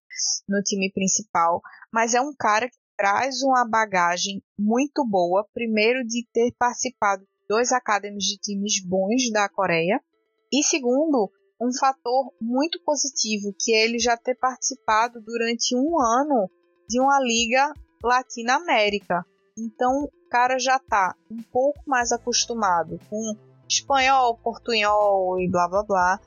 no 0.49 0.62
time 0.62 0.90
principal. 0.92 1.61
Mas 1.92 2.14
é 2.14 2.20
um 2.20 2.32
cara 2.38 2.68
que 2.68 2.78
traz 2.96 3.42
uma 3.42 3.68
bagagem 3.68 4.42
muito 4.59 5.05
boa. 5.05 5.46
Primeiro, 5.53 6.07
de 6.07 6.26
ter 6.32 6.53
participado 6.59 7.22
de 7.22 7.28
dois 7.49 7.72
academies 7.72 8.24
de 8.24 8.38
times 8.38 8.80
bons 8.84 9.30
da 9.32 9.49
Coreia. 9.49 10.01
E 10.53 10.62
segundo, 10.62 11.30
um 11.61 11.72
fator 11.76 12.32
muito 12.40 12.80
positivo, 12.84 13.55
que 13.59 13.74
é 13.74 13.84
ele 13.84 13.99
já 13.99 14.16
ter 14.16 14.36
participado 14.36 15.20
durante 15.20 15.76
um 15.76 16.01
ano 16.01 16.49
de 16.88 17.01
uma 17.01 17.20
liga 17.20 17.72
Latina-América. 18.03 19.26
Então, 19.59 20.05
o 20.05 20.28
cara 20.30 20.59
já 20.59 20.76
está 20.76 21.14
um 21.30 21.42
pouco 21.42 21.80
mais 21.86 22.12
acostumado 22.12 22.99
com 23.11 23.36
espanhol, 23.68 24.38
portunhol 24.38 25.38
e 25.40 25.51
blá 25.51 25.68
blá 25.68 25.82
blá, 25.82 26.20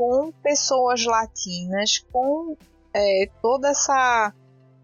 com 0.00 0.32
pessoas 0.42 1.04
latinas, 1.04 1.98
com 2.10 2.56
é, 2.94 3.28
toda 3.42 3.68
essa 3.68 4.32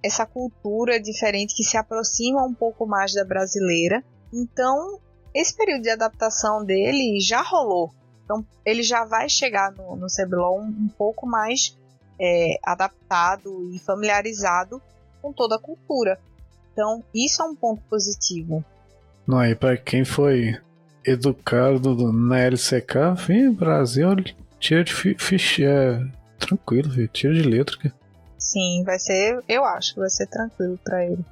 essa 0.03 0.27
cultura 0.27 1.01
diferente 1.01 1.57
que 1.57 1.65
se 1.65 1.79
aproxima 1.79 2.45
um 2.45 2.53
pouco 2.53 2.87
mais 2.87 3.15
da 3.15 3.25
brasileira. 3.25 4.05
Então, 4.31 5.01
esse 5.35 5.57
período 5.57 5.85
de 5.85 5.89
adaptação 5.89 6.63
dele 6.63 7.19
já 7.19 7.41
rolou. 7.41 7.95
Então, 8.25 8.45
ele 8.63 8.83
já 8.83 9.07
vai 9.07 9.27
chegar 9.27 9.73
no, 9.73 9.97
no 9.97 10.07
um, 10.07 10.85
um 10.85 10.89
pouco 10.99 11.27
mais 11.27 11.75
é, 12.21 12.59
adaptado 12.63 13.71
e 13.73 13.79
familiarizado 13.79 14.83
com 15.23 15.33
toda 15.33 15.57
a 15.57 15.59
cultura. 15.59 16.21
Então, 16.75 17.03
isso 17.15 17.43
é 17.43 17.47
um 17.47 17.57
ponto 17.57 17.81
positivo. 17.89 18.63
Não, 19.27 19.43
e 19.43 19.55
para 19.55 19.79
quem 19.79 20.05
foi 20.05 20.61
educado 21.03 22.13
na 22.13 22.39
LCK, 22.39 23.15
vem 23.27 23.51
Brasil, 23.51 24.15
tira 24.59 24.85
de 24.85 24.93
ficha, 24.93 25.65
é, 25.65 26.01
tranquilo, 26.39 26.91
filho, 26.91 27.09
tira 27.09 27.35
de 27.35 27.43
letra. 27.43 27.93
Sim, 28.39 28.85
vai 28.85 28.99
ser, 28.99 29.43
eu 29.49 29.65
acho 29.65 29.95
que 29.95 30.01
vai 30.01 30.11
ser 30.11 30.27
tranquilo 30.27 30.79
para 30.85 31.05
ele. 31.05 31.25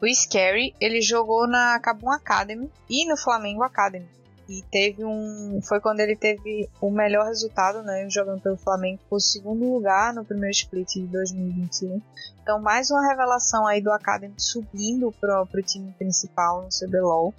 O 0.00 0.06
Scary, 0.14 0.74
ele 0.80 1.02
jogou 1.02 1.46
na 1.46 1.78
Cabum 1.78 2.10
Academy 2.10 2.70
e 2.88 3.06
no 3.06 3.16
Flamengo 3.16 3.62
Academy. 3.62 4.08
E 4.48 4.62
teve 4.62 5.04
um. 5.04 5.60
Foi 5.62 5.78
quando 5.78 6.00
ele 6.00 6.16
teve 6.16 6.68
o 6.80 6.90
melhor 6.90 7.26
resultado, 7.26 7.82
né? 7.82 8.08
Jogando 8.10 8.40
pelo 8.40 8.56
Flamengo, 8.56 8.98
por 9.08 9.20
segundo 9.20 9.72
lugar 9.72 10.12
no 10.12 10.24
primeiro 10.24 10.50
split 10.50 10.94
de 10.94 11.06
2021. 11.06 12.02
Então, 12.42 12.60
mais 12.60 12.90
uma 12.90 13.06
revelação 13.06 13.64
aí 13.64 13.80
do 13.80 13.92
Academy 13.92 14.34
subindo 14.36 15.14
pro, 15.20 15.46
pro 15.46 15.62
time 15.62 15.92
principal 15.92 16.62
no 16.62 16.68
CBLOL. 16.68 17.32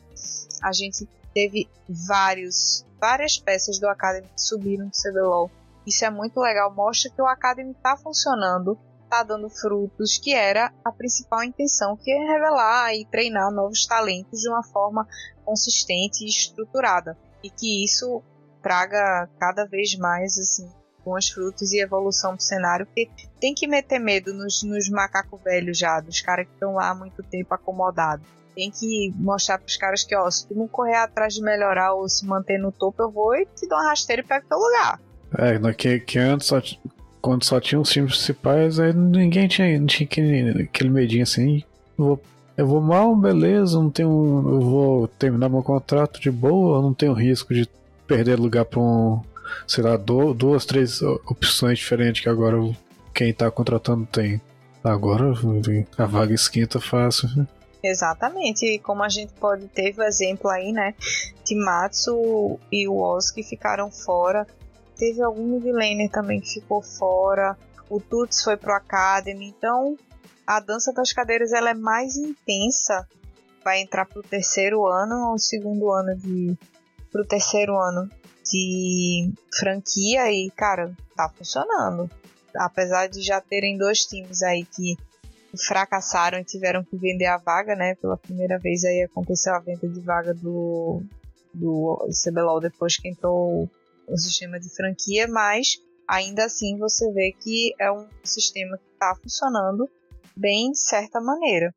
A 0.63 0.71
gente 0.71 1.05
teve 1.33 1.67
vários, 1.89 2.85
várias 3.01 3.39
peças 3.39 3.79
do 3.79 3.87
Academy 3.87 4.27
que 4.27 4.41
subiram 4.41 4.85
no 4.85 4.91
CBLOL. 4.91 5.49
Isso 5.85 6.05
é 6.05 6.11
muito 6.11 6.39
legal, 6.39 6.73
mostra 6.73 7.09
que 7.09 7.21
o 7.21 7.25
Academy 7.25 7.71
está 7.71 7.97
funcionando, 7.97 8.77
está 9.03 9.23
dando 9.23 9.49
frutos, 9.49 10.19
que 10.19 10.33
era 10.33 10.71
a 10.85 10.91
principal 10.91 11.43
intenção, 11.43 11.97
que 11.97 12.11
é 12.11 12.17
revelar 12.19 12.93
e 12.93 13.05
treinar 13.05 13.51
novos 13.51 13.87
talentos 13.87 14.39
de 14.39 14.47
uma 14.47 14.63
forma 14.63 15.07
consistente 15.43 16.23
e 16.23 16.29
estruturada. 16.29 17.17
E 17.43 17.49
que 17.49 17.83
isso 17.83 18.21
traga 18.61 19.27
cada 19.39 19.65
vez 19.65 19.97
mais 19.97 20.37
assim 20.37 20.69
bons 21.03 21.29
frutos 21.29 21.71
e 21.71 21.81
evolução 21.81 22.35
do 22.35 22.43
cenário, 22.43 22.85
porque 22.85 23.09
tem 23.39 23.55
que 23.55 23.67
meter 23.67 23.97
medo 23.97 24.33
nos, 24.35 24.61
nos 24.61 24.87
macacos 24.87 25.41
velhos 25.41 25.77
já, 25.77 25.99
dos 25.99 26.21
caras 26.21 26.45
que 26.45 26.53
estão 26.53 26.75
lá 26.75 26.91
há 26.91 26.95
muito 26.95 27.23
tempo 27.23 27.53
acomodados. 27.55 28.25
Tem 28.55 28.69
que 28.69 29.13
mostrar 29.15 29.57
para 29.57 29.67
os 29.67 29.77
caras 29.77 30.03
que, 30.03 30.15
ó, 30.15 30.29
se 30.29 30.47
tu 30.47 30.55
não 30.55 30.67
correr 30.67 30.95
atrás 30.95 31.33
de 31.33 31.41
melhorar 31.41 31.93
ou 31.93 32.07
se 32.09 32.25
manter 32.25 32.57
no 32.57 32.71
topo, 32.71 33.01
eu 33.01 33.09
vou 33.09 33.33
e 33.35 33.45
te 33.45 33.67
dou 33.67 33.77
uma 33.77 33.89
rasteira 33.89 34.21
e 34.21 34.25
pego 34.25 34.45
teu 34.47 34.57
lugar. 34.57 34.99
É, 35.37 35.73
que, 35.73 35.99
que 36.01 36.19
antes 36.19 36.47
só, 36.47 36.61
quando 37.21 37.43
só 37.43 37.59
tinha 37.59 37.79
os 37.79 37.89
times 37.89 38.15
principais, 38.15 38.79
aí 38.79 38.93
ninguém 38.93 39.47
tinha, 39.47 39.79
não 39.79 39.87
tinha 39.87 40.05
aquele, 40.05 40.63
aquele 40.63 40.89
medinho 40.89 41.23
assim. 41.23 41.63
Eu 41.97 42.05
vou, 42.05 42.23
eu 42.57 42.67
vou 42.67 42.81
mal, 42.81 43.15
beleza, 43.15 43.79
não 43.79 43.89
tenho. 43.89 44.09
Eu 44.09 44.61
vou 44.61 45.07
terminar 45.07 45.47
meu 45.47 45.63
contrato 45.63 46.19
de 46.19 46.29
boa, 46.29 46.81
não 46.81 46.93
tenho 46.93 47.13
risco 47.13 47.53
de 47.53 47.69
perder 48.05 48.37
lugar 48.37 48.65
para 48.65 48.79
um. 48.79 49.21
Sei 49.67 49.83
lá, 49.83 49.97
do, 49.97 50.33
duas, 50.33 50.65
três 50.65 51.01
opções 51.01 51.79
diferentes 51.79 52.21
que 52.21 52.29
agora 52.29 52.57
quem 53.13 53.33
tá 53.33 53.49
contratando 53.51 54.05
tem. 54.05 54.41
Agora 54.83 55.33
a 55.97 56.05
vaga 56.05 56.33
esquenta 56.33 56.79
fácil. 56.79 57.29
Exatamente, 57.83 58.65
e 58.65 58.79
como 58.79 59.03
a 59.03 59.09
gente 59.09 59.33
pode 59.33 59.67
ter 59.67 59.97
o 59.97 60.03
exemplo 60.03 60.49
aí, 60.49 60.71
né? 60.71 60.93
Timatsu 61.43 62.59
e 62.71 62.87
o 62.87 62.97
Oski 62.97 63.43
ficaram 63.43 63.89
fora 63.89 64.45
teve 65.01 65.19
algum 65.23 65.47
midlaner 65.47 66.11
também 66.11 66.39
que 66.39 66.53
ficou 66.53 66.79
fora. 66.79 67.57
O 67.89 67.99
Tuts 67.99 68.43
foi 68.43 68.55
pro 68.55 68.71
Academy. 68.71 69.47
Então, 69.47 69.97
a 70.45 70.59
dança 70.59 70.93
das 70.93 71.11
cadeiras 71.11 71.51
ela 71.51 71.71
é 71.71 71.73
mais 71.73 72.15
intensa. 72.15 73.07
Vai 73.63 73.81
entrar 73.81 74.05
pro 74.05 74.21
terceiro 74.21 74.85
ano 74.85 75.31
ou 75.31 75.39
segundo 75.39 75.91
ano 75.91 76.15
de. 76.15 76.55
pro 77.11 77.25
terceiro 77.25 77.75
ano 77.79 78.07
de 78.45 79.33
franquia 79.57 80.31
e, 80.31 80.51
cara, 80.51 80.95
tá 81.15 81.27
funcionando. 81.29 82.07
Apesar 82.55 83.07
de 83.07 83.23
já 83.23 83.41
terem 83.41 83.79
dois 83.79 84.05
times 84.05 84.43
aí 84.43 84.65
que 84.65 84.97
fracassaram 85.57 86.39
e 86.39 86.43
tiveram 86.43 86.83
que 86.83 86.97
vender 86.97 87.25
a 87.25 87.37
vaga, 87.37 87.75
né? 87.75 87.95
Pela 87.95 88.17
primeira 88.17 88.57
vez 88.57 88.83
aí 88.83 89.03
aconteceu 89.03 89.53
a 89.53 89.59
venda 89.59 89.87
de 89.87 89.99
vaga 89.99 90.33
do, 90.33 91.01
do 91.53 91.97
CBLOL 92.23 92.59
depois 92.59 92.97
que 92.97 93.09
entrou 93.09 93.69
um 94.07 94.17
sistema 94.17 94.59
de 94.59 94.69
franquia, 94.69 95.27
mas 95.27 95.77
ainda 96.07 96.45
assim 96.45 96.77
você 96.77 97.11
vê 97.11 97.31
que 97.31 97.73
é 97.79 97.91
um 97.91 98.07
sistema 98.23 98.77
que 98.77 98.93
está 98.93 99.15
funcionando 99.15 99.89
bem 100.35 100.71
de 100.71 100.79
certa 100.79 101.19
maneira. 101.19 101.73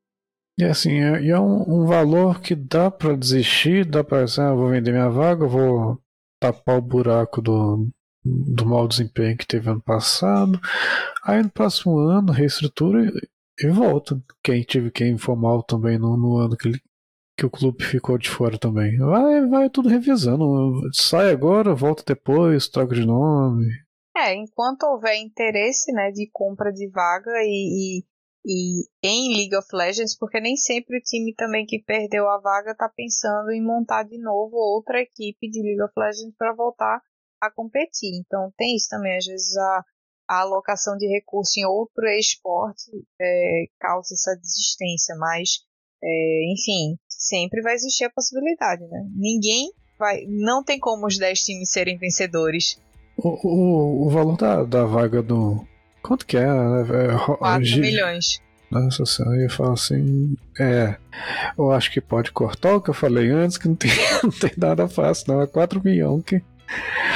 E 0.58 0.64
assim, 0.64 1.00
é, 1.00 1.28
é 1.28 1.38
um, 1.38 1.82
um, 1.82 1.86
valor 1.86 2.40
que 2.40 2.54
dá 2.54 2.90
para 2.90 3.16
desistir, 3.16 3.84
dá 3.84 4.04
para 4.04 4.24
dizer, 4.24 4.42
ah, 4.42 4.54
vou 4.54 4.70
vender 4.70 4.92
minha 4.92 5.08
vaga, 5.08 5.46
vou 5.46 5.98
tapar 6.40 6.78
o 6.78 6.82
buraco 6.82 7.42
do, 7.42 7.88
do 8.24 8.64
mau 8.64 8.86
desempenho 8.86 9.36
que 9.36 9.46
teve 9.46 9.68
ano 9.68 9.82
passado. 9.82 10.60
Aí 11.24 11.42
no 11.42 11.50
próximo 11.50 11.98
ano, 11.98 12.32
reestrutura 12.32 13.12
e, 13.60 13.68
volta. 13.68 14.20
Quem 14.42 14.62
tive 14.62 14.90
quem 14.90 15.18
for 15.18 15.36
mal 15.36 15.62
também 15.62 15.98
no, 15.98 16.16
no 16.16 16.38
ano 16.38 16.56
que 16.56 16.68
ele 16.68 16.80
que 17.36 17.44
o 17.44 17.50
clube 17.50 17.82
ficou 17.82 18.16
de 18.16 18.30
fora 18.30 18.56
também. 18.56 18.96
Vai, 18.98 19.46
vai 19.46 19.68
tudo 19.68 19.88
revisando. 19.88 20.80
Sai 20.92 21.30
agora, 21.32 21.74
volta 21.74 22.04
depois, 22.06 22.68
troca 22.68 22.94
de 22.94 23.04
nome. 23.04 23.66
É, 24.16 24.32
enquanto 24.34 24.84
houver 24.84 25.16
interesse, 25.16 25.92
né, 25.92 26.12
de 26.12 26.30
compra 26.32 26.72
de 26.72 26.88
vaga 26.90 27.32
e, 27.42 27.98
e 27.98 28.04
e 28.46 28.86
em 29.02 29.34
League 29.34 29.56
of 29.56 29.66
Legends, 29.72 30.16
porque 30.18 30.38
nem 30.38 30.54
sempre 30.54 30.98
o 30.98 31.00
time 31.00 31.34
também 31.34 31.64
que 31.64 31.82
perdeu 31.82 32.28
a 32.28 32.38
vaga 32.38 32.74
tá 32.74 32.90
pensando 32.94 33.50
em 33.50 33.64
montar 33.64 34.02
de 34.02 34.18
novo 34.18 34.56
outra 34.56 35.00
equipe 35.00 35.48
de 35.48 35.62
League 35.62 35.82
of 35.82 35.94
Legends 35.96 36.36
para 36.36 36.52
voltar 36.54 37.00
a 37.40 37.50
competir. 37.50 38.10
Então 38.14 38.52
tem 38.56 38.76
isso 38.76 38.88
também, 38.90 39.16
às 39.16 39.24
vezes 39.24 39.56
a, 39.56 39.84
a 40.28 40.40
alocação 40.40 40.96
de 40.96 41.06
recurso 41.06 41.58
em 41.58 41.66
outro 41.66 42.06
esporte 42.18 42.90
é, 43.20 43.64
causa 43.78 44.14
essa 44.14 44.34
desistência, 44.36 45.14
mas 45.16 45.60
é, 46.02 46.52
enfim, 46.52 46.98
sempre 47.08 47.62
vai 47.62 47.74
existir 47.74 48.04
a 48.04 48.10
possibilidade, 48.10 48.82
né? 48.86 49.06
Ninguém 49.14 49.72
vai. 49.98 50.24
Não 50.28 50.62
tem 50.62 50.78
como 50.78 51.06
os 51.06 51.18
10 51.18 51.42
times 51.42 51.70
serem 51.70 51.96
vencedores. 51.96 52.78
O, 53.16 53.28
o, 53.28 54.06
o 54.06 54.10
valor 54.10 54.36
da, 54.36 54.64
da 54.64 54.84
vaga 54.84 55.22
do. 55.22 55.66
Quanto 56.02 56.26
que 56.26 56.36
é? 56.36 56.42
é 56.42 57.36
4 57.38 57.64
G... 57.64 57.80
milhões. 57.80 58.42
Nossa 58.70 59.06
senhora, 59.06 59.36
eu 59.36 59.42
ia 59.42 59.50
falar 59.50 59.74
assim. 59.74 60.36
É. 60.58 60.96
Eu 61.56 61.70
acho 61.70 61.90
que 61.90 62.00
pode 62.00 62.32
cortar 62.32 62.74
o 62.74 62.82
que 62.82 62.90
eu 62.90 62.94
falei 62.94 63.30
antes, 63.30 63.56
que 63.56 63.68
não 63.68 63.76
tem, 63.76 63.90
não 64.22 64.30
tem 64.30 64.52
nada 64.56 64.88
fácil, 64.88 65.32
não. 65.32 65.42
É 65.42 65.46
4 65.46 65.80
milhões 65.82 66.24
que. 66.24 66.42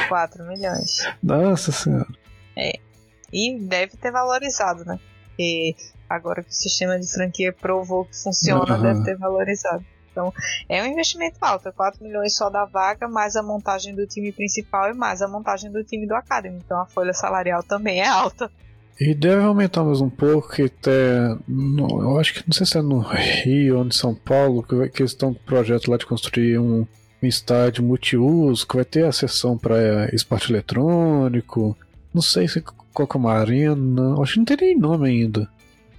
4 0.08 0.44
milhões. 0.46 1.06
Nossa 1.22 1.72
senhora. 1.72 2.08
É. 2.56 2.87
E 3.32 3.58
deve 3.58 3.96
ter 3.96 4.10
valorizado, 4.10 4.84
né? 4.84 4.98
Porque 5.26 5.76
agora 6.08 6.42
que 6.42 6.50
o 6.50 6.54
sistema 6.54 6.98
de 6.98 7.06
franquia 7.10 7.52
provou 7.52 8.04
que 8.04 8.16
funciona, 8.16 8.76
uhum. 8.76 8.82
deve 8.82 9.04
ter 9.04 9.16
valorizado. 9.16 9.84
Então, 10.10 10.32
é 10.68 10.82
um 10.82 10.86
investimento 10.86 11.36
alto, 11.40 11.68
é 11.68 11.72
4 11.72 12.02
milhões 12.02 12.34
só 12.34 12.50
da 12.50 12.64
vaga, 12.64 13.06
mais 13.06 13.36
a 13.36 13.42
montagem 13.42 13.94
do 13.94 14.04
time 14.04 14.32
principal 14.32 14.90
e 14.90 14.94
mais 14.94 15.22
a 15.22 15.28
montagem 15.28 15.70
do 15.70 15.84
time 15.84 16.08
do 16.08 16.14
Academy. 16.14 16.58
Então 16.64 16.80
a 16.80 16.86
folha 16.86 17.12
salarial 17.12 17.62
também 17.62 18.00
é 18.00 18.08
alta. 18.08 18.50
E 19.00 19.14
deve 19.14 19.44
aumentar 19.44 19.84
mais 19.84 20.00
um 20.00 20.10
pouco, 20.10 20.50
que 20.50 20.62
até. 20.62 21.36
No, 21.46 22.02
eu 22.02 22.18
acho 22.18 22.34
que 22.34 22.42
não 22.44 22.52
sei 22.52 22.66
se 22.66 22.76
é 22.76 22.82
no 22.82 22.98
Rio 22.98 23.78
ou 23.78 23.84
em 23.84 23.92
São 23.92 24.12
Paulo, 24.12 24.60
que, 24.64 24.88
que 24.88 25.02
eles 25.02 25.12
estão 25.12 25.32
com 25.32 25.40
o 25.40 25.44
projeto 25.44 25.88
lá 25.88 25.96
de 25.96 26.04
construir 26.04 26.58
um, 26.58 26.84
um 27.22 27.26
estádio 27.26 27.84
multiuso, 27.84 28.66
que 28.66 28.74
vai 28.74 28.84
ter 28.84 29.04
a 29.04 29.12
seção 29.12 29.56
para 29.56 30.12
esporte 30.12 30.50
eletrônico. 30.50 31.76
Não 32.12 32.22
sei 32.22 32.48
se 32.48 32.60
qual 32.98 33.06
que 33.06 33.16
é 33.16 33.20
uma 33.20 33.32
arena. 33.32 34.20
Acho 34.20 34.32
que 34.32 34.38
não 34.38 34.44
tem 34.44 34.56
nem 34.56 34.78
nome 34.78 35.08
ainda. 35.08 35.48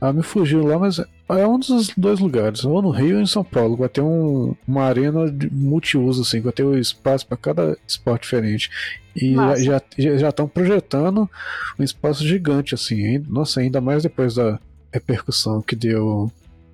Ah, 0.01 0.13
me 0.13 0.23
fugiu 0.23 0.65
lá, 0.65 0.79
mas 0.79 0.99
é 0.99 1.47
um 1.47 1.59
dos 1.59 1.89
dois 1.95 2.19
lugares, 2.19 2.63
ou 2.63 2.81
no 2.81 2.89
Rio 2.89 3.17
ou 3.17 3.21
em 3.21 3.25
São 3.25 3.43
Paulo. 3.43 3.75
Vai 3.75 3.89
ter 3.89 4.01
um, 4.01 4.55
uma 4.67 4.83
arena 4.83 5.29
de 5.29 5.49
multiuso, 5.53 6.21
assim, 6.21 6.39
vai 6.39 6.53
ter 6.53 6.63
um 6.63 6.77
espaço 6.77 7.27
para 7.27 7.37
cada 7.37 7.77
esporte 7.87 8.23
diferente. 8.23 8.69
E 9.15 9.31
Nossa. 9.31 9.61
já 9.61 9.81
já 9.97 10.29
estão 10.29 10.47
projetando 10.47 11.29
um 11.77 11.83
espaço 11.83 12.25
gigante, 12.25 12.75
assim. 12.75 13.19
Nossa, 13.27 13.59
ainda 13.59 13.81
mais 13.81 14.03
depois 14.03 14.35
da 14.35 14.59
repercussão 14.91 15.61
que 15.61 15.75
deu 15.75 16.31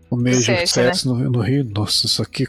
o 0.09 0.15
Major 0.15 0.67
Sets 0.67 1.05
né? 1.05 1.11
no, 1.11 1.31
no, 1.31 1.39
Rio. 1.39 1.65
Nossa, 1.65 2.05
isso 2.05 2.21
aqui 2.21 2.47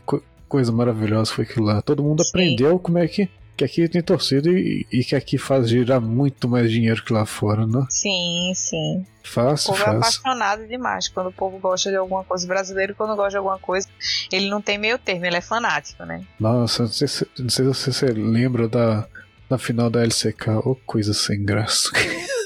coisa 0.49 0.71
maravilhosa 0.73 1.33
foi 1.33 1.45
aquilo 1.45 1.67
lá. 1.67 1.81
Todo 1.81 2.03
mundo 2.03 2.23
Sim. 2.23 2.29
aprendeu 2.31 2.79
como 2.79 2.99
é 2.99 3.09
que 3.09 3.29
que 3.57 3.65
aqui 3.65 3.89
tem 3.89 4.03
torcida 4.03 4.51
e, 4.51 4.87
e, 4.93 5.03
que 5.03 5.17
aqui 5.17 5.39
faz 5.39 5.69
girar 5.69 6.01
muito 6.01 6.49
mais 6.49 6.71
dinheiro 6.71 7.03
que 7.03 7.13
lá 7.13 7.25
fora, 7.25 7.67
né? 7.67 7.87
Sim, 7.89 8.53
sim. 8.55 9.07
Fácil, 9.25 9.73
o 9.73 9.77
povo 9.77 9.91
é 9.91 9.97
apaixonado 9.97 10.67
demais 10.69 11.09
quando 11.09 11.29
o 11.29 11.33
povo 11.33 11.59
gosta 11.59 11.91
de 11.91 11.97
alguma 11.97 12.23
coisa. 12.23 12.45
O 12.45 12.49
brasileiro, 12.49 12.95
quando 12.95 13.17
gosta 13.17 13.31
de 13.31 13.37
alguma 13.39 13.59
coisa, 13.59 13.89
ele 14.31 14.49
não 14.49 14.61
tem 14.61 14.79
meio 14.79 14.99
termo, 14.99 15.25
ele 15.25 15.37
é 15.37 15.41
fanático, 15.41 16.05
né? 16.05 16.25
Nossa, 16.39 16.85
não 16.85 16.91
sei 16.91 17.09
se, 17.09 17.27
não 17.39 17.49
sei 17.49 17.75
se 17.75 17.93
você 17.93 18.07
lembra 18.07 18.69
da, 18.69 19.09
da 19.49 19.59
final 19.59 19.91
da 19.91 20.03
LCK. 20.03 20.49
Ô, 20.65 20.71
oh, 20.71 20.77
coisa 20.87 21.13
sem 21.13 21.43
graça. 21.45 21.89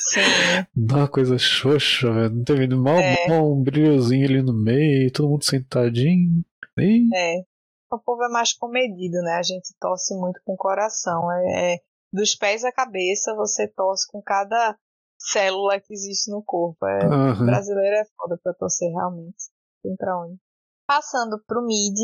Sim. 0.08 0.20
Dá 0.74 0.96
uma 0.96 1.08
coisa 1.08 1.36
xoxa, 1.36 2.10
velho. 2.10 2.30
Não 2.30 2.44
teve 2.44 2.66
mal, 2.68 2.98
é. 2.98 3.28
mal 3.28 3.52
um 3.52 3.62
brilhozinho 3.62 4.24
ali 4.24 4.42
no 4.42 4.54
meio, 4.54 5.10
todo 5.10 5.28
mundo 5.28 5.44
sentadinho. 5.44 6.42
E... 6.78 7.08
É 7.14 7.50
o 7.96 7.98
povo 7.98 8.24
é 8.24 8.28
mais 8.28 8.52
comedido, 8.52 9.20
né? 9.22 9.34
A 9.34 9.42
gente 9.42 9.74
torce 9.80 10.14
muito 10.16 10.40
com 10.44 10.54
o 10.54 10.56
coração. 10.56 11.30
É, 11.32 11.74
é, 11.74 11.78
dos 12.12 12.34
pés 12.34 12.64
à 12.64 12.72
cabeça, 12.72 13.34
você 13.34 13.68
torce 13.68 14.06
com 14.10 14.22
cada 14.22 14.76
célula 15.18 15.80
que 15.80 15.92
existe 15.92 16.30
no 16.30 16.42
corpo. 16.42 16.86
É, 16.86 17.04
uhum. 17.04 17.46
Brasileiro 17.46 17.96
é 17.96 18.04
foda 18.16 18.38
pra 18.42 18.54
torcer 18.54 18.90
realmente. 18.90 19.50
Tem 19.82 19.94
pra 19.96 20.18
onde. 20.20 20.38
Passando 20.86 21.42
pro 21.46 21.64
mid, 21.64 21.96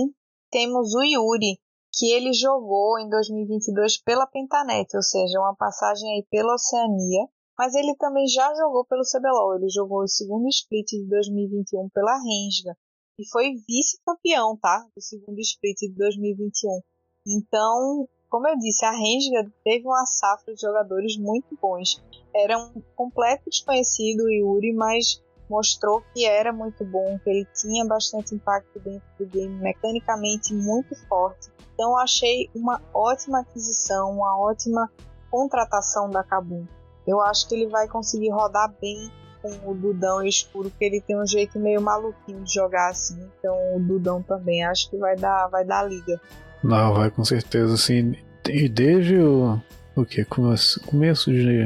temos 0.51 0.95
o 0.95 1.03
Yuri, 1.03 1.59
que 1.93 2.13
ele 2.13 2.33
jogou 2.33 2.99
em 2.99 3.09
2022 3.09 4.03
pela 4.03 4.27
Pentanet, 4.27 4.95
ou 4.95 5.03
seja, 5.03 5.41
uma 5.41 5.57
passagem 5.57 6.09
aí 6.13 6.27
pela 6.31 6.55
Oceania, 6.55 7.27
mas 7.59 7.75
ele 7.75 7.97
também 7.97 8.27
já 8.29 8.55
jogou 8.55 8.85
pelo 8.85 9.03
CBLOL, 9.03 9.57
ele 9.57 9.69
jogou 9.71 10.03
o 10.03 10.09
segundo 10.09 10.47
split 10.49 10.87
de 10.89 11.09
2021 11.09 11.89
pela 11.89 12.17
Rensga, 12.17 12.77
e 13.19 13.29
foi 13.31 13.55
vice-campeão, 13.67 14.57
tá? 14.57 14.87
Do 14.95 15.03
segundo 15.03 15.39
split 15.41 15.79
de 15.79 15.95
2021. 15.95 16.81
Então, 17.27 18.09
como 18.29 18.49
eu 18.49 18.57
disse, 18.59 18.85
a 18.85 18.91
Rensga 18.91 19.51
teve 19.65 19.87
uma 19.87 20.05
safra 20.07 20.55
de 20.55 20.61
jogadores 20.61 21.17
muito 21.17 21.57
bons. 21.61 22.03
Era 22.35 22.59
um 22.59 22.83
completo 22.95 23.49
desconhecido 23.49 24.25
o 24.25 24.31
Yuri, 24.31 24.73
mas 24.75 25.23
mostrou 25.49 26.03
que 26.13 26.27
era 26.27 26.53
muito 26.53 26.85
bom, 26.85 27.19
que 27.21 27.31
ele 27.31 27.47
tinha 27.55 27.85
bastante 27.87 28.35
impacto 28.35 28.79
dentro 28.81 29.07
do 29.19 29.27
game, 29.27 29.55
mecanicamente 29.61 30.53
muito 30.53 30.95
forte. 31.09 31.49
Então 31.73 31.97
achei 31.97 32.51
uma 32.55 32.83
ótima 32.93 33.41
aquisição, 33.41 34.11
uma 34.13 34.39
ótima 34.39 34.91
contratação 35.31 36.11
da 36.11 36.25
Kabum. 36.25 36.67
Eu 37.07 37.21
acho 37.21 37.49
que 37.49 37.55
ele 37.55 37.69
vai 37.69 37.89
conseguir 37.89 38.31
rodar 38.31 38.75
bem 38.81 39.11
com 39.51 39.71
o 39.71 39.75
Dudão 39.75 40.23
escuro, 40.23 40.71
que 40.71 40.85
ele 40.85 41.01
tem 41.01 41.19
um 41.19 41.27
jeito 41.27 41.59
meio 41.59 41.81
maluquinho 41.81 42.43
de 42.43 42.55
jogar 42.55 42.91
assim. 42.91 43.19
Então 43.39 43.77
o 43.77 43.81
Dudão 43.81 44.23
também 44.23 44.65
acho 44.65 44.91
que 44.91 44.97
vai 44.97 45.17
dar, 45.17 45.49
vai 45.49 45.65
dar 45.65 45.83
liga. 45.83 46.21
Não, 46.63 46.95
vai 46.95 47.11
com 47.11 47.25
certeza, 47.25 47.75
assim. 47.75 48.15
E 48.49 48.69
desde 48.69 49.19
o. 49.19 49.61
O 49.95 50.05
que? 50.05 50.25
Começo, 50.25 50.81
começo 50.83 51.31
de. 51.31 51.65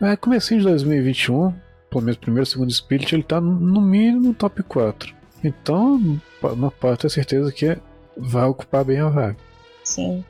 É, 0.00 0.16
comecinho 0.16 0.60
de 0.60 0.66
2021, 0.66 1.54
pelo 1.90 2.02
menos 2.02 2.16
primeiro, 2.16 2.46
segundo 2.46 2.70
split, 2.70 3.12
ele 3.12 3.22
tá 3.22 3.40
no 3.40 3.80
mínimo 3.80 4.34
top 4.34 4.62
4. 4.62 5.14
Então, 5.44 5.98
não 6.56 6.70
pode 6.70 6.98
ter 6.98 7.10
certeza 7.10 7.52
que 7.52 7.78
vai 8.16 8.44
ocupar 8.44 8.84
bem 8.84 8.98
a 8.98 9.08
vaga. 9.08 9.36
Sim. 9.84 10.24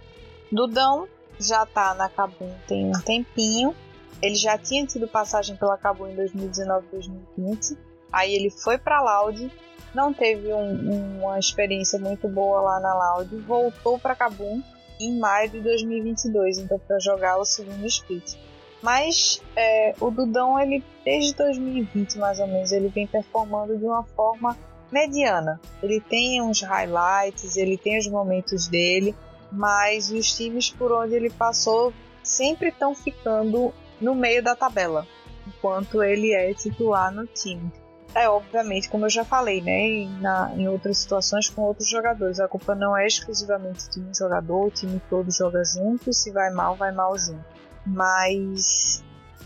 Dudão 0.50 1.06
já 1.38 1.64
tá 1.64 1.94
na 1.94 2.08
Cabum 2.08 2.50
tem 2.66 2.88
um 2.88 3.00
tempinho. 3.00 3.74
Ele 4.22 4.34
já 4.34 4.58
tinha 4.58 4.86
tido 4.86 5.08
passagem 5.08 5.56
pela 5.56 5.76
Cabo 5.76 6.06
em 6.06 6.14
2019 6.14 6.86
2020. 6.90 7.76
Aí 8.12 8.34
ele 8.34 8.50
foi 8.50 8.76
para 8.76 9.00
Loud, 9.00 9.50
não 9.94 10.12
teve 10.12 10.52
um, 10.52 11.20
uma 11.20 11.38
experiência 11.38 11.98
muito 11.98 12.28
boa 12.28 12.60
lá 12.60 12.80
na 12.80 12.94
Loud, 12.94 13.36
voltou 13.38 13.98
para 13.98 14.14
Kabum 14.14 14.62
em 15.00 15.18
maio 15.18 15.48
de 15.48 15.60
2022, 15.60 16.58
então 16.58 16.78
para 16.78 16.98
jogar 16.98 17.38
o 17.38 17.44
segundo 17.44 17.86
split. 17.86 18.36
Mas 18.82 19.42
é, 19.56 19.94
o 20.00 20.10
Dudão, 20.10 20.58
ele 20.58 20.82
desde 21.04 21.34
2020 21.34 22.18
mais 22.18 22.40
ou 22.40 22.46
menos, 22.46 22.72
ele 22.72 22.88
vem 22.88 23.06
performando 23.06 23.76
de 23.76 23.84
uma 23.84 24.02
forma 24.02 24.56
mediana. 24.90 25.60
Ele 25.82 26.00
tem 26.00 26.42
uns 26.42 26.62
highlights, 26.62 27.56
ele 27.56 27.76
tem 27.76 27.98
os 27.98 28.06
momentos 28.06 28.68
dele, 28.68 29.14
mas 29.50 30.10
os 30.10 30.32
times 30.34 30.70
por 30.70 30.92
onde 30.92 31.14
ele 31.14 31.30
passou 31.30 31.92
sempre 32.22 32.68
estão 32.68 32.94
ficando 32.94 33.72
no 34.00 34.14
meio 34.14 34.42
da 34.42 34.56
tabela, 34.56 35.06
enquanto 35.46 36.02
ele 36.02 36.32
é 36.32 36.52
titular 36.54 37.12
no 37.12 37.26
time. 37.26 37.70
É, 38.14 38.28
obviamente, 38.28 38.88
como 38.88 39.06
eu 39.06 39.10
já 39.10 39.24
falei, 39.24 39.60
né, 39.60 39.80
em, 39.82 40.08
na, 40.20 40.52
em 40.56 40.66
outras 40.66 40.98
situações 40.98 41.48
com 41.48 41.62
outros 41.62 41.88
jogadores, 41.88 42.40
a 42.40 42.48
culpa 42.48 42.74
não 42.74 42.96
é 42.96 43.06
exclusivamente 43.06 43.88
de 43.90 44.00
um 44.00 44.12
jogador, 44.12 44.66
o 44.66 44.70
time 44.70 45.00
todo 45.08 45.30
joga 45.30 45.62
junto, 45.64 46.12
se 46.12 46.32
vai 46.32 46.50
mal, 46.50 46.74
vai 46.74 46.90
mal 46.90 47.16
junto. 47.16 47.44
Mas 47.86 49.04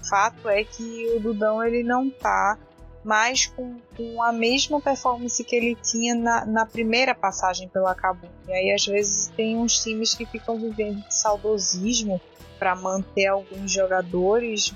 fato 0.09 0.49
é 0.49 0.65
que 0.65 1.15
o 1.15 1.21
Dudão 1.21 1.63
ele 1.63 1.83
não 1.83 2.09
tá 2.11 2.59
mais 3.05 3.47
com, 3.47 3.77
com 3.97 4.23
a 4.23 4.33
mesma 4.33 4.81
performance 4.81 5.43
que 5.45 5.55
ele 5.55 5.77
tinha 5.77 6.15
na, 6.15 6.45
na 6.47 6.67
primeira 6.67 7.15
passagem 7.15 7.69
pela 7.69 7.95
Cabo. 7.95 8.27
E 8.49 8.53
aí 8.53 8.73
às 8.73 8.87
vezes 8.87 9.29
tem 9.37 9.57
uns 9.57 9.83
times 9.83 10.15
que 10.15 10.25
ficam 10.25 10.59
vivendo 10.59 11.07
de 11.07 11.15
saudosismo 11.15 12.21
para 12.59 12.75
manter 12.75 13.27
alguns 13.27 13.71
jogadores, 13.71 14.73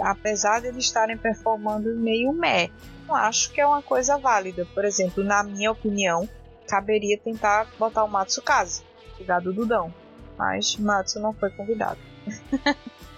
apesar 0.00 0.60
de 0.60 0.68
eles 0.68 0.84
estarem 0.84 1.16
performando 1.16 1.96
meio 1.96 2.32
meh. 2.32 2.68
Não 3.08 3.14
acho 3.14 3.50
que 3.50 3.60
é 3.60 3.66
uma 3.66 3.82
coisa 3.82 4.18
válida. 4.18 4.66
Por 4.74 4.84
exemplo, 4.84 5.24
na 5.24 5.42
minha 5.42 5.72
opinião, 5.72 6.28
caberia 6.68 7.18
tentar 7.18 7.66
botar 7.78 8.04
o 8.04 8.08
Matsukaze, 8.08 8.82
cuidar 9.16 9.40
do 9.40 9.52
Dudão. 9.52 9.92
Mas 10.38 10.76
Matsu 10.76 11.18
não 11.20 11.32
foi 11.32 11.50
convidado. 11.50 11.98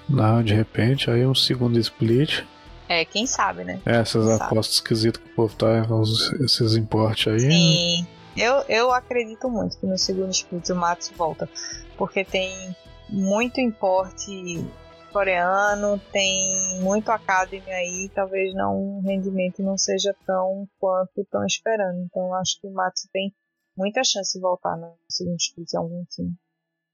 não, 0.08 0.42
de 0.42 0.54
repente, 0.54 1.10
aí 1.10 1.26
um 1.26 1.34
segundo 1.34 1.78
split. 1.78 2.44
É, 2.88 3.04
quem 3.04 3.26
sabe, 3.26 3.64
né? 3.64 3.80
É, 3.86 3.96
essas 3.96 4.26
quem 4.26 4.34
apostas 4.34 4.74
esquisitas 4.76 5.22
que 5.22 5.30
o 5.30 5.34
povo 5.34 5.54
tá, 5.56 5.86
esses 6.44 6.76
importes 6.76 7.32
aí. 7.32 7.40
Sim. 7.40 8.06
Eu, 8.36 8.64
eu 8.68 8.92
acredito 8.92 9.48
muito 9.48 9.78
que 9.78 9.86
no 9.86 9.98
segundo 9.98 10.30
split 10.30 10.68
o 10.70 10.76
Matsu 10.76 11.14
volta. 11.14 11.48
Porque 11.96 12.24
tem 12.24 12.76
muito 13.08 13.60
importe 13.60 14.64
coreano, 15.12 15.98
tem 16.10 16.80
muito 16.80 17.10
academy 17.10 17.70
aí, 17.70 18.10
talvez 18.14 18.54
não 18.54 18.98
o 18.98 19.00
rendimento 19.02 19.62
não 19.62 19.76
seja 19.76 20.16
tão 20.26 20.66
quanto 20.80 21.20
estão 21.20 21.44
esperando. 21.44 22.00
Então 22.00 22.34
acho 22.34 22.58
que 22.60 22.66
o 22.66 22.72
Matsu 22.72 23.08
tem 23.12 23.32
muita 23.76 24.02
chance 24.02 24.32
de 24.32 24.40
voltar 24.40 24.76
no 24.76 24.96
segundo 25.08 25.36
split 25.36 25.72
em 25.72 25.76
algum 25.76 26.04
time. 26.06 26.34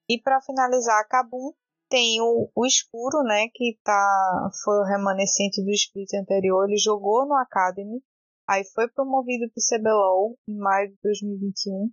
E 0.09 0.21
para 0.21 0.41
finalizar, 0.41 1.01
a 1.01 1.05
Kabum 1.05 1.53
tem 1.89 2.21
o, 2.21 2.51
o 2.55 2.67
Escuro, 2.67 3.23
né, 3.23 3.49
que 3.55 3.79
tá, 3.83 4.51
foi 4.63 4.79
o 4.79 4.85
remanescente 4.85 5.63
do 5.63 5.71
split 5.71 6.15
anterior. 6.15 6.65
Ele 6.65 6.77
jogou 6.79 7.27
no 7.27 7.35
Academy, 7.35 8.03
aí 8.49 8.65
foi 8.75 8.89
promovido 8.89 9.47
para 9.51 9.61
o 9.61 9.81
CBLOL 9.81 10.39
em 10.49 10.57
maio 10.57 10.89
de 10.91 10.97
2021 11.03 11.91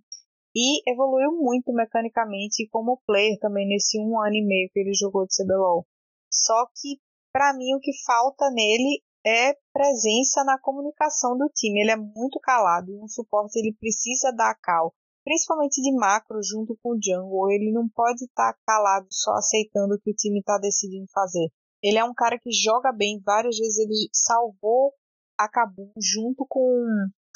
e 0.54 0.90
evoluiu 0.90 1.32
muito 1.32 1.70
mecanicamente 1.72 2.66
como 2.70 3.00
player 3.06 3.38
também 3.38 3.68
nesse 3.68 4.00
um 4.00 4.18
ano 4.18 4.36
e 4.36 4.46
meio 4.46 4.70
que 4.72 4.80
ele 4.80 4.94
jogou 4.94 5.26
de 5.26 5.36
CBLOL. 5.36 5.86
Só 6.32 6.66
que, 6.74 6.98
para 7.32 7.52
mim, 7.52 7.74
o 7.74 7.80
que 7.80 7.92
falta 8.06 8.50
nele 8.50 9.02
é 9.26 9.54
presença 9.72 10.44
na 10.44 10.58
comunicação 10.58 11.36
do 11.36 11.46
time. 11.54 11.80
Ele 11.82 11.90
é 11.90 11.96
muito 11.96 12.40
calado 12.40 12.90
e 12.90 12.98
um 12.98 13.08
suporte 13.08 13.58
ele 13.58 13.76
precisa 13.78 14.32
dar 14.32 14.54
cal, 14.54 14.94
principalmente 15.26 15.82
de 15.82 15.92
macro 15.92 16.38
junto 16.40 16.78
com 16.80 16.90
o 16.90 16.98
jungle. 17.02 17.50
Ele 17.50 17.72
não 17.72 17.88
pode 17.88 18.24
estar 18.24 18.52
tá 18.52 18.58
calado 18.64 19.08
só 19.10 19.32
aceitando 19.32 19.96
o 19.96 19.98
que 19.98 20.12
o 20.12 20.14
time 20.14 20.38
está 20.38 20.56
decidindo 20.56 21.06
fazer. 21.12 21.48
Ele 21.82 21.98
é 21.98 22.04
um 22.04 22.14
cara 22.14 22.38
que 22.38 22.52
joga 22.52 22.92
bem, 22.92 23.20
várias 23.26 23.58
vezes 23.58 23.78
ele 23.78 24.08
salvou 24.12 24.92
a 25.36 25.48
Kabum 25.48 25.90
junto 26.00 26.46
com 26.48 26.60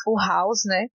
o 0.07 0.17
House, 0.17 0.63
né? 0.65 0.87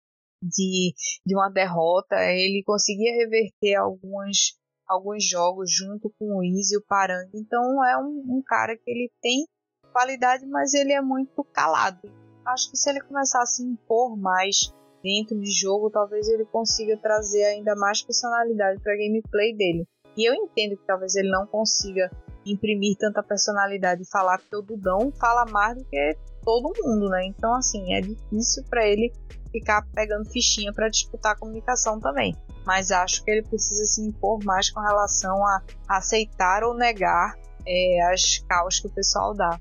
De, 0.42 0.94
de 1.26 1.36
uma 1.36 1.50
derrota. 1.50 2.16
Ele 2.16 2.64
conseguia 2.66 3.14
reverter 3.14 3.76
algumas 3.76 4.56
alguns 4.88 5.28
jogos 5.28 5.70
junto 5.70 6.14
com 6.18 6.38
o 6.38 6.44
Easy 6.44 6.78
o 6.78 6.86
Parang. 6.88 7.30
Então 7.34 7.84
é 7.86 7.98
um, 7.98 8.38
um, 8.38 8.42
cara 8.46 8.78
que 8.78 8.90
ele 8.90 9.12
tem 9.22 9.46
qualidade, 9.92 10.46
mas 10.46 10.74
ele 10.74 10.94
é 10.94 11.02
muito 11.02 11.44
calado. 11.44 12.10
Acho 12.46 12.70
que 12.70 12.78
se 12.78 12.90
ele 12.90 13.02
começar 13.02 13.42
a 13.42 13.46
se 13.46 13.64
impor 13.64 14.16
mais 14.16 14.72
dentro 15.06 15.40
de 15.40 15.52
jogo, 15.52 15.92
talvez 15.92 16.28
ele 16.28 16.46
consiga 16.46 16.98
trazer 16.98 17.44
ainda 17.44 17.76
mais 17.76 18.02
personalidade 18.02 18.82
para 18.82 18.94
a 18.94 18.98
gameplay 18.98 19.56
dele. 19.56 19.88
E 20.18 20.28
eu 20.28 20.34
entendo 20.34 20.76
que 20.76 20.88
talvez 20.88 21.14
ele 21.16 21.30
não 21.30 21.46
consiga 21.46 22.10
imprimir 22.44 22.98
tanta 22.98 23.22
personalidade 23.22 24.02
e 24.02 24.10
falar 24.10 24.40
que 24.40 24.56
o 24.56 24.64
Dudão 24.64 25.12
fala 25.20 25.46
mais 25.46 25.78
do 25.78 25.86
que 25.86 26.18
todo 26.44 26.74
mundo, 26.84 27.10
né? 27.10 27.28
Então 27.28 27.54
assim, 27.54 27.94
é 27.94 28.02
difícil 28.02 28.64
para 28.68 28.88
ele 28.88 29.14
ficar 29.52 29.86
pegando 29.94 30.28
fichinha 30.32 30.74
para 30.74 30.90
disputar 30.90 31.34
a 31.34 31.38
comunicação 31.38 32.00
também. 32.00 32.36
Mas 32.66 32.92
acho 32.92 33.24
que 33.24 33.30
ele 33.30 33.44
precisa 33.44 33.86
se 33.86 34.02
impor 34.02 34.44
mais 34.44 34.72
com 34.72 34.80
relação 34.80 35.46
a 35.46 35.62
aceitar 35.88 36.64
ou 36.64 36.74
negar 36.74 37.36
é, 37.68 38.12
as 38.12 38.40
causas 38.50 38.80
que 38.80 38.88
o 38.88 38.92
pessoal 38.92 39.36
dá. 39.36 39.60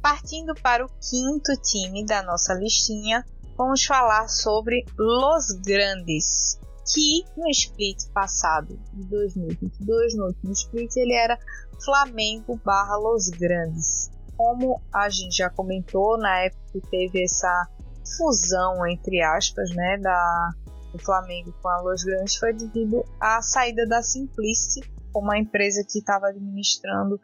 Partindo 0.00 0.52
para 0.60 0.84
o 0.84 0.88
quinto 0.88 1.52
time 1.62 2.04
da 2.04 2.20
nossa 2.24 2.52
listinha, 2.54 3.24
vamos 3.56 3.84
falar 3.84 4.28
sobre 4.28 4.84
Los 4.98 5.52
Grandes, 5.64 6.58
que 6.92 7.24
no 7.36 7.48
split 7.50 8.08
passado 8.12 8.78
de 8.92 9.04
2022, 9.04 10.16
no 10.16 10.26
último 10.26 10.52
split, 10.52 10.96
ele 10.96 11.14
era 11.14 11.38
Flamengo 11.84 12.58
barra 12.64 12.96
Los 12.96 13.28
Grandes. 13.28 14.10
Como 14.36 14.80
a 14.92 15.08
gente 15.08 15.36
já 15.36 15.50
comentou, 15.50 16.18
na 16.18 16.40
época 16.40 16.62
que 16.72 16.80
teve 16.90 17.22
essa 17.22 17.68
fusão, 18.16 18.86
entre 18.86 19.22
aspas, 19.22 19.70
né, 19.70 19.98
da, 19.98 20.50
do 20.92 20.98
Flamengo 20.98 21.54
com 21.62 21.68
a 21.68 21.80
Los 21.80 22.04
Grandes 22.04 22.36
foi 22.36 22.52
devido 22.52 23.04
à 23.20 23.40
saída 23.40 23.86
da 23.86 24.02
Simplicity, 24.02 24.90
uma 25.14 25.38
empresa 25.38 25.84
que 25.88 25.98
estava 25.98 26.28
administrando 26.28 27.20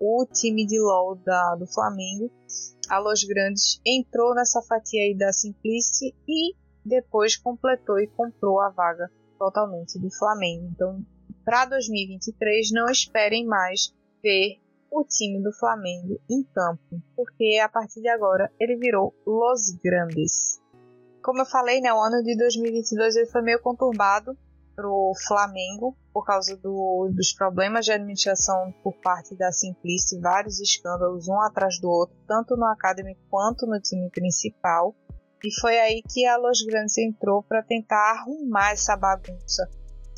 o 0.00 0.26
time 0.26 0.66
de 0.66 0.80
LoL 0.80 1.16
da, 1.16 1.54
do 1.56 1.66
Flamengo. 1.66 2.30
A 2.92 2.98
Los 2.98 3.24
Grandes 3.24 3.80
entrou 3.86 4.34
nessa 4.34 4.60
fatia 4.60 5.00
aí 5.04 5.16
da 5.16 5.32
Simplicity 5.32 6.14
e 6.28 6.54
depois 6.84 7.38
completou 7.38 7.98
e 7.98 8.06
comprou 8.06 8.60
a 8.60 8.68
vaga 8.68 9.10
totalmente 9.38 9.98
do 9.98 10.10
Flamengo. 10.10 10.68
Então, 10.70 11.02
para 11.42 11.64
2023, 11.64 12.70
não 12.70 12.90
esperem 12.90 13.46
mais 13.46 13.94
ver 14.22 14.60
o 14.90 15.02
time 15.04 15.42
do 15.42 15.54
Flamengo 15.54 16.20
em 16.28 16.42
campo, 16.42 17.02
porque 17.16 17.58
a 17.64 17.68
partir 17.70 18.02
de 18.02 18.10
agora 18.10 18.52
ele 18.60 18.76
virou 18.76 19.14
Los 19.26 19.70
Grandes. 19.82 20.60
Como 21.22 21.40
eu 21.40 21.46
falei, 21.46 21.80
né, 21.80 21.94
o 21.94 21.98
ano 21.98 22.22
de 22.22 22.36
2022 22.36 23.16
ele 23.16 23.26
foi 23.30 23.40
meio 23.40 23.62
conturbado 23.62 24.36
para 24.74 24.88
o 24.88 25.12
Flamengo 25.26 25.96
por 26.12 26.24
causa 26.24 26.56
do, 26.56 27.10
dos 27.14 27.32
problemas 27.32 27.84
de 27.84 27.92
administração 27.92 28.72
por 28.82 28.94
parte 29.00 29.36
da 29.36 29.50
Simplice, 29.50 30.20
vários 30.20 30.60
escândalos 30.60 31.28
um 31.28 31.40
atrás 31.40 31.78
do 31.80 31.88
outro, 31.88 32.16
tanto 32.26 32.56
no 32.56 32.66
Academy 32.66 33.16
quanto 33.30 33.66
no 33.66 33.80
time 33.80 34.10
principal. 34.10 34.94
E 35.44 35.60
foi 35.60 35.78
aí 35.78 36.02
que 36.08 36.26
a 36.26 36.36
Los 36.36 36.62
Grandes 36.62 36.96
entrou 36.98 37.42
para 37.42 37.62
tentar 37.62 38.12
arrumar 38.12 38.72
essa 38.72 38.96
bagunça 38.96 39.68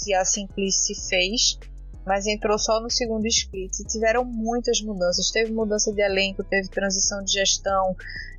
que 0.02 0.12
a 0.14 0.24
Simplice 0.24 0.94
fez 1.08 1.58
mas 2.06 2.26
entrou 2.26 2.58
só 2.58 2.82
no 2.82 2.90
segundo 2.90 3.26
split. 3.26 3.80
E 3.80 3.84
tiveram 3.86 4.26
muitas 4.26 4.82
mudanças. 4.82 5.30
Teve 5.30 5.52
mudança 5.52 5.90
de 5.90 6.02
elenco, 6.02 6.44
teve 6.44 6.68
transição 6.68 7.24
de 7.24 7.32
gestão, 7.32 7.96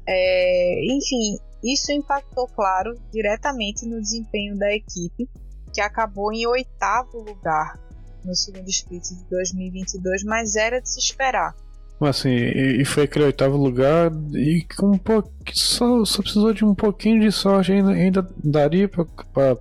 é, 0.07 0.86
enfim, 0.86 1.39
isso 1.63 1.91
impactou, 1.91 2.47
claro, 2.47 2.93
diretamente 3.11 3.88
no 3.88 3.99
desempenho 3.99 4.55
da 4.57 4.72
equipe, 4.72 5.28
que 5.76 5.82
acabou 5.82 6.32
em 6.32 6.47
oitavo 6.47 7.19
lugar 7.19 7.78
no 8.23 8.34
segundo 8.34 8.67
split 8.69 9.03
de 9.03 9.30
2022, 9.30 10.23
mas 10.23 10.55
era 10.55 10.82
de 10.82 10.89
se 10.89 10.99
esperar. 10.99 11.53
Assim, 12.01 12.30
e 12.30 12.84
foi 12.84 13.03
aquele 13.03 13.26
oitavo 13.26 13.55
lugar 13.55 14.11
e 14.34 14.65
com 14.78 14.91
um 14.91 14.97
pouco, 14.97 15.30
só, 15.53 16.03
só 16.03 16.21
precisou 16.21 16.53
de 16.53 16.65
um 16.65 16.73
pouquinho 16.73 17.21
de 17.21 17.32
sorte 17.32 17.71
ainda, 17.71 17.91
ainda 17.91 18.28
daria 18.43 18.89
para 18.89 19.57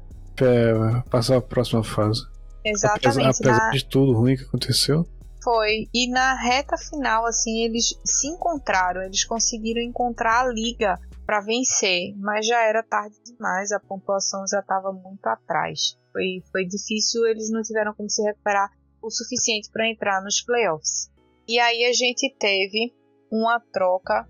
passar 1.11 1.37
a 1.37 1.41
próxima 1.41 1.85
fase. 1.85 2.23
Exatamente. 2.65 3.07
Apesar, 3.07 3.31
apesar 3.31 3.67
na... 3.67 3.71
de 3.71 3.85
tudo 3.85 4.13
ruim 4.13 4.37
que 4.37 4.45
aconteceu. 4.45 5.07
Foi. 5.43 5.89
E 5.93 6.11
na 6.11 6.35
reta 6.41 6.77
final, 6.77 7.27
assim, 7.27 7.65
eles 7.65 7.95
se 8.05 8.29
encontraram, 8.29 9.03
eles 9.03 9.25
conseguiram 9.25 9.83
encontrar 9.83 10.47
a 10.47 10.49
liga 10.49 10.99
para 11.27 11.41
vencer, 11.41 12.15
mas 12.17 12.47
já 12.47 12.61
era 12.63 12.83
tarde 12.83 13.15
demais, 13.25 13.71
a 13.73 13.81
pontuação 13.81 14.45
já 14.51 14.61
estava 14.61 14.93
muito 14.93 15.27
atrás. 15.27 15.97
Foi, 16.15 16.43
foi 16.53 16.65
difícil, 16.65 17.27
eles 17.27 17.51
não 17.51 17.61
tiveram 17.61 17.93
como 17.93 18.09
se 18.09 18.23
recuperar 18.23 18.71
o 19.03 19.11
suficiente 19.11 19.69
para 19.71 19.91
entrar 19.91 20.23
nos 20.23 20.41
playoffs. 20.41 21.11
E 21.47 21.59
aí 21.59 21.85
a 21.85 21.93
gente 21.93 22.35
teve 22.39 22.95
uma 23.31 23.61
troca 23.61 24.27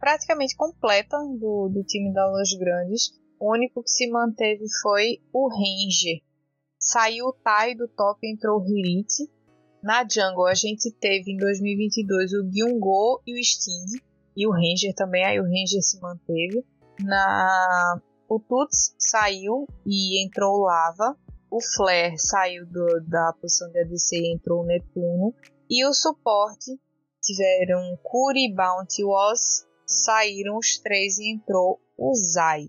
praticamente 0.00 0.56
completa 0.56 1.16
do, 1.38 1.68
do 1.68 1.84
time 1.84 2.12
da 2.12 2.26
Los 2.26 2.54
Grandes. 2.58 3.10
O 3.38 3.52
único 3.52 3.82
que 3.82 3.90
se 3.90 4.10
manteve 4.10 4.64
foi 4.82 5.18
o 5.30 5.48
Ranger, 5.48 6.26
Saiu 6.78 7.26
o 7.26 7.32
Tai 7.32 7.74
do 7.74 7.88
top 7.88 8.20
entrou 8.28 8.60
o 8.60 8.64
Hirit. 8.64 9.28
Na 9.82 10.06
Jungle 10.08 10.46
a 10.46 10.54
gente 10.54 10.90
teve 10.92 11.32
em 11.32 11.36
2022 11.36 12.32
o 12.32 12.50
Gyungo 12.50 13.20
e 13.26 13.34
o 13.34 13.44
Sting. 13.44 14.00
E 14.36 14.46
o 14.46 14.52
Ranger 14.52 14.94
também, 14.94 15.24
aí 15.24 15.40
o 15.40 15.42
Ranger 15.42 15.82
se 15.82 16.00
manteve. 16.00 16.64
Na 17.00 18.00
o 18.28 18.40
Tuts 18.40 18.94
saiu 18.98 19.66
e 19.86 20.24
entrou 20.24 20.58
o 20.58 20.64
Lava. 20.64 21.16
O 21.50 21.58
Flare 21.60 22.18
saiu 22.18 22.66
do, 22.66 23.00
da 23.08 23.32
posição 23.40 23.70
de 23.70 23.80
ADC 23.80 24.16
e 24.16 24.34
entrou 24.34 24.62
o 24.62 24.66
Netuno. 24.66 25.34
E 25.70 25.84
o 25.86 25.92
suporte 25.92 26.78
tiveram 27.22 27.98
Kuri, 28.02 28.52
Bounty 28.54 29.04
Woz. 29.04 29.66
Saíram 29.86 30.58
os 30.58 30.78
três 30.78 31.18
e 31.18 31.32
entrou 31.32 31.80
o 31.96 32.12
Zai. 32.14 32.68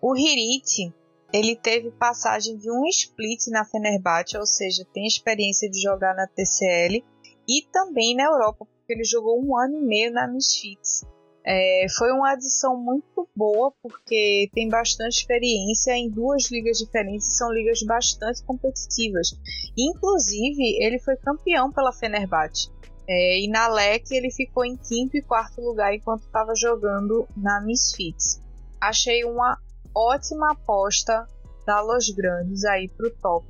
O 0.00 0.16
Hirit 0.16 0.92
ele 1.32 1.56
teve 1.56 1.90
passagem 1.92 2.58
de 2.58 2.70
um 2.70 2.84
split 2.86 3.46
na 3.48 3.64
Fenerbahçe, 3.64 4.36
ou 4.36 4.44
seja, 4.44 4.84
tem 4.92 5.06
experiência 5.06 5.68
de 5.68 5.80
jogar 5.80 6.14
na 6.14 6.26
TCL 6.26 7.02
e 7.48 7.62
também 7.72 8.14
na 8.14 8.24
Europa, 8.24 8.66
porque 8.66 8.92
ele 8.92 9.04
jogou 9.04 9.42
um 9.42 9.56
ano 9.56 9.78
e 9.78 9.82
meio 9.82 10.12
na 10.12 10.28
Misfits. 10.28 11.06
É, 11.44 11.86
foi 11.98 12.12
uma 12.12 12.32
adição 12.32 12.76
muito 12.76 13.28
boa, 13.34 13.72
porque 13.82 14.48
tem 14.54 14.68
bastante 14.68 15.18
experiência 15.18 15.92
em 15.92 16.08
duas 16.08 16.50
ligas 16.50 16.78
diferentes, 16.78 17.36
são 17.36 17.52
ligas 17.52 17.82
bastante 17.82 18.42
competitivas. 18.44 19.34
Inclusive, 19.76 20.82
ele 20.84 21.00
foi 21.00 21.16
campeão 21.16 21.72
pela 21.72 21.92
Fenerbahçe. 21.92 22.70
É, 23.08 23.40
e 23.40 23.48
na 23.48 23.66
LEC 23.66 24.12
ele 24.12 24.30
ficou 24.30 24.64
em 24.64 24.76
quinto 24.76 25.16
e 25.16 25.22
quarto 25.22 25.60
lugar 25.60 25.92
enquanto 25.92 26.22
estava 26.22 26.54
jogando 26.54 27.26
na 27.36 27.60
Misfits. 27.60 28.40
Achei 28.80 29.24
uma 29.24 29.58
ótima 29.94 30.52
aposta 30.52 31.26
da 31.66 31.80
Los 31.80 32.10
Grandes 32.10 32.64
aí 32.64 32.88
pro 32.88 33.10
top. 33.16 33.46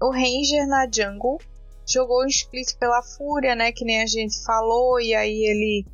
O 0.00 0.10
Ranger 0.10 0.66
na 0.66 0.88
jungle 0.90 1.38
jogou 1.86 2.22
o 2.22 2.26
split 2.26 2.76
pela 2.78 3.02
Fúria, 3.02 3.54
né? 3.54 3.70
Que 3.70 3.84
nem 3.84 4.02
a 4.02 4.06
gente 4.06 4.42
falou, 4.44 5.00
e 5.00 5.14
aí 5.14 5.44
ele 5.44 5.86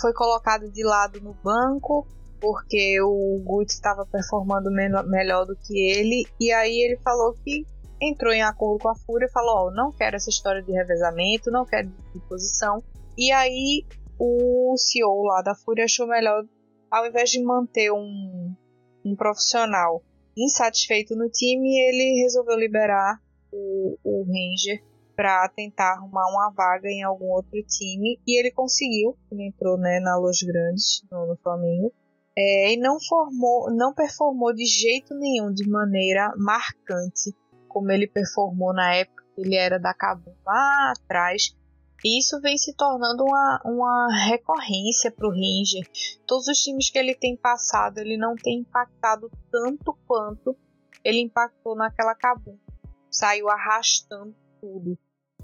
foi 0.00 0.12
colocado 0.12 0.70
de 0.70 0.84
lado 0.84 1.20
no 1.20 1.34
banco 1.34 2.06
porque 2.40 3.00
o 3.02 3.40
Guts 3.44 3.74
estava 3.74 4.06
performando 4.06 4.70
melhor 4.70 5.44
do 5.44 5.56
que 5.56 5.76
ele, 5.76 6.24
e 6.40 6.52
aí 6.52 6.84
ele 6.84 6.96
falou 7.02 7.34
que 7.44 7.66
entrou 8.00 8.32
em 8.32 8.42
acordo 8.42 8.82
com 8.82 8.88
a 8.88 8.94
Fúria 8.94 9.26
e 9.26 9.32
falou: 9.32 9.66
oh, 9.66 9.70
não 9.72 9.92
quero 9.92 10.16
essa 10.16 10.30
história 10.30 10.62
de 10.62 10.72
revezamento, 10.72 11.50
não 11.50 11.64
quero 11.64 11.88
de 11.88 12.20
posição. 12.28 12.82
E 13.16 13.32
aí 13.32 13.84
o 14.18 14.74
CEO 14.76 15.24
lá 15.24 15.42
da 15.42 15.54
Fúria 15.54 15.84
achou 15.84 16.06
melhor, 16.06 16.44
ao 16.90 17.06
invés 17.06 17.30
de 17.30 17.42
manter 17.42 17.90
um, 17.92 18.54
um 19.04 19.16
profissional 19.16 20.02
insatisfeito 20.36 21.16
no 21.16 21.28
time, 21.28 21.68
ele 21.68 22.22
resolveu 22.22 22.56
liberar 22.56 23.20
o, 23.52 23.98
o 24.04 24.24
Ranger 24.24 24.80
para 25.18 25.48
tentar 25.48 25.94
arrumar 25.94 26.30
uma 26.30 26.48
vaga 26.50 26.88
em 26.88 27.02
algum 27.02 27.32
outro 27.32 27.60
time 27.66 28.20
e 28.24 28.38
ele 28.38 28.52
conseguiu. 28.52 29.18
Ele 29.32 29.48
entrou 29.48 29.76
né, 29.76 29.98
na 29.98 30.16
Los 30.16 30.40
Grandes 30.44 31.02
no, 31.10 31.26
no 31.26 31.36
Flamengo 31.38 31.92
é, 32.36 32.72
e 32.72 32.76
não 32.76 33.00
formou, 33.00 33.68
não 33.74 33.92
performou 33.92 34.54
de 34.54 34.64
jeito 34.64 35.12
nenhum 35.16 35.52
de 35.52 35.68
maneira 35.68 36.32
marcante 36.36 37.34
como 37.66 37.90
ele 37.90 38.06
performou 38.06 38.72
na 38.72 38.94
época 38.94 39.24
que 39.34 39.40
ele 39.40 39.56
era 39.56 39.76
da 39.76 39.92
Cabo 39.92 40.36
lá 40.46 40.92
atrás. 40.96 41.52
E 42.04 42.20
isso 42.20 42.40
vem 42.40 42.56
se 42.56 42.72
tornando 42.76 43.24
uma, 43.24 43.60
uma 43.64 44.06
recorrência 44.24 45.10
para 45.10 45.26
o 45.26 45.32
Ranger. 45.32 45.84
Todos 46.28 46.46
os 46.46 46.58
times 46.58 46.90
que 46.90 46.98
ele 46.98 47.16
tem 47.16 47.36
passado, 47.36 47.98
ele 47.98 48.16
não 48.16 48.36
tem 48.36 48.60
impactado 48.60 49.28
tanto 49.50 49.98
quanto 50.06 50.56
ele 51.04 51.20
impactou 51.20 51.74
naquela 51.74 52.14
Cabo. 52.14 52.56
Saiu 53.10 53.48
arrastando 53.48 54.32
tudo. 54.60 54.96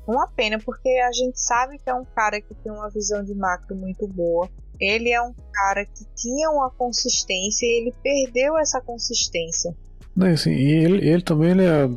Uma 0.06 0.26
pena, 0.28 0.58
porque 0.58 0.88
a 0.88 1.12
gente 1.12 1.40
sabe 1.40 1.78
que 1.78 1.88
é 1.88 1.94
um 1.94 2.04
cara 2.04 2.40
que 2.40 2.54
tem 2.54 2.70
uma 2.70 2.90
visão 2.90 3.24
de 3.24 3.34
macro 3.34 3.74
muito 3.74 4.06
boa. 4.06 4.48
Ele 4.78 5.10
é 5.10 5.22
um 5.22 5.32
cara 5.52 5.84
que 5.84 6.04
tinha 6.16 6.50
uma 6.50 6.70
consistência 6.70 7.64
e 7.64 7.80
ele 7.80 7.94
perdeu 8.02 8.58
essa 8.58 8.80
consistência. 8.80 9.74
Não, 10.14 10.26
assim, 10.26 10.50
e 10.50 10.84
ele, 10.84 11.08
ele 11.08 11.22
também 11.22 11.52
ele 11.52 11.64
é 11.64 11.88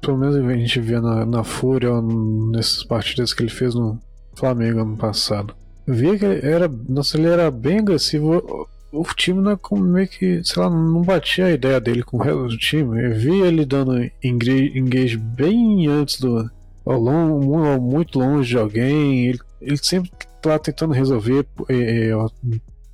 pelo 0.00 0.18
menos 0.18 0.36
a 0.36 0.56
gente 0.56 0.80
via 0.80 1.00
na, 1.00 1.26
na 1.26 1.44
Fúria, 1.44 1.90
nessas 2.00 2.82
partidas 2.84 3.34
que 3.34 3.42
ele 3.42 3.50
fez 3.50 3.74
no 3.74 3.98
Flamengo 4.34 4.80
ano 4.80 4.96
passado. 4.96 5.54
Via 5.86 6.18
que 6.18 6.24
ele 6.24 6.46
era. 6.46 6.70
Nossa, 6.88 7.18
ele 7.18 7.28
era 7.28 7.50
bem 7.50 7.78
agressivo. 7.78 8.66
O, 8.92 9.00
o 9.00 9.04
time 9.14 9.40
não, 9.40 9.52
é 9.52 9.80
meio 9.80 10.08
que, 10.08 10.42
sei 10.44 10.62
lá, 10.62 10.70
não 10.70 11.02
batia 11.02 11.46
a 11.46 11.52
ideia 11.52 11.80
dele 11.80 12.02
com 12.02 12.16
o 12.16 12.22
resto 12.22 12.48
do 12.48 12.56
time. 12.56 13.02
Eu 13.02 13.14
via 13.14 13.46
ele 13.46 13.64
dando 13.64 14.10
engage 14.22 15.16
bem 15.16 15.86
antes 15.86 16.20
do. 16.20 16.50
Ao 16.84 16.98
longo, 16.98 17.80
muito 17.80 18.18
longe 18.18 18.50
de 18.50 18.58
alguém. 18.58 19.28
Ele, 19.28 19.38
ele 19.60 19.76
sempre 19.76 20.10
tá 20.40 20.58
tentando 20.58 20.94
resolver 20.94 21.46
é, 21.68 22.08
é, 22.08 22.12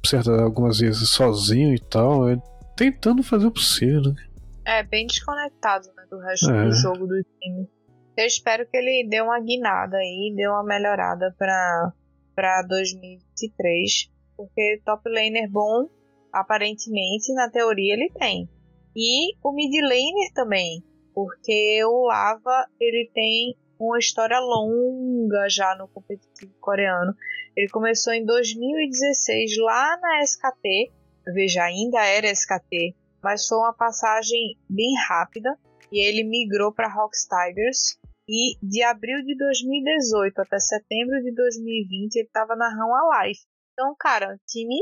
certa, 0.05 0.43
algumas 0.43 0.78
vezes 0.78 1.09
sozinho 1.09 1.74
e 1.74 1.78
tal. 1.78 2.28
É, 2.28 2.37
tentando 2.76 3.22
fazer 3.22 3.47
o 3.47 3.53
possível, 3.53 4.03
né? 4.03 4.14
É, 4.64 4.82
bem 4.82 5.07
desconectado 5.07 5.87
né, 5.97 6.05
do 6.11 6.18
resto 6.18 6.51
é. 6.51 6.64
do 6.64 6.72
jogo 6.72 7.07
do 7.07 7.22
time. 7.41 7.68
Eu 8.16 8.26
espero 8.26 8.66
que 8.66 8.76
ele 8.76 9.07
dê 9.09 9.20
uma 9.20 9.39
guinada 9.41 9.97
aí, 9.99 10.32
dê 10.34 10.49
uma 10.49 10.64
melhorada 10.64 11.34
pra, 11.39 11.93
pra 12.34 12.62
2023. 12.62 14.11
Porque 14.37 14.80
top 14.84 15.09
laner 15.09 15.49
bom, 15.51 15.89
aparentemente, 16.32 17.32
na 17.34 17.51
teoria, 17.51 17.95
ele 17.95 18.11
tem. 18.18 18.49
E 18.95 19.37
o 19.43 19.53
mid 19.53 19.72
laner 19.82 20.32
também. 20.34 20.82
Porque 21.14 21.82
o 21.84 22.07
Lava, 22.07 22.66
ele 22.80 23.11
tem 23.14 23.55
uma 23.79 23.99
história 23.99 24.39
longa 24.39 25.49
já 25.49 25.74
no 25.77 25.89
competitivo 25.89 26.53
coreano. 26.61 27.14
Ele 27.57 27.68
começou 27.68 28.12
em 28.12 28.24
2016 28.24 29.59
lá 29.59 29.97
na 29.99 30.22
SKT. 30.22 30.93
Veja, 31.35 31.64
ainda 31.64 32.05
era 32.05 32.31
SKT 32.31 32.95
mas 33.27 33.45
foi 33.49 33.59
uma 33.59 33.72
passagem 33.72 34.57
bem 34.70 34.95
rápida 35.09 35.59
e 35.91 35.99
ele 35.99 36.22
migrou 36.22 36.72
para 36.72 36.93
Hawks 36.93 37.27
Tigers 37.27 37.99
e 38.29 38.57
de 38.62 38.85
abril 38.85 39.20
de 39.24 39.37
2018 39.37 40.43
até 40.43 40.61
setembro 40.61 41.20
de 41.20 41.35
2020 41.35 42.14
ele 42.14 42.24
estava 42.24 42.55
na 42.55 42.68
Run 42.68 42.95
Alive. 42.95 43.41
Então, 43.72 43.97
cara, 43.99 44.39
time 44.47 44.79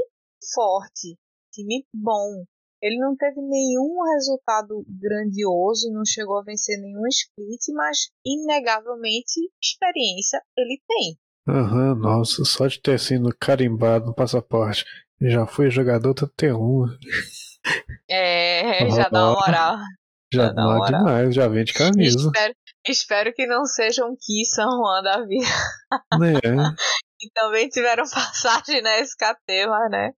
forte, 0.54 1.18
time 1.54 1.86
bom. 1.94 2.44
Ele 2.84 2.98
não 2.98 3.16
teve 3.16 3.40
nenhum 3.40 3.96
resultado 4.12 4.84
grandioso, 4.86 5.90
não 5.90 6.04
chegou 6.04 6.38
a 6.38 6.42
vencer 6.42 6.78
nenhum 6.78 7.06
split, 7.06 7.74
mas 7.74 8.10
inegavelmente 8.22 9.40
experiência 9.58 10.42
ele 10.54 10.78
tem. 10.86 11.16
Aham, 11.48 11.92
uhum, 11.92 11.98
nossa, 11.98 12.44
só 12.44 12.66
de 12.66 12.78
ter 12.82 13.00
sido 13.00 13.34
carimbado 13.40 14.04
no 14.04 14.14
passaporte. 14.14 14.84
Já 15.18 15.46
fui 15.46 15.70
jogador 15.70 16.12
do 16.12 16.28
T1. 16.28 16.86
É, 18.10 18.90
já 18.90 19.08
dá 19.08 19.30
uma 19.30 19.40
moral. 19.40 19.76
Já, 20.30 20.42
já 20.42 20.52
dá 20.52 20.66
uma 20.66 20.86
demais, 20.86 21.34
já 21.34 21.48
vende 21.48 21.72
camisa. 21.72 22.18
Espero, 22.18 22.54
espero 22.86 23.32
que 23.32 23.46
não 23.46 23.64
seja 23.64 24.04
um 24.04 24.14
Ki 24.14 24.44
San 24.44 24.68
Juan 24.68 25.02
da 25.02 25.24
vida. 25.24 25.46
Né? 26.20 26.34
que 27.18 27.30
também 27.32 27.66
tiveram 27.70 28.04
passagem 28.12 28.82
na 28.82 28.98
SKT, 28.98 29.66
mas 29.68 29.90
né? 29.90 30.10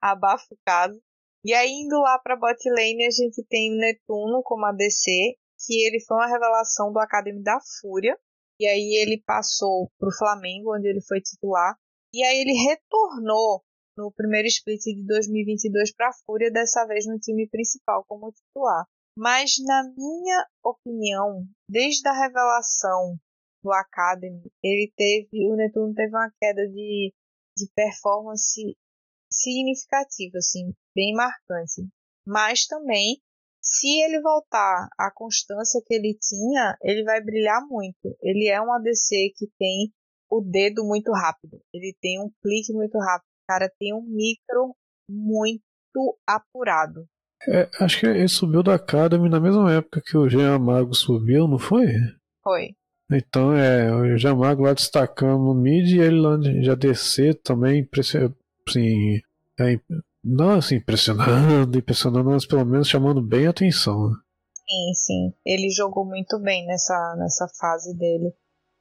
Abafa 0.00 0.46
o 0.50 0.58
caso. 0.64 0.98
E 1.46 1.54
aí, 1.54 1.70
indo 1.70 2.00
lá 2.00 2.18
pra 2.18 2.34
bot 2.34 2.58
lane, 2.70 3.06
a 3.06 3.10
gente 3.10 3.40
tem 3.48 3.72
o 3.72 3.78
Netuno 3.78 4.42
como 4.42 4.66
ADC, 4.66 5.38
que 5.64 5.86
ele 5.86 6.00
foi 6.00 6.16
uma 6.16 6.26
revelação 6.26 6.92
do 6.92 6.98
Academy 6.98 7.40
da 7.40 7.60
Fúria. 7.80 8.18
E 8.60 8.66
aí 8.66 9.00
ele 9.00 9.22
passou 9.24 9.88
pro 9.96 10.10
Flamengo, 10.10 10.74
onde 10.74 10.88
ele 10.88 11.00
foi 11.00 11.20
titular. 11.20 11.76
E 12.12 12.24
aí 12.24 12.40
ele 12.40 12.52
retornou 12.52 13.62
no 13.96 14.10
primeiro 14.10 14.48
split 14.48 14.82
de 14.82 15.06
2022 15.06 15.94
para 15.94 16.08
a 16.08 16.12
Fúria, 16.26 16.50
dessa 16.50 16.84
vez 16.84 17.06
no 17.06 17.16
time 17.16 17.48
principal 17.48 18.04
como 18.08 18.32
titular. 18.32 18.84
Mas, 19.16 19.52
na 19.64 19.84
minha 19.96 20.44
opinião, 20.64 21.46
desde 21.70 22.08
a 22.08 22.12
revelação 22.12 23.16
do 23.62 23.72
Academy, 23.72 24.50
ele 24.64 24.92
teve, 24.96 25.48
o 25.48 25.54
Netuno 25.54 25.94
teve 25.94 26.10
uma 26.10 26.28
queda 26.42 26.66
de, 26.66 27.14
de 27.56 27.70
performance 27.72 28.76
significativa, 29.40 30.38
assim, 30.38 30.72
bem 30.94 31.14
marcante. 31.14 31.86
Mas 32.26 32.66
também, 32.66 33.20
se 33.60 34.02
ele 34.02 34.20
voltar 34.20 34.88
à 34.98 35.10
constância 35.14 35.82
que 35.84 35.94
ele 35.94 36.16
tinha, 36.20 36.76
ele 36.82 37.04
vai 37.04 37.22
brilhar 37.22 37.60
muito. 37.68 38.16
Ele 38.22 38.48
é 38.48 38.60
um 38.60 38.72
ADC 38.72 39.32
que 39.36 39.46
tem 39.58 39.92
o 40.30 40.40
dedo 40.40 40.84
muito 40.84 41.12
rápido. 41.12 41.60
Ele 41.72 41.94
tem 42.00 42.20
um 42.20 42.30
clique 42.42 42.72
muito 42.72 42.98
rápido 42.98 43.36
cara 43.46 43.70
tem 43.78 43.94
um 43.94 44.02
micro 44.02 44.74
muito 45.08 46.18
apurado. 46.26 47.06
É, 47.48 47.68
acho 47.80 48.00
que 48.00 48.06
ele 48.06 48.28
subiu 48.28 48.62
da 48.62 48.74
Academy 48.74 49.28
na 49.28 49.38
mesma 49.38 49.72
época 49.72 50.02
que 50.04 50.16
o 50.16 50.28
Jean 50.28 50.58
Mago 50.58 50.94
subiu, 50.94 51.46
não 51.46 51.58
foi? 51.58 51.86
Foi. 52.42 52.74
Então 53.10 53.52
é, 53.54 53.94
o 53.94 54.18
Jean 54.18 54.34
Mago 54.34 54.62
lá 54.62 54.72
destacando 54.72 55.44
no 55.44 55.54
mid 55.54 55.88
e 55.92 56.00
ele 56.00 56.18
lá 56.18 56.38
já 56.62 56.74
descer 56.74 57.40
também, 57.42 57.88
assim, 58.68 59.20
é, 59.58 59.80
não 60.22 60.50
assim, 60.50 60.76
impressionando, 60.76 61.78
impressionando, 61.78 62.30
mas 62.30 62.46
pelo 62.46 62.64
menos 62.64 62.88
chamando 62.88 63.22
bem 63.22 63.46
a 63.46 63.50
atenção. 63.50 64.12
Sim, 64.54 64.94
sim. 64.94 65.34
Ele 65.44 65.70
jogou 65.70 66.04
muito 66.04 66.38
bem 66.40 66.66
nessa, 66.66 67.16
nessa 67.16 67.46
fase 67.60 67.96
dele. 67.96 68.34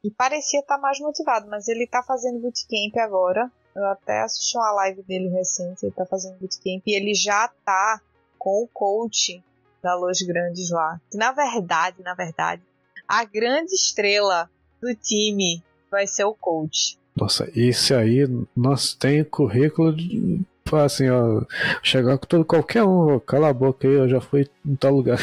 E 0.04 0.12
parecia 0.12 0.60
estar 0.60 0.76
tá 0.76 0.82
mais 0.82 1.00
motivado, 1.00 1.48
mas 1.50 1.68
ele 1.68 1.84
está 1.84 2.04
fazendo 2.04 2.40
bootcamp 2.40 2.96
agora. 2.98 3.52
Eu 3.76 3.86
até 3.86 4.22
assisti 4.22 4.58
uma 4.58 4.72
live 4.74 5.04
dele 5.04 5.30
recente, 5.30 5.86
ele 5.86 5.94
tá 5.94 6.06
fazendo 6.06 6.40
bootcamp 6.40 6.82
e 6.86 6.96
ele 6.96 7.14
já 7.14 7.48
tá 7.64 8.00
com 8.38 8.64
o 8.64 8.68
coach 8.68 9.44
da 9.82 9.96
Los 9.96 10.22
Grandes 10.22 10.70
lá. 10.72 11.00
Que 11.12 11.18
na 11.18 11.32
verdade, 11.32 12.02
na 12.02 12.14
verdade, 12.14 12.62
a 13.08 13.24
grande 13.24 13.74
estrela 13.74 14.50
do 14.82 14.96
time 14.96 15.64
vai 15.92 16.08
ser 16.08 16.24
o 16.26 16.34
coach. 16.34 16.98
Nossa, 17.16 17.50
esse 17.56 17.94
aí 17.94 18.28
nós 18.56 18.94
tem 18.94 19.24
currículo 19.24 19.96
de 19.96 20.42
assim, 20.74 21.08
ó, 21.10 21.44
chegar 21.84 22.18
com 22.18 22.26
todo 22.26 22.44
qualquer 22.44 22.84
um, 22.84 23.20
cala 23.20 23.50
a 23.50 23.54
boca 23.54 23.88
aí, 23.88 23.94
eu 23.94 24.10
já 24.10 24.20
fui 24.20 24.50
em 24.66 24.76
tal 24.76 24.94
lugar. 24.94 25.20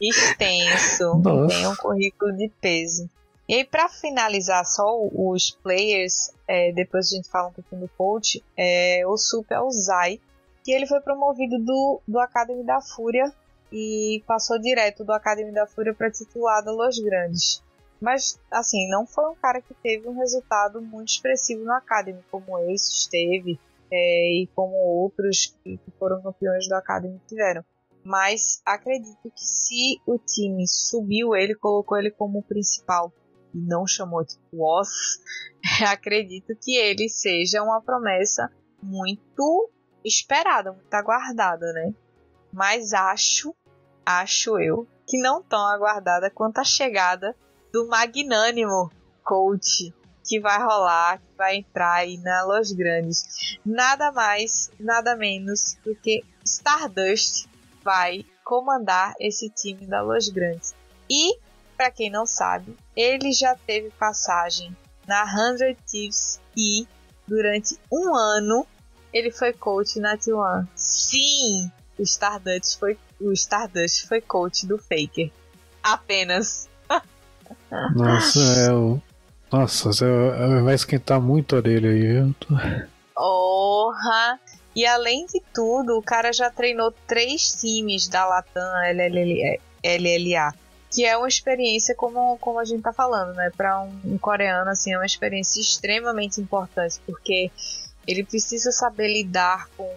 Extenso, 0.00 1.22
tem 1.48 1.66
um 1.68 1.76
currículo 1.76 2.32
de 2.32 2.50
peso. 2.60 3.08
E 3.48 3.54
aí, 3.54 3.64
pra 3.64 3.88
finalizar 3.88 4.64
só 4.64 4.84
os 5.12 5.52
players, 5.62 6.32
é, 6.48 6.72
depois 6.72 7.12
a 7.12 7.16
gente 7.16 7.30
fala 7.30 7.48
um 7.48 7.52
pouquinho 7.52 7.82
do 7.82 7.88
coach, 7.96 8.42
é, 8.56 9.04
o 9.06 9.16
Sup 9.16 9.46
é 9.52 9.60
o 9.60 9.70
Zai, 9.70 10.20
que 10.64 10.72
ele 10.72 10.86
foi 10.86 11.00
promovido 11.00 11.60
do, 11.60 12.00
do 12.08 12.18
Academy 12.18 12.64
da 12.64 12.80
Fúria 12.80 13.32
e 13.70 14.20
passou 14.26 14.58
direto 14.58 15.04
do 15.04 15.12
Academy 15.12 15.52
da 15.52 15.64
Fúria 15.64 15.94
para 15.94 16.10
titular 16.10 16.64
da 16.64 16.72
Los 16.72 16.98
Grandes. 16.98 17.62
Mas, 18.00 18.36
assim, 18.50 18.88
não 18.90 19.06
foi 19.06 19.30
um 19.30 19.36
cara 19.36 19.60
que 19.60 19.72
teve 19.74 20.08
um 20.08 20.18
resultado 20.18 20.82
muito 20.82 21.10
expressivo 21.10 21.64
no 21.64 21.72
Academy, 21.72 22.18
como 22.32 22.58
esse 22.70 23.08
teve, 23.08 23.60
é, 23.90 24.42
e 24.42 24.48
como 24.54 24.74
outros 24.74 25.56
que, 25.62 25.76
que 25.78 25.90
foram 25.98 26.22
campeões 26.22 26.68
do 26.68 26.74
Academy 26.74 27.20
tiveram. 27.26 27.64
Mas 28.04 28.62
acredito 28.64 29.22
que 29.22 29.44
se 29.44 30.00
o 30.06 30.18
time 30.18 30.64
subiu 30.68 31.34
ele, 31.34 31.54
colocou 31.54 31.98
ele 31.98 32.10
como 32.10 32.42
principal 32.42 33.12
e 33.52 33.58
não 33.58 33.86
chamou 33.86 34.24
de 34.24 34.36
Woz, 34.52 35.20
acredito 35.90 36.54
que 36.62 36.76
ele 36.76 37.08
seja 37.08 37.62
uma 37.62 37.80
promessa 37.80 38.50
muito 38.82 39.70
esperada, 40.04 40.72
muito 40.72 40.94
aguardada, 40.94 41.72
né? 41.72 41.92
Mas 42.52 42.92
acho, 42.92 43.54
acho 44.04 44.58
eu, 44.60 44.86
que 45.06 45.18
não 45.18 45.42
tão 45.42 45.66
aguardada 45.66 46.30
quanto 46.30 46.58
a 46.58 46.64
chegada 46.64 47.34
do 47.72 47.88
magnânimo 47.88 48.90
coach 49.24 49.92
que 50.26 50.40
vai 50.40 50.58
rolar, 50.58 51.18
que 51.18 51.36
vai 51.36 51.56
entrar 51.56 51.94
aí 51.94 52.18
na 52.18 52.44
Los 52.44 52.72
Grandes. 52.72 53.58
Nada 53.64 54.10
mais, 54.12 54.70
nada 54.78 55.16
menos 55.16 55.76
do 55.84 55.94
que 55.94 56.24
Stardust 56.44 57.46
vai 57.82 58.24
comandar 58.44 59.14
esse 59.20 59.48
time 59.50 59.86
da 59.86 60.02
Los 60.02 60.28
Grandes. 60.28 60.74
E, 61.08 61.38
para 61.76 61.90
quem 61.90 62.10
não 62.10 62.26
sabe, 62.26 62.76
ele 62.96 63.32
já 63.32 63.54
teve 63.54 63.90
passagem 63.90 64.76
na 65.06 65.24
100 65.56 65.76
Thieves 65.86 66.40
e 66.56 66.86
durante 67.26 67.78
um 67.92 68.14
ano 68.14 68.66
ele 69.12 69.30
foi 69.30 69.52
coach 69.52 70.00
na 70.00 70.16
T1. 70.16 70.66
Sim, 70.74 71.70
o 71.98 72.02
Stardust 72.02 72.78
foi 72.78 72.98
o 73.20 73.32
Stardust 73.32 74.06
foi 74.06 74.20
coach 74.20 74.66
do 74.66 74.76
Faker. 74.76 75.30
Apenas. 75.82 76.68
Nossa, 77.94 78.40
é 78.40 78.72
o 78.72 79.00
nossa, 79.50 79.90
vai 80.64 80.74
esquentar 80.74 81.20
muito 81.20 81.54
a 81.54 81.58
orelha 81.58 81.90
aí? 81.90 82.34
Porra! 83.14 84.40
E 84.74 84.84
além 84.84 85.24
de 85.26 85.40
tudo, 85.54 85.96
o 85.96 86.02
cara 86.02 86.32
já 86.32 86.50
treinou 86.50 86.92
três 87.06 87.52
times 87.52 88.08
da 88.08 88.26
Latam 88.26 88.62
LLA, 89.82 90.52
que 90.90 91.04
é 91.04 91.16
uma 91.16 91.28
experiência 91.28 91.94
como, 91.94 92.36
como 92.38 92.58
a 92.58 92.64
gente 92.64 92.82
tá 92.82 92.92
falando, 92.92 93.34
né? 93.34 93.50
Para 93.56 93.80
um, 93.80 94.00
um, 94.04 94.18
coreano, 94.18 94.68
assim, 94.70 94.92
é 94.92 94.98
uma 94.98 95.06
experiência 95.06 95.60
extremamente 95.60 96.40
importante, 96.40 97.00
porque 97.06 97.50
ele 98.06 98.22
precisa 98.22 98.70
saber 98.70 99.08
lidar 99.08 99.68
com 99.76 99.90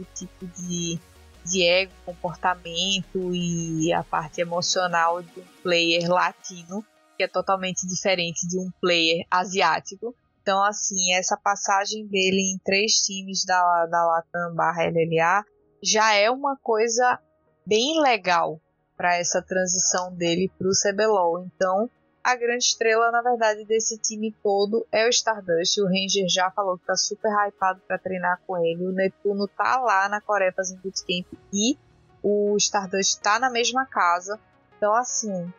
o 0.00 0.04
tipo 0.14 0.46
de, 0.46 0.98
de 1.44 1.62
ego, 1.62 1.92
comportamento 2.06 3.34
e 3.34 3.92
a 3.92 4.02
parte 4.02 4.40
emocional 4.40 5.22
de 5.22 5.40
um 5.40 5.44
player 5.62 6.08
latino 6.08 6.82
que 7.16 7.22
é 7.22 7.28
totalmente 7.28 7.86
diferente 7.86 8.46
de 8.46 8.58
um 8.58 8.70
player 8.80 9.26
asiático. 9.30 10.14
Então, 10.42 10.62
assim, 10.62 11.14
essa 11.14 11.36
passagem 11.36 12.06
dele 12.06 12.52
em 12.52 12.58
três 12.64 13.00
times 13.00 13.44
da, 13.44 13.86
da 13.86 14.04
Latam 14.04 14.54
barra 14.54 14.84
LLA 14.86 15.44
já 15.82 16.14
é 16.14 16.30
uma 16.30 16.56
coisa 16.56 17.18
bem 17.64 18.00
legal 18.00 18.60
para 18.96 19.16
essa 19.16 19.40
transição 19.40 20.14
dele 20.14 20.50
para 20.58 20.68
o 20.68 20.72
CBLOL. 20.72 21.44
Então, 21.44 21.88
a 22.22 22.36
grande 22.36 22.64
estrela, 22.64 23.10
na 23.10 23.20
verdade, 23.20 23.64
desse 23.64 23.98
time 23.98 24.32
todo 24.42 24.86
é 24.92 25.06
o 25.06 25.10
Stardust. 25.10 25.80
O 25.80 25.86
Ranger 25.86 26.28
já 26.28 26.50
falou 26.50 26.78
que 26.78 26.86
tá 26.86 26.94
super 26.94 27.30
hypado 27.30 27.80
para 27.86 27.98
treinar 27.98 28.40
com 28.46 28.56
ele. 28.64 28.86
O 28.86 28.92
Netuno 28.92 29.48
tá 29.48 29.80
lá 29.80 30.08
na 30.08 30.20
Coreia 30.20 30.52
fazendo 30.52 30.82
bootcamp 30.82 31.26
e 31.52 31.76
o 32.22 32.56
Stardust 32.56 33.20
tá 33.20 33.40
na 33.40 33.50
mesma 33.50 33.84
casa. 33.86 34.38
Então, 34.76 34.94
assim, 34.94 35.52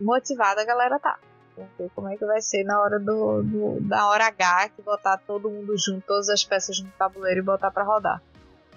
motivada 0.00 0.62
a 0.62 0.64
galera 0.64 0.98
tá. 0.98 1.18
Ver 1.78 1.90
como 1.94 2.08
é 2.08 2.16
que 2.16 2.24
vai 2.24 2.40
ser 2.40 2.64
na 2.64 2.80
hora 2.80 2.98
do, 2.98 3.42
do 3.42 3.80
da 3.80 4.06
hora 4.08 4.26
H, 4.26 4.70
que 4.70 4.82
botar 4.82 5.18
todo 5.18 5.50
mundo 5.50 5.76
junto, 5.76 6.02
todas 6.06 6.28
as 6.28 6.44
peças 6.44 6.80
no 6.80 6.90
tabuleiro 6.92 7.40
e 7.40 7.42
botar 7.42 7.70
para 7.70 7.84
rodar. 7.84 8.22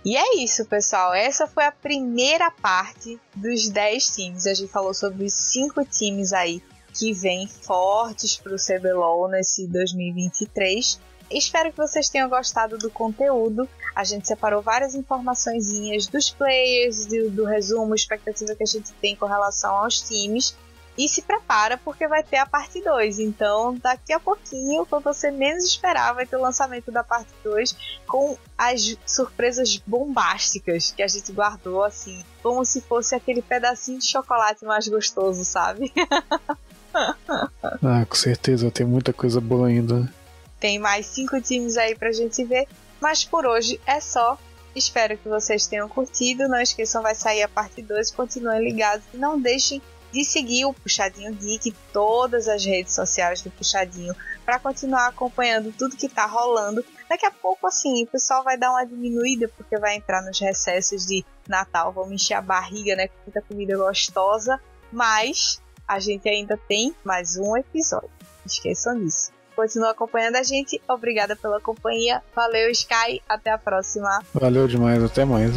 E 0.06 0.18
é 0.18 0.36
isso, 0.44 0.66
pessoal. 0.66 1.14
Essa 1.14 1.48
foi 1.48 1.64
a 1.64 1.72
primeira 1.72 2.52
parte 2.52 3.20
dos 3.34 3.70
10 3.70 4.06
times. 4.08 4.46
A 4.46 4.54
gente 4.54 4.72
falou 4.72 4.94
sobre 4.94 5.24
os 5.26 5.34
5 5.34 5.86
times 5.86 6.34
aí 6.34 6.62
que 6.94 7.14
vêm 7.14 7.48
fortes 7.48 8.38
para 8.38 8.54
o 8.54 8.58
CBLOL 8.58 9.30
nesse 9.30 9.66
2023. 9.68 11.00
Espero 11.32 11.72
que 11.72 11.78
vocês 11.78 12.10
tenham 12.10 12.30
gostado 12.30 12.78
do 12.78 12.90
conteúdo. 12.92 13.68
A 13.96 14.04
gente 14.04 14.28
separou 14.28 14.62
várias 14.62 14.94
informações 14.94 15.72
dos 16.08 16.30
players, 16.32 17.06
do, 17.06 17.30
do 17.30 17.46
resumo, 17.46 17.96
expectativa 17.96 18.54
que 18.56 18.64
a 18.64 18.68
gente 18.68 18.92
tem 18.94 19.16
com 19.16 19.26
relação 19.26 19.74
aos 19.78 20.02
times 20.02 20.56
e 20.98 21.08
se 21.08 21.22
prepara 21.22 21.78
porque 21.78 22.08
vai 22.08 22.24
ter 22.24 22.38
a 22.38 22.46
parte 22.46 22.82
2. 22.82 23.20
Então, 23.20 23.76
daqui 23.76 24.14
a 24.14 24.20
pouquinho, 24.20 24.86
quando 24.86 25.04
você 25.04 25.32
menos 25.32 25.66
esperar, 25.66 26.14
vai 26.14 26.26
ter 26.26 26.36
o 26.36 26.42
lançamento 26.42 26.92
da 26.92 27.04
parte 27.04 27.30
2 27.44 27.76
com 28.08 28.38
as 28.58 28.96
surpresas 29.06 29.78
bombásticas 29.86 30.92
que 30.92 31.02
a 31.02 31.08
gente 31.08 31.32
guardou 31.32 31.84
assim, 31.84 32.24
como 32.42 32.64
se 32.64 32.82
fosse 32.82 33.16
aquele 33.16 33.42
pedacinho 33.42 34.00
de 34.00 34.08
chocolate 34.08 34.64
mais 34.66 34.88
gostoso, 34.88 35.44
sabe? 35.44 35.92
ah, 36.94 38.06
com 38.08 38.16
certeza, 38.16 38.70
tem 38.70 38.86
muita 38.86 39.12
coisa 39.12 39.42
boa 39.42 39.68
ainda. 39.68 40.12
Tem 40.60 40.80
mais 40.80 41.08
cinco 41.08 41.42
times 41.42 41.76
aí 41.76 41.96
pra 41.96 42.12
gente 42.12 42.44
ver, 42.46 42.68
mas 43.02 43.26
por 43.26 43.46
hoje 43.46 43.80
é 43.86 44.00
só. 44.00 44.38
Espero 44.76 45.18
que 45.18 45.30
vocês 45.30 45.68
tenham 45.68 45.88
curtido. 45.88 46.48
Não 46.48 46.60
esqueçam, 46.60 47.04
vai 47.04 47.14
sair 47.14 47.44
a 47.44 47.48
parte 47.48 47.82
2. 47.82 48.10
Continuem 48.12 48.64
ligados 48.64 49.06
e 49.14 49.18
não 49.18 49.40
deixem 49.40 49.82
de 50.14 50.24
seguir 50.24 50.66
o 50.66 50.74
Puxadinho 50.74 51.34
Geek, 51.34 51.74
todas 51.92 52.48
as 52.48 52.64
redes 52.64 52.94
sociais 52.94 53.42
do 53.42 53.50
Puxadinho, 53.50 54.16
para 54.46 54.60
continuar 54.60 55.08
acompanhando 55.08 55.74
tudo 55.76 55.98
que 55.98 56.08
tá 56.08 56.28
rolando. 56.28 56.86
Daqui 57.10 57.26
a 57.26 57.32
pouco, 57.32 57.66
assim, 57.66 58.04
o 58.04 58.08
pessoal 58.08 58.44
vai 58.44 58.56
dar 58.56 58.70
uma 58.70 58.86
diminuída, 58.86 59.50
porque 59.58 59.76
vai 59.80 59.96
entrar 59.96 60.22
nos 60.22 60.40
recessos 60.40 61.08
de 61.08 61.26
Natal, 61.48 61.92
vamos 61.92 62.12
encher 62.12 62.36
a 62.36 62.42
barriga, 62.42 62.96
né, 62.96 63.08
com 63.08 63.16
muita 63.26 63.42
comida 63.42 63.76
gostosa, 63.76 64.60
mas 64.92 65.60
a 65.88 66.00
gente 66.00 66.30
ainda 66.30 66.58
tem 66.68 66.96
mais 67.04 67.36
um 67.36 67.58
episódio. 67.58 68.10
Esqueçam 68.46 69.00
disso. 69.00 69.32
Continua 69.56 69.92
acompanhando 69.92 70.36
a 70.36 70.44
gente. 70.44 70.82
Obrigada 70.88 71.36
pela 71.36 71.60
companhia. 71.60 72.22
Valeu, 72.36 72.70
Sky. 72.72 73.22
Até 73.28 73.52
a 73.52 73.58
próxima. 73.58 74.22
Valeu 74.34 74.68
demais. 74.68 75.04
Até 75.04 75.26
mais. 75.26 75.52